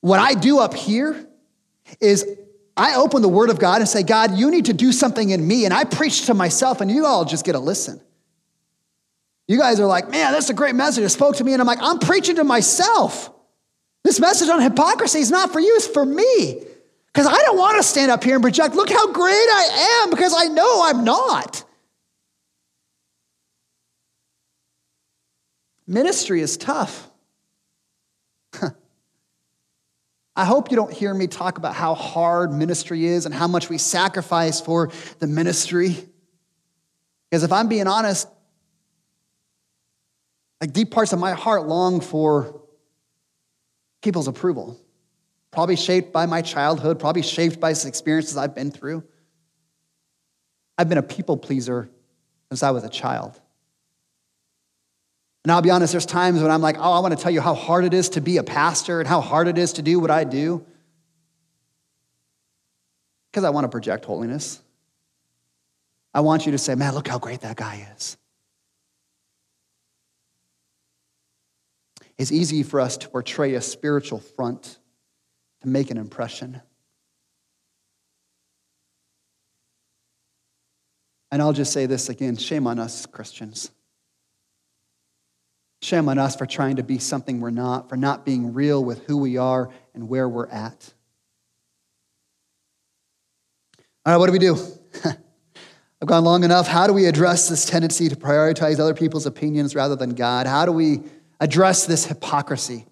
what 0.00 0.18
I 0.18 0.34
do 0.34 0.58
up 0.58 0.74
here 0.74 1.28
is 2.00 2.26
I 2.78 2.94
open 2.94 3.22
the 3.22 3.28
Word 3.28 3.50
of 3.50 3.58
God 3.58 3.80
and 3.80 3.88
say, 3.88 4.04
God, 4.04 4.38
you 4.38 4.52
need 4.52 4.66
to 4.66 4.72
do 4.72 4.92
something 4.92 5.30
in 5.30 5.46
me. 5.46 5.64
And 5.64 5.74
I 5.74 5.82
preach 5.82 6.26
to 6.26 6.34
myself, 6.34 6.80
and 6.80 6.88
you 6.88 7.06
all 7.06 7.24
just 7.24 7.44
get 7.44 7.56
a 7.56 7.58
listen. 7.58 8.00
You 9.48 9.58
guys 9.58 9.80
are 9.80 9.86
like, 9.86 10.10
man, 10.10 10.32
that's 10.32 10.48
a 10.48 10.54
great 10.54 10.76
message. 10.76 11.02
It 11.02 11.08
spoke 11.08 11.36
to 11.36 11.44
me. 11.44 11.54
And 11.54 11.60
I'm 11.60 11.66
like, 11.66 11.80
I'm 11.82 11.98
preaching 11.98 12.36
to 12.36 12.44
myself. 12.44 13.30
This 14.04 14.20
message 14.20 14.48
on 14.48 14.62
hypocrisy 14.62 15.18
is 15.18 15.30
not 15.30 15.52
for 15.52 15.58
you, 15.58 15.74
it's 15.74 15.88
for 15.88 16.04
me. 16.04 16.62
Because 17.12 17.26
I 17.26 17.42
don't 17.42 17.58
want 17.58 17.78
to 17.78 17.82
stand 17.82 18.12
up 18.12 18.22
here 18.22 18.36
and 18.36 18.42
project, 18.42 18.76
look 18.76 18.90
how 18.90 19.12
great 19.12 19.32
I 19.32 20.02
am, 20.02 20.10
because 20.10 20.34
I 20.36 20.44
know 20.44 20.82
I'm 20.84 21.02
not. 21.02 21.64
Ministry 25.86 26.42
is 26.42 26.56
tough. 26.56 27.10
I 30.38 30.44
hope 30.44 30.70
you 30.70 30.76
don't 30.76 30.92
hear 30.92 31.12
me 31.12 31.26
talk 31.26 31.58
about 31.58 31.74
how 31.74 31.94
hard 31.96 32.52
ministry 32.52 33.04
is 33.04 33.26
and 33.26 33.34
how 33.34 33.48
much 33.48 33.68
we 33.68 33.76
sacrifice 33.76 34.60
for 34.60 34.92
the 35.18 35.26
ministry. 35.26 35.96
Because 37.28 37.42
if 37.42 37.50
I'm 37.50 37.66
being 37.66 37.88
honest, 37.88 38.28
like 40.60 40.72
deep 40.72 40.92
parts 40.92 41.12
of 41.12 41.18
my 41.18 41.32
heart 41.32 41.66
long 41.66 42.00
for 42.00 42.62
people's 44.00 44.28
approval. 44.28 44.80
Probably 45.50 45.74
shaped 45.74 46.12
by 46.12 46.26
my 46.26 46.40
childhood, 46.40 47.00
probably 47.00 47.22
shaped 47.22 47.58
by 47.58 47.70
experiences 47.70 48.36
I've 48.36 48.54
been 48.54 48.70
through. 48.70 49.02
I've 50.78 50.88
been 50.88 50.98
a 50.98 51.02
people 51.02 51.36
pleaser 51.36 51.90
since 52.48 52.62
I 52.62 52.70
was 52.70 52.84
a 52.84 52.88
child. 52.88 53.40
And 55.48 55.52
I'll 55.54 55.62
be 55.62 55.70
honest, 55.70 55.94
there's 55.94 56.04
times 56.04 56.42
when 56.42 56.50
I'm 56.50 56.60
like, 56.60 56.76
oh, 56.78 56.92
I 56.92 56.98
want 56.98 57.16
to 57.16 57.22
tell 57.22 57.32
you 57.32 57.40
how 57.40 57.54
hard 57.54 57.86
it 57.86 57.94
is 57.94 58.10
to 58.10 58.20
be 58.20 58.36
a 58.36 58.42
pastor 58.42 59.00
and 59.00 59.08
how 59.08 59.22
hard 59.22 59.48
it 59.48 59.56
is 59.56 59.72
to 59.72 59.82
do 59.82 59.98
what 59.98 60.10
I 60.10 60.24
do. 60.24 60.62
Because 63.30 63.44
I 63.44 63.48
want 63.48 63.64
to 63.64 63.70
project 63.70 64.04
holiness. 64.04 64.60
I 66.12 66.20
want 66.20 66.44
you 66.44 66.52
to 66.52 66.58
say, 66.58 66.74
man, 66.74 66.94
look 66.94 67.08
how 67.08 67.18
great 67.18 67.40
that 67.40 67.56
guy 67.56 67.88
is. 67.96 68.18
It's 72.18 72.30
easy 72.30 72.62
for 72.62 72.78
us 72.78 72.98
to 72.98 73.08
portray 73.08 73.54
a 73.54 73.62
spiritual 73.62 74.18
front 74.18 74.76
to 75.62 75.68
make 75.68 75.90
an 75.90 75.96
impression. 75.96 76.60
And 81.32 81.40
I'll 81.40 81.54
just 81.54 81.72
say 81.72 81.86
this 81.86 82.10
again 82.10 82.36
shame 82.36 82.66
on 82.66 82.78
us, 82.78 83.06
Christians. 83.06 83.70
Shame 85.80 86.08
on 86.08 86.18
us 86.18 86.34
for 86.34 86.46
trying 86.46 86.76
to 86.76 86.82
be 86.82 86.98
something 86.98 87.40
we're 87.40 87.50
not, 87.50 87.88
for 87.88 87.96
not 87.96 88.24
being 88.24 88.52
real 88.52 88.84
with 88.84 89.04
who 89.04 89.16
we 89.16 89.36
are 89.36 89.70
and 89.94 90.08
where 90.08 90.28
we're 90.28 90.48
at. 90.48 90.92
All 94.04 94.12
right, 94.12 94.16
what 94.16 94.26
do 94.26 94.32
we 94.32 94.38
do? 94.38 94.56
I've 96.00 96.08
gone 96.08 96.24
long 96.24 96.44
enough. 96.44 96.66
How 96.66 96.86
do 96.86 96.92
we 96.92 97.06
address 97.06 97.48
this 97.48 97.64
tendency 97.64 98.08
to 98.08 98.16
prioritize 98.16 98.78
other 98.78 98.94
people's 98.94 99.26
opinions 99.26 99.74
rather 99.74 99.96
than 99.96 100.14
God? 100.14 100.46
How 100.46 100.64
do 100.64 100.72
we 100.72 101.02
address 101.40 101.86
this 101.86 102.06
hypocrisy 102.06 102.86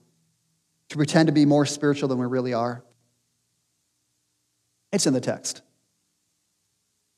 to 0.89 0.97
pretend 0.97 1.28
to 1.28 1.32
be 1.32 1.45
more 1.45 1.66
spiritual 1.66 2.09
than 2.09 2.18
we 2.18 2.26
really 2.26 2.53
are? 2.53 2.84
It's 4.93 5.07
in 5.07 5.12
the 5.12 5.20
text. 5.20 5.62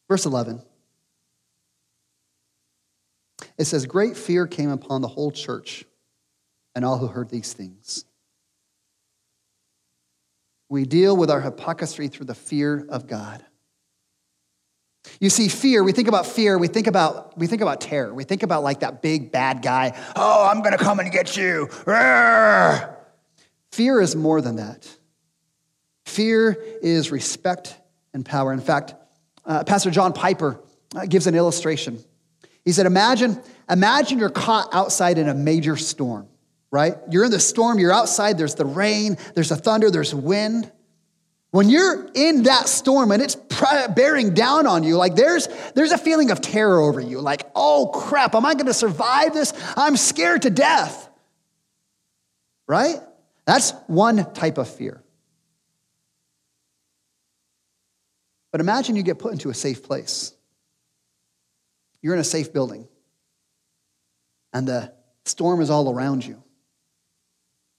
Verse 0.09 0.27
11. 0.27 0.63
It 3.59 3.65
says, 3.65 3.87
Great 3.87 4.17
fear 4.17 4.47
came 4.47 4.71
upon 4.71 5.03
the 5.03 5.09
whole 5.09 5.31
church 5.31 5.85
and 6.75 6.85
all 6.85 6.99
who 6.99 7.09
heard 7.09 7.29
these 7.29 7.53
things. 7.53 8.05
We 10.69 10.85
deal 10.85 11.17
with 11.17 11.31
our 11.31 11.41
hypocrisy 11.41 12.09
through 12.09 12.27
the 12.27 12.35
fear 12.35 12.87
of 12.89 13.07
God. 13.07 13.45
You 15.21 15.31
see, 15.31 15.49
fear, 15.49 15.83
we 15.83 15.93
think 15.93 16.09
about 16.09 16.27
fear, 16.27 16.59
we 16.59 16.69
think 16.69 16.87
about, 16.87 17.37
we 17.39 17.47
think 17.47 17.63
about 17.63 17.81
terror. 17.81 18.13
We 18.13 18.25
think 18.25 18.43
about 18.43 18.63
like 18.63 18.81
that 18.81 19.01
big 19.01 19.33
bad 19.33 19.63
guy, 19.63 19.99
oh, 20.15 20.49
I'm 20.49 20.63
gonna 20.63 20.79
come 20.79 21.01
and 21.01 21.11
get 21.11 21.37
you. 21.37 21.67
Fear 23.73 24.01
is 24.01 24.15
more 24.15 24.41
than 24.41 24.57
that. 24.57 24.89
Fear 26.05 26.57
is 26.83 27.11
respect 27.11 27.77
and 28.13 28.25
power. 28.25 28.53
In 28.53 28.61
fact, 28.61 28.95
uh, 29.45 29.65
Pastor 29.65 29.91
John 29.91 30.13
Piper 30.13 30.61
uh, 30.95 31.07
gives 31.07 31.27
an 31.27 31.35
illustration. 31.35 32.03
He 32.69 32.73
said, 32.73 32.85
Imagine, 32.85 33.41
imagine 33.71 34.19
you're 34.19 34.29
caught 34.29 34.75
outside 34.75 35.17
in 35.17 35.27
a 35.27 35.33
major 35.33 35.75
storm, 35.75 36.29
right? 36.71 36.97
You're 37.11 37.25
in 37.25 37.31
the 37.31 37.41
storm, 37.41 37.79
you're 37.79 37.95
outside, 37.95 38.37
there's 38.37 38.57
the 38.57 38.67
rain, 38.67 39.17
there's 39.35 39.49
the 39.49 39.57
thunder, 39.57 39.91
there's 39.91 40.15
wind. 40.15 40.71
When 41.51 41.71
you're 41.71 42.11
in 42.15 42.43
that 42.43 42.69
storm 42.69 43.11
and 43.11 43.23
it's 43.23 43.37
bearing 43.97 44.35
down 44.35 44.67
on 44.67 44.85
you, 44.85 44.99
like 44.99 45.15
there's, 45.15 45.49
there's 45.75 45.93
a 45.93 45.97
feeling 45.97 46.31
of 46.31 46.43
terror 46.43 46.79
over 46.79 47.01
you, 47.01 47.23
like, 47.23 47.47
oh 47.57 47.87
crap, 47.87 48.35
am 48.35 48.45
I 48.45 48.53
gonna 48.53 48.75
survive 48.75 49.33
this? 49.33 49.55
I'm 49.75 49.97
scared 49.97 50.43
to 50.43 50.51
death. 50.51 51.09
Right? 52.67 52.99
That's 53.47 53.71
one 53.87 54.31
type 54.35 54.59
of 54.59 54.69
fear. 54.69 55.03
But 58.53 58.61
imagine 58.61 58.95
you 58.95 59.03
get 59.03 59.19
put 59.19 59.33
into 59.33 59.49
a 59.49 59.55
safe 59.55 59.83
place. 59.83 60.35
You're 62.03 62.15
in 62.15 62.21
a 62.21 62.25
safe 62.25 62.53
building. 62.53 62.89
and 64.53 64.67
the 64.67 64.93
storm 65.25 65.61
is 65.61 65.71
all 65.71 65.93
around 65.93 66.25
you. 66.25 66.43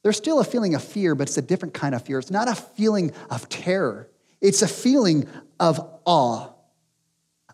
There's 0.03 0.17
still 0.17 0.39
a 0.39 0.43
feeling 0.43 0.76
of 0.76 0.84
fear, 0.84 1.15
but 1.15 1.28
it's 1.28 1.38
a 1.38 1.41
different 1.41 1.74
kind 1.74 1.93
of 1.93 2.03
fear. 2.03 2.20
It's 2.20 2.32
not 2.32 2.47
a 2.47 2.55
feeling 2.55 3.11
of 3.30 3.49
terror, 3.49 4.09
it's 4.39 4.61
a 4.61 4.67
feeling 4.67 5.28
of 5.59 5.80
awe, 6.05 6.49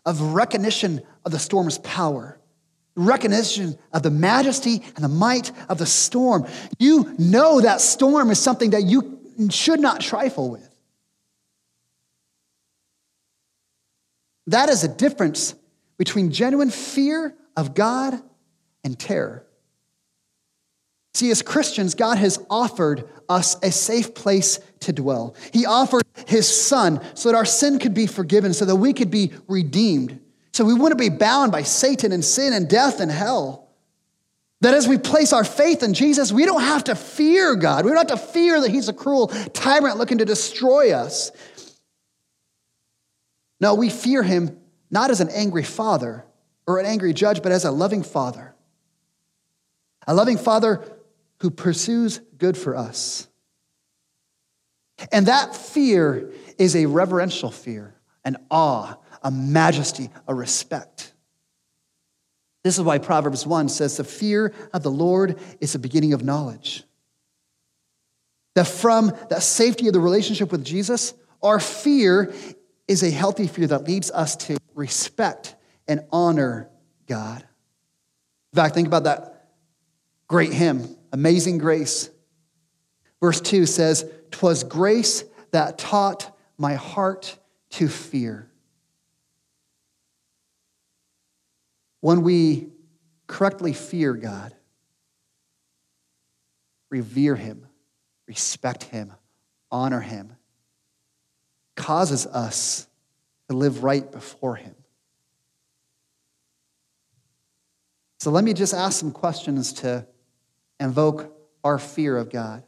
of 0.04 0.20
recognition 0.20 1.00
of 1.24 1.32
the 1.32 1.38
storm's 1.38 1.78
power, 1.78 2.38
recognition 2.94 3.76
of 3.92 4.02
the 4.02 4.10
majesty 4.10 4.82
and 4.94 5.04
the 5.04 5.08
might 5.08 5.50
of 5.68 5.78
the 5.78 5.86
storm. 5.86 6.46
You 6.78 7.14
know 7.18 7.60
that 7.60 7.80
storm 7.80 8.30
is 8.30 8.38
something 8.38 8.70
that 8.70 8.84
you 8.84 9.18
should 9.50 9.80
not 9.80 10.00
trifle 10.00 10.50
with. 10.50 10.70
That 14.46 14.68
is 14.68 14.84
a 14.84 14.88
difference 14.88 15.54
between 15.98 16.30
genuine 16.30 16.70
fear 16.70 17.34
of 17.56 17.74
God 17.74 18.20
and 18.84 18.98
terror. 18.98 19.44
See, 21.14 21.30
as 21.30 21.40
Christians, 21.40 21.94
God 21.94 22.18
has 22.18 22.38
offered 22.50 23.08
us 23.28 23.56
a 23.62 23.72
safe 23.72 24.14
place 24.14 24.60
to 24.80 24.92
dwell. 24.92 25.34
He 25.52 25.64
offered 25.64 26.02
His 26.26 26.46
Son 26.46 27.00
so 27.14 27.30
that 27.30 27.36
our 27.36 27.46
sin 27.46 27.78
could 27.78 27.94
be 27.94 28.06
forgiven, 28.06 28.52
so 28.52 28.66
that 28.66 28.76
we 28.76 28.92
could 28.92 29.10
be 29.10 29.32
redeemed, 29.48 30.20
so 30.52 30.64
we 30.64 30.74
wouldn't 30.74 31.00
be 31.00 31.08
bound 31.08 31.52
by 31.52 31.62
Satan 31.62 32.12
and 32.12 32.24
sin 32.24 32.52
and 32.52 32.68
death 32.68 33.00
and 33.00 33.10
hell. 33.10 33.70
That 34.60 34.74
as 34.74 34.86
we 34.86 34.98
place 34.98 35.32
our 35.32 35.44
faith 35.44 35.82
in 35.82 35.94
Jesus, 35.94 36.32
we 36.32 36.44
don't 36.44 36.62
have 36.62 36.84
to 36.84 36.94
fear 36.94 37.56
God. 37.56 37.84
We 37.84 37.90
don't 37.92 38.08
have 38.08 38.20
to 38.20 38.26
fear 38.26 38.60
that 38.60 38.70
He's 38.70 38.88
a 38.88 38.94
cruel 38.94 39.28
tyrant 39.28 39.96
looking 39.96 40.18
to 40.18 40.24
destroy 40.24 40.92
us. 40.92 41.30
No, 43.60 43.74
we 43.74 43.90
fear 43.90 44.22
him 44.22 44.58
not 44.90 45.10
as 45.10 45.20
an 45.20 45.28
angry 45.30 45.64
father 45.64 46.24
or 46.66 46.78
an 46.78 46.86
angry 46.86 47.12
judge, 47.12 47.42
but 47.42 47.52
as 47.52 47.64
a 47.64 47.70
loving 47.70 48.02
father. 48.02 48.54
A 50.06 50.14
loving 50.14 50.38
father 50.38 50.84
who 51.38 51.50
pursues 51.50 52.20
good 52.38 52.56
for 52.56 52.76
us. 52.76 53.28
And 55.12 55.26
that 55.26 55.54
fear 55.54 56.32
is 56.58 56.74
a 56.74 56.86
reverential 56.86 57.50
fear, 57.50 57.94
an 58.24 58.36
awe, 58.50 58.96
a 59.22 59.30
majesty, 59.30 60.10
a 60.26 60.34
respect. 60.34 61.12
This 62.64 62.78
is 62.78 62.84
why 62.84 62.98
Proverbs 62.98 63.46
1 63.46 63.68
says, 63.68 63.96
The 63.96 64.04
fear 64.04 64.52
of 64.72 64.82
the 64.82 64.90
Lord 64.90 65.38
is 65.60 65.72
the 65.72 65.78
beginning 65.78 66.14
of 66.14 66.24
knowledge. 66.24 66.82
That 68.54 68.66
from 68.66 69.12
that 69.28 69.42
safety 69.42 69.86
of 69.86 69.92
the 69.92 70.00
relationship 70.00 70.50
with 70.50 70.64
Jesus, 70.64 71.14
our 71.42 71.60
fear 71.60 72.32
is 72.88 73.02
a 73.02 73.10
healthy 73.10 73.46
fear 73.46 73.66
that 73.66 73.84
leads 73.84 74.10
us 74.10 74.36
to 74.36 74.58
respect 74.74 75.56
and 75.88 76.04
honor 76.12 76.68
God. 77.06 77.42
In 78.52 78.56
fact, 78.56 78.74
think 78.74 78.86
about 78.86 79.04
that 79.04 79.48
great 80.28 80.52
hymn, 80.52 80.96
Amazing 81.12 81.58
Grace. 81.58 82.10
Verse 83.20 83.40
2 83.40 83.66
says, 83.66 84.08
Twas 84.30 84.64
grace 84.64 85.24
that 85.50 85.78
taught 85.78 86.36
my 86.58 86.74
heart 86.74 87.38
to 87.70 87.88
fear. 87.88 88.50
When 92.00 92.22
we 92.22 92.68
correctly 93.26 93.72
fear 93.72 94.14
God, 94.14 94.54
revere 96.90 97.34
Him, 97.34 97.66
respect 98.26 98.84
Him, 98.84 99.12
honor 99.70 100.00
Him, 100.00 100.36
causes 101.76 102.26
us 102.26 102.88
to 103.48 103.56
live 103.56 103.84
right 103.84 104.10
before 104.10 104.56
Him. 104.56 104.74
So 108.18 108.30
let 108.30 108.42
me 108.42 108.54
just 108.54 108.74
ask 108.74 108.98
some 108.98 109.12
questions 109.12 109.74
to 109.74 110.06
invoke 110.80 111.32
our 111.62 111.78
fear 111.78 112.16
of 112.16 112.30
God. 112.30 112.64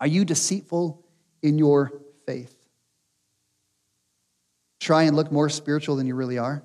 Are 0.00 0.06
you 0.06 0.24
deceitful 0.24 1.04
in 1.42 1.58
your 1.58 1.92
faith? 2.26 2.56
Try 4.80 5.02
and 5.04 5.14
look 5.14 5.30
more 5.30 5.48
spiritual 5.50 5.96
than 5.96 6.06
you 6.06 6.14
really 6.14 6.38
are? 6.38 6.62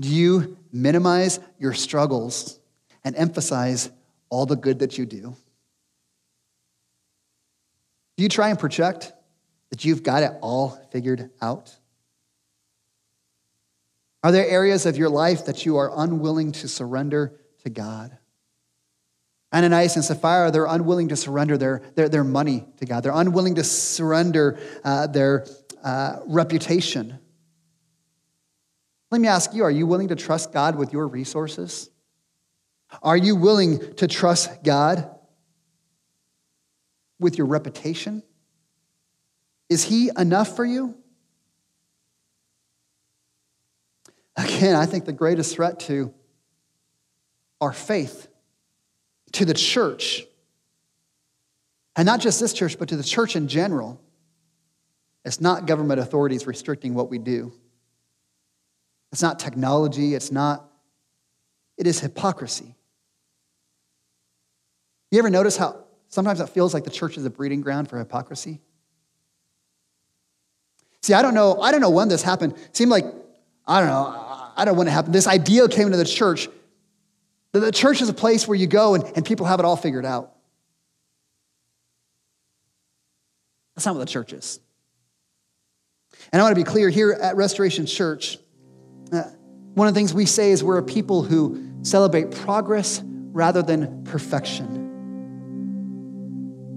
Do 0.00 0.08
you 0.08 0.58
minimize 0.72 1.40
your 1.58 1.72
struggles 1.72 2.58
and 3.04 3.14
emphasize 3.16 3.90
all 4.28 4.44
the 4.44 4.56
good 4.56 4.80
that 4.80 4.98
you 4.98 5.06
do? 5.06 5.36
Do 8.16 8.22
you 8.22 8.28
try 8.28 8.48
and 8.48 8.58
project 8.58 9.12
that 9.70 9.84
you've 9.84 10.02
got 10.02 10.22
it 10.22 10.32
all 10.40 10.70
figured 10.90 11.30
out? 11.40 11.76
Are 14.22 14.32
there 14.32 14.48
areas 14.48 14.86
of 14.86 14.96
your 14.96 15.10
life 15.10 15.46
that 15.46 15.66
you 15.66 15.76
are 15.76 15.90
unwilling 15.96 16.52
to 16.52 16.68
surrender 16.68 17.38
to 17.62 17.70
God? 17.70 18.16
Ananias 19.54 19.96
and 19.96 20.04
Sapphira, 20.04 20.50
they're 20.50 20.66
unwilling 20.66 21.08
to 21.08 21.16
surrender 21.16 21.56
their, 21.56 21.82
their, 21.94 22.08
their 22.08 22.24
money 22.24 22.66
to 22.78 22.86
God. 22.86 23.02
They're 23.02 23.12
unwilling 23.14 23.54
to 23.56 23.64
surrender 23.64 24.58
uh, 24.82 25.06
their 25.06 25.46
uh, 25.84 26.18
reputation. 26.26 27.18
Let 29.10 29.20
me 29.20 29.28
ask 29.28 29.54
you 29.54 29.62
are 29.62 29.70
you 29.70 29.86
willing 29.86 30.08
to 30.08 30.16
trust 30.16 30.52
God 30.52 30.76
with 30.76 30.92
your 30.92 31.06
resources? 31.06 31.90
Are 33.02 33.16
you 33.16 33.36
willing 33.36 33.94
to 33.96 34.08
trust 34.08 34.64
God 34.64 35.15
with 37.18 37.38
your 37.38 37.46
reputation? 37.46 38.22
Is 39.68 39.84
he 39.84 40.10
enough 40.16 40.54
for 40.54 40.64
you? 40.64 40.94
Again, 44.36 44.76
I 44.76 44.86
think 44.86 45.06
the 45.06 45.12
greatest 45.12 45.54
threat 45.54 45.80
to 45.80 46.12
our 47.60 47.72
faith, 47.72 48.28
to 49.32 49.44
the 49.44 49.54
church, 49.54 50.24
and 51.96 52.04
not 52.04 52.20
just 52.20 52.38
this 52.38 52.52
church, 52.52 52.78
but 52.78 52.90
to 52.90 52.96
the 52.96 53.02
church 53.02 53.34
in 53.34 53.48
general, 53.48 54.00
it's 55.24 55.40
not 55.40 55.66
government 55.66 55.98
authorities 55.98 56.46
restricting 56.46 56.92
what 56.94 57.08
we 57.08 57.18
do. 57.18 57.52
It's 59.10 59.22
not 59.22 59.38
technology, 59.38 60.14
it's 60.14 60.30
not, 60.30 60.70
it 61.78 61.86
is 61.86 61.98
hypocrisy. 61.98 62.76
You 65.10 65.18
ever 65.18 65.30
notice 65.30 65.56
how 65.56 65.85
Sometimes 66.08 66.40
it 66.40 66.48
feels 66.48 66.72
like 66.72 66.84
the 66.84 66.90
church 66.90 67.16
is 67.16 67.24
a 67.24 67.30
breeding 67.30 67.60
ground 67.60 67.88
for 67.88 67.98
hypocrisy. 67.98 68.60
See, 71.02 71.14
I 71.14 71.22
don't 71.22 71.34
know, 71.34 71.60
I 71.60 71.72
don't 71.72 71.80
know 71.80 71.90
when 71.90 72.08
this 72.08 72.22
happened. 72.22 72.54
It 72.54 72.76
seemed 72.76 72.90
like, 72.90 73.04
I 73.66 73.80
don't 73.80 73.88
know, 73.88 74.52
I 74.56 74.64
don't 74.64 74.74
know 74.74 74.78
when 74.78 74.88
it 74.88 74.92
happened. 74.92 75.14
This 75.14 75.26
idea 75.26 75.68
came 75.68 75.86
into 75.86 75.98
the 75.98 76.04
church 76.04 76.48
that 77.52 77.60
the 77.60 77.72
church 77.72 78.02
is 78.02 78.08
a 78.08 78.14
place 78.14 78.46
where 78.46 78.56
you 78.56 78.66
go 78.66 78.94
and, 78.94 79.04
and 79.16 79.24
people 79.24 79.46
have 79.46 79.60
it 79.60 79.64
all 79.64 79.76
figured 79.76 80.04
out. 80.04 80.32
That's 83.74 83.86
not 83.86 83.94
what 83.94 84.00
the 84.00 84.12
church 84.12 84.32
is. 84.32 84.60
And 86.32 86.40
I 86.40 86.44
want 86.44 86.56
to 86.56 86.60
be 86.60 86.68
clear 86.68 86.88
here 86.88 87.12
at 87.12 87.36
Restoration 87.36 87.86
Church, 87.86 88.38
uh, 89.12 89.22
one 89.74 89.86
of 89.86 89.94
the 89.94 89.98
things 89.98 90.12
we 90.12 90.26
say 90.26 90.50
is 90.50 90.64
we're 90.64 90.78
a 90.78 90.82
people 90.82 91.22
who 91.22 91.62
celebrate 91.82 92.30
progress 92.30 93.02
rather 93.04 93.62
than 93.62 94.04
perfection 94.04 94.85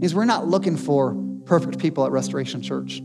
is 0.02 0.16
we're 0.16 0.26
not 0.26 0.48
looking 0.48 0.78
for 0.78 1.16
perfect 1.46 1.80
people 1.80 2.06
at 2.06 2.12
Restoration 2.12 2.62
Church. 2.62 3.02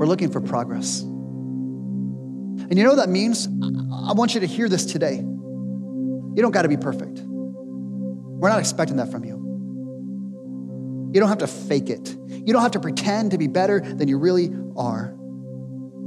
We're 0.00 0.06
looking 0.06 0.30
for 0.30 0.40
progress. 0.40 1.00
And 1.00 2.76
you 2.78 2.84
know 2.84 2.90
what 2.90 2.96
that 2.96 3.08
means? 3.08 3.46
I 3.46 4.12
want 4.12 4.34
you 4.34 4.40
to 4.40 4.46
hear 4.46 4.68
this 4.68 4.86
today. 4.86 5.16
You 5.16 6.36
don't 6.36 6.52
got 6.52 6.62
to 6.62 6.68
be 6.68 6.76
perfect. 6.76 7.20
We're 7.20 8.48
not 8.48 8.60
expecting 8.60 8.96
that 8.96 9.10
from 9.10 9.24
you. 9.24 11.10
You 11.12 11.20
don't 11.20 11.28
have 11.28 11.38
to 11.38 11.46
fake 11.46 11.90
it. 11.90 12.16
You 12.28 12.52
don't 12.52 12.62
have 12.62 12.70
to 12.72 12.80
pretend 12.80 13.32
to 13.32 13.38
be 13.38 13.48
better 13.48 13.80
than 13.80 14.08
you 14.08 14.16
really 14.18 14.50
are. 14.76 15.14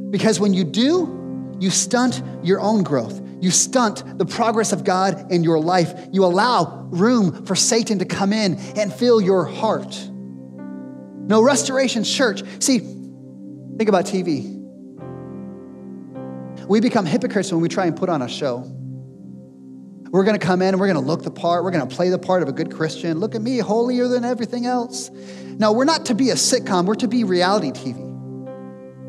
Because 0.09 0.39
when 0.39 0.53
you 0.53 0.63
do, 0.63 1.57
you 1.59 1.69
stunt 1.69 2.23
your 2.41 2.59
own 2.61 2.83
growth. 2.83 3.21
You 3.43 3.51
stunt 3.51 4.17
the 4.17 4.25
progress 4.25 4.71
of 4.71 4.85
God 4.85 5.29
in 5.29 5.43
your 5.43 5.59
life. 5.59 5.93
You 6.13 6.23
allow 6.23 6.87
room 6.91 7.45
for 7.45 7.55
Satan 7.55 7.99
to 7.99 8.05
come 8.05 8.31
in 8.31 8.55
and 8.77 8.91
fill 8.91 9.19
your 9.19 9.43
heart. 9.43 9.93
No, 11.27 11.43
Restoration 11.43 12.05
Church. 12.05 12.41
See, 12.59 12.79
think 12.79 13.89
about 13.89 14.05
TV. 14.05 14.45
We 16.69 16.79
become 16.79 17.05
hypocrites 17.05 17.51
when 17.51 17.59
we 17.59 17.67
try 17.67 17.85
and 17.85 17.97
put 17.97 18.07
on 18.07 18.21
a 18.21 18.29
show. 18.29 18.59
We're 20.09 20.23
going 20.23 20.39
to 20.39 20.45
come 20.45 20.61
in 20.61 20.69
and 20.69 20.79
we're 20.79 20.87
going 20.87 21.03
to 21.03 21.05
look 21.05 21.23
the 21.23 21.31
part. 21.31 21.65
We're 21.65 21.71
going 21.71 21.85
to 21.85 21.93
play 21.93 22.07
the 22.07 22.19
part 22.19 22.43
of 22.43 22.47
a 22.47 22.53
good 22.53 22.73
Christian. 22.73 23.19
Look 23.19 23.35
at 23.35 23.41
me, 23.41 23.57
holier 23.57 24.07
than 24.07 24.23
everything 24.23 24.67
else. 24.67 25.09
No, 25.11 25.73
we're 25.73 25.83
not 25.83 26.05
to 26.05 26.15
be 26.15 26.29
a 26.29 26.35
sitcom, 26.35 26.85
we're 26.85 26.95
to 26.95 27.09
be 27.09 27.25
reality 27.25 27.71
TV. 27.71 27.97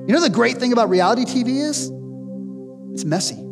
You 0.08 0.12
know 0.12 0.20
the 0.20 0.28
great 0.28 0.56
thing 0.56 0.72
about 0.72 0.88
reality 0.88 1.24
TV 1.24 1.62
is? 1.62 1.92
It's 2.94 3.04
messy 3.04 3.43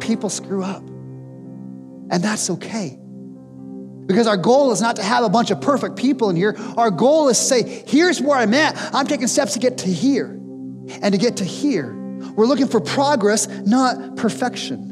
people 0.00 0.28
screw 0.28 0.64
up. 0.64 0.82
And 0.82 2.22
that's 2.22 2.50
okay. 2.50 2.98
Because 4.06 4.26
our 4.26 4.36
goal 4.36 4.72
is 4.72 4.80
not 4.80 4.96
to 4.96 5.02
have 5.02 5.22
a 5.22 5.28
bunch 5.28 5.52
of 5.52 5.60
perfect 5.60 5.96
people 5.96 6.30
in 6.30 6.36
here. 6.36 6.56
Our 6.76 6.90
goal 6.90 7.28
is 7.28 7.38
to 7.38 7.44
say, 7.44 7.84
here's 7.86 8.20
where 8.20 8.36
I'm 8.36 8.54
at. 8.54 8.76
I'm 8.92 9.06
taking 9.06 9.28
steps 9.28 9.52
to 9.52 9.60
get 9.60 9.78
to 9.78 9.88
here. 9.88 10.26
And 11.02 11.12
to 11.12 11.18
get 11.18 11.36
to 11.36 11.44
here, 11.44 11.94
We're 12.36 12.46
looking 12.46 12.68
for 12.68 12.80
progress, 12.80 13.48
not 13.48 14.16
perfection. 14.16 14.86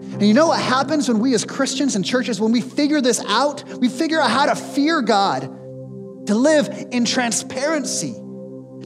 And 0.00 0.22
you 0.22 0.34
know 0.34 0.48
what 0.48 0.60
happens 0.60 1.08
when 1.08 1.20
we 1.20 1.34
as 1.34 1.44
Christians 1.44 1.96
and 1.96 2.04
churches, 2.04 2.40
when 2.40 2.52
we 2.52 2.60
figure 2.60 3.00
this 3.00 3.22
out, 3.26 3.64
we 3.78 3.88
figure 3.88 4.20
out 4.20 4.30
how 4.30 4.46
to 4.46 4.54
fear 4.54 5.00
God, 5.00 5.42
to 6.26 6.34
live 6.34 6.68
in 6.90 7.04
transparency, 7.04 8.14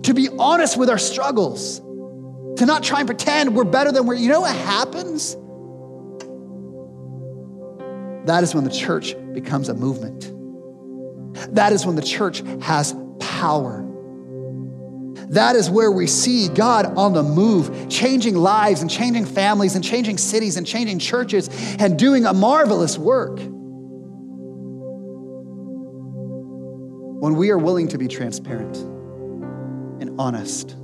to 0.02 0.14
be 0.14 0.28
honest 0.38 0.76
with 0.76 0.90
our 0.90 0.98
struggles, 0.98 1.80
to 2.62 2.66
not 2.66 2.84
try 2.84 3.00
and 3.00 3.08
pretend 3.08 3.56
we're 3.56 3.64
better 3.64 3.90
than 3.90 4.06
we're. 4.06 4.14
You 4.14 4.28
know 4.28 4.42
what 4.42 4.54
happens? 4.54 5.34
That 8.26 8.44
is 8.44 8.54
when 8.54 8.62
the 8.62 8.70
church 8.70 9.16
becomes 9.32 9.68
a 9.68 9.74
movement. 9.74 10.30
That 11.56 11.72
is 11.72 11.84
when 11.84 11.96
the 11.96 12.02
church 12.02 12.44
has 12.62 12.94
power. 13.18 13.84
That 15.30 15.56
is 15.56 15.68
where 15.70 15.90
we 15.90 16.06
see 16.06 16.48
God 16.50 16.86
on 16.96 17.14
the 17.14 17.24
move, 17.24 17.88
changing 17.88 18.36
lives 18.36 18.80
and 18.80 18.88
changing 18.88 19.26
families 19.26 19.74
and 19.74 19.82
changing 19.82 20.18
cities 20.18 20.56
and 20.56 20.64
changing 20.64 21.00
churches 21.00 21.50
and 21.80 21.98
doing 21.98 22.26
a 22.26 22.32
marvelous 22.32 22.96
work. 22.96 23.40
When 27.18 27.34
we 27.34 27.50
are 27.50 27.58
willing 27.58 27.88
to 27.88 27.98
be 27.98 28.06
transparent 28.06 28.76
and 30.00 30.14
honest, 30.20 30.76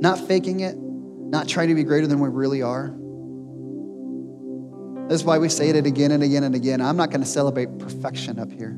not 0.00 0.18
faking 0.26 0.60
it, 0.60 0.76
not 0.76 1.48
trying 1.48 1.68
to 1.68 1.74
be 1.74 1.84
greater 1.84 2.06
than 2.06 2.20
we 2.20 2.28
really 2.28 2.62
are. 2.62 2.94
That's 5.08 5.22
why 5.22 5.38
we 5.38 5.48
say 5.48 5.68
it 5.68 5.86
again 5.86 6.10
and 6.10 6.22
again 6.22 6.44
and 6.44 6.54
again. 6.54 6.80
I'm 6.80 6.96
not 6.96 7.10
going 7.10 7.20
to 7.20 7.26
celebrate 7.26 7.78
perfection 7.78 8.38
up 8.38 8.50
here. 8.50 8.76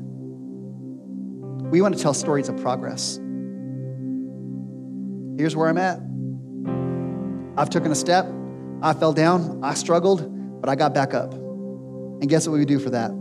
We 1.69 1.81
want 1.81 1.95
to 1.95 2.01
tell 2.01 2.13
stories 2.13 2.49
of 2.49 2.57
progress. 2.61 3.17
Here's 5.37 5.55
where 5.55 5.69
I'm 5.69 5.77
at. 5.77 5.99
I've 7.57 7.69
taken 7.69 7.91
a 7.91 7.95
step. 7.95 8.25
I 8.81 8.93
fell 8.93 9.13
down. 9.13 9.63
I 9.63 9.73
struggled, 9.73 10.61
but 10.61 10.69
I 10.69 10.75
got 10.75 10.93
back 10.93 11.13
up. 11.13 11.33
And 11.33 12.29
guess 12.29 12.47
what 12.47 12.57
we 12.57 12.65
do 12.65 12.79
for 12.79 12.89
that? 12.91 13.11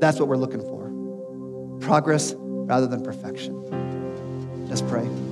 That's 0.00 0.18
what 0.18 0.28
we're 0.28 0.36
looking 0.36 0.60
for 0.60 0.78
progress 1.80 2.34
rather 2.36 2.86
than 2.86 3.02
perfection. 3.02 3.87
Let's 4.68 4.82
pray. 4.82 5.27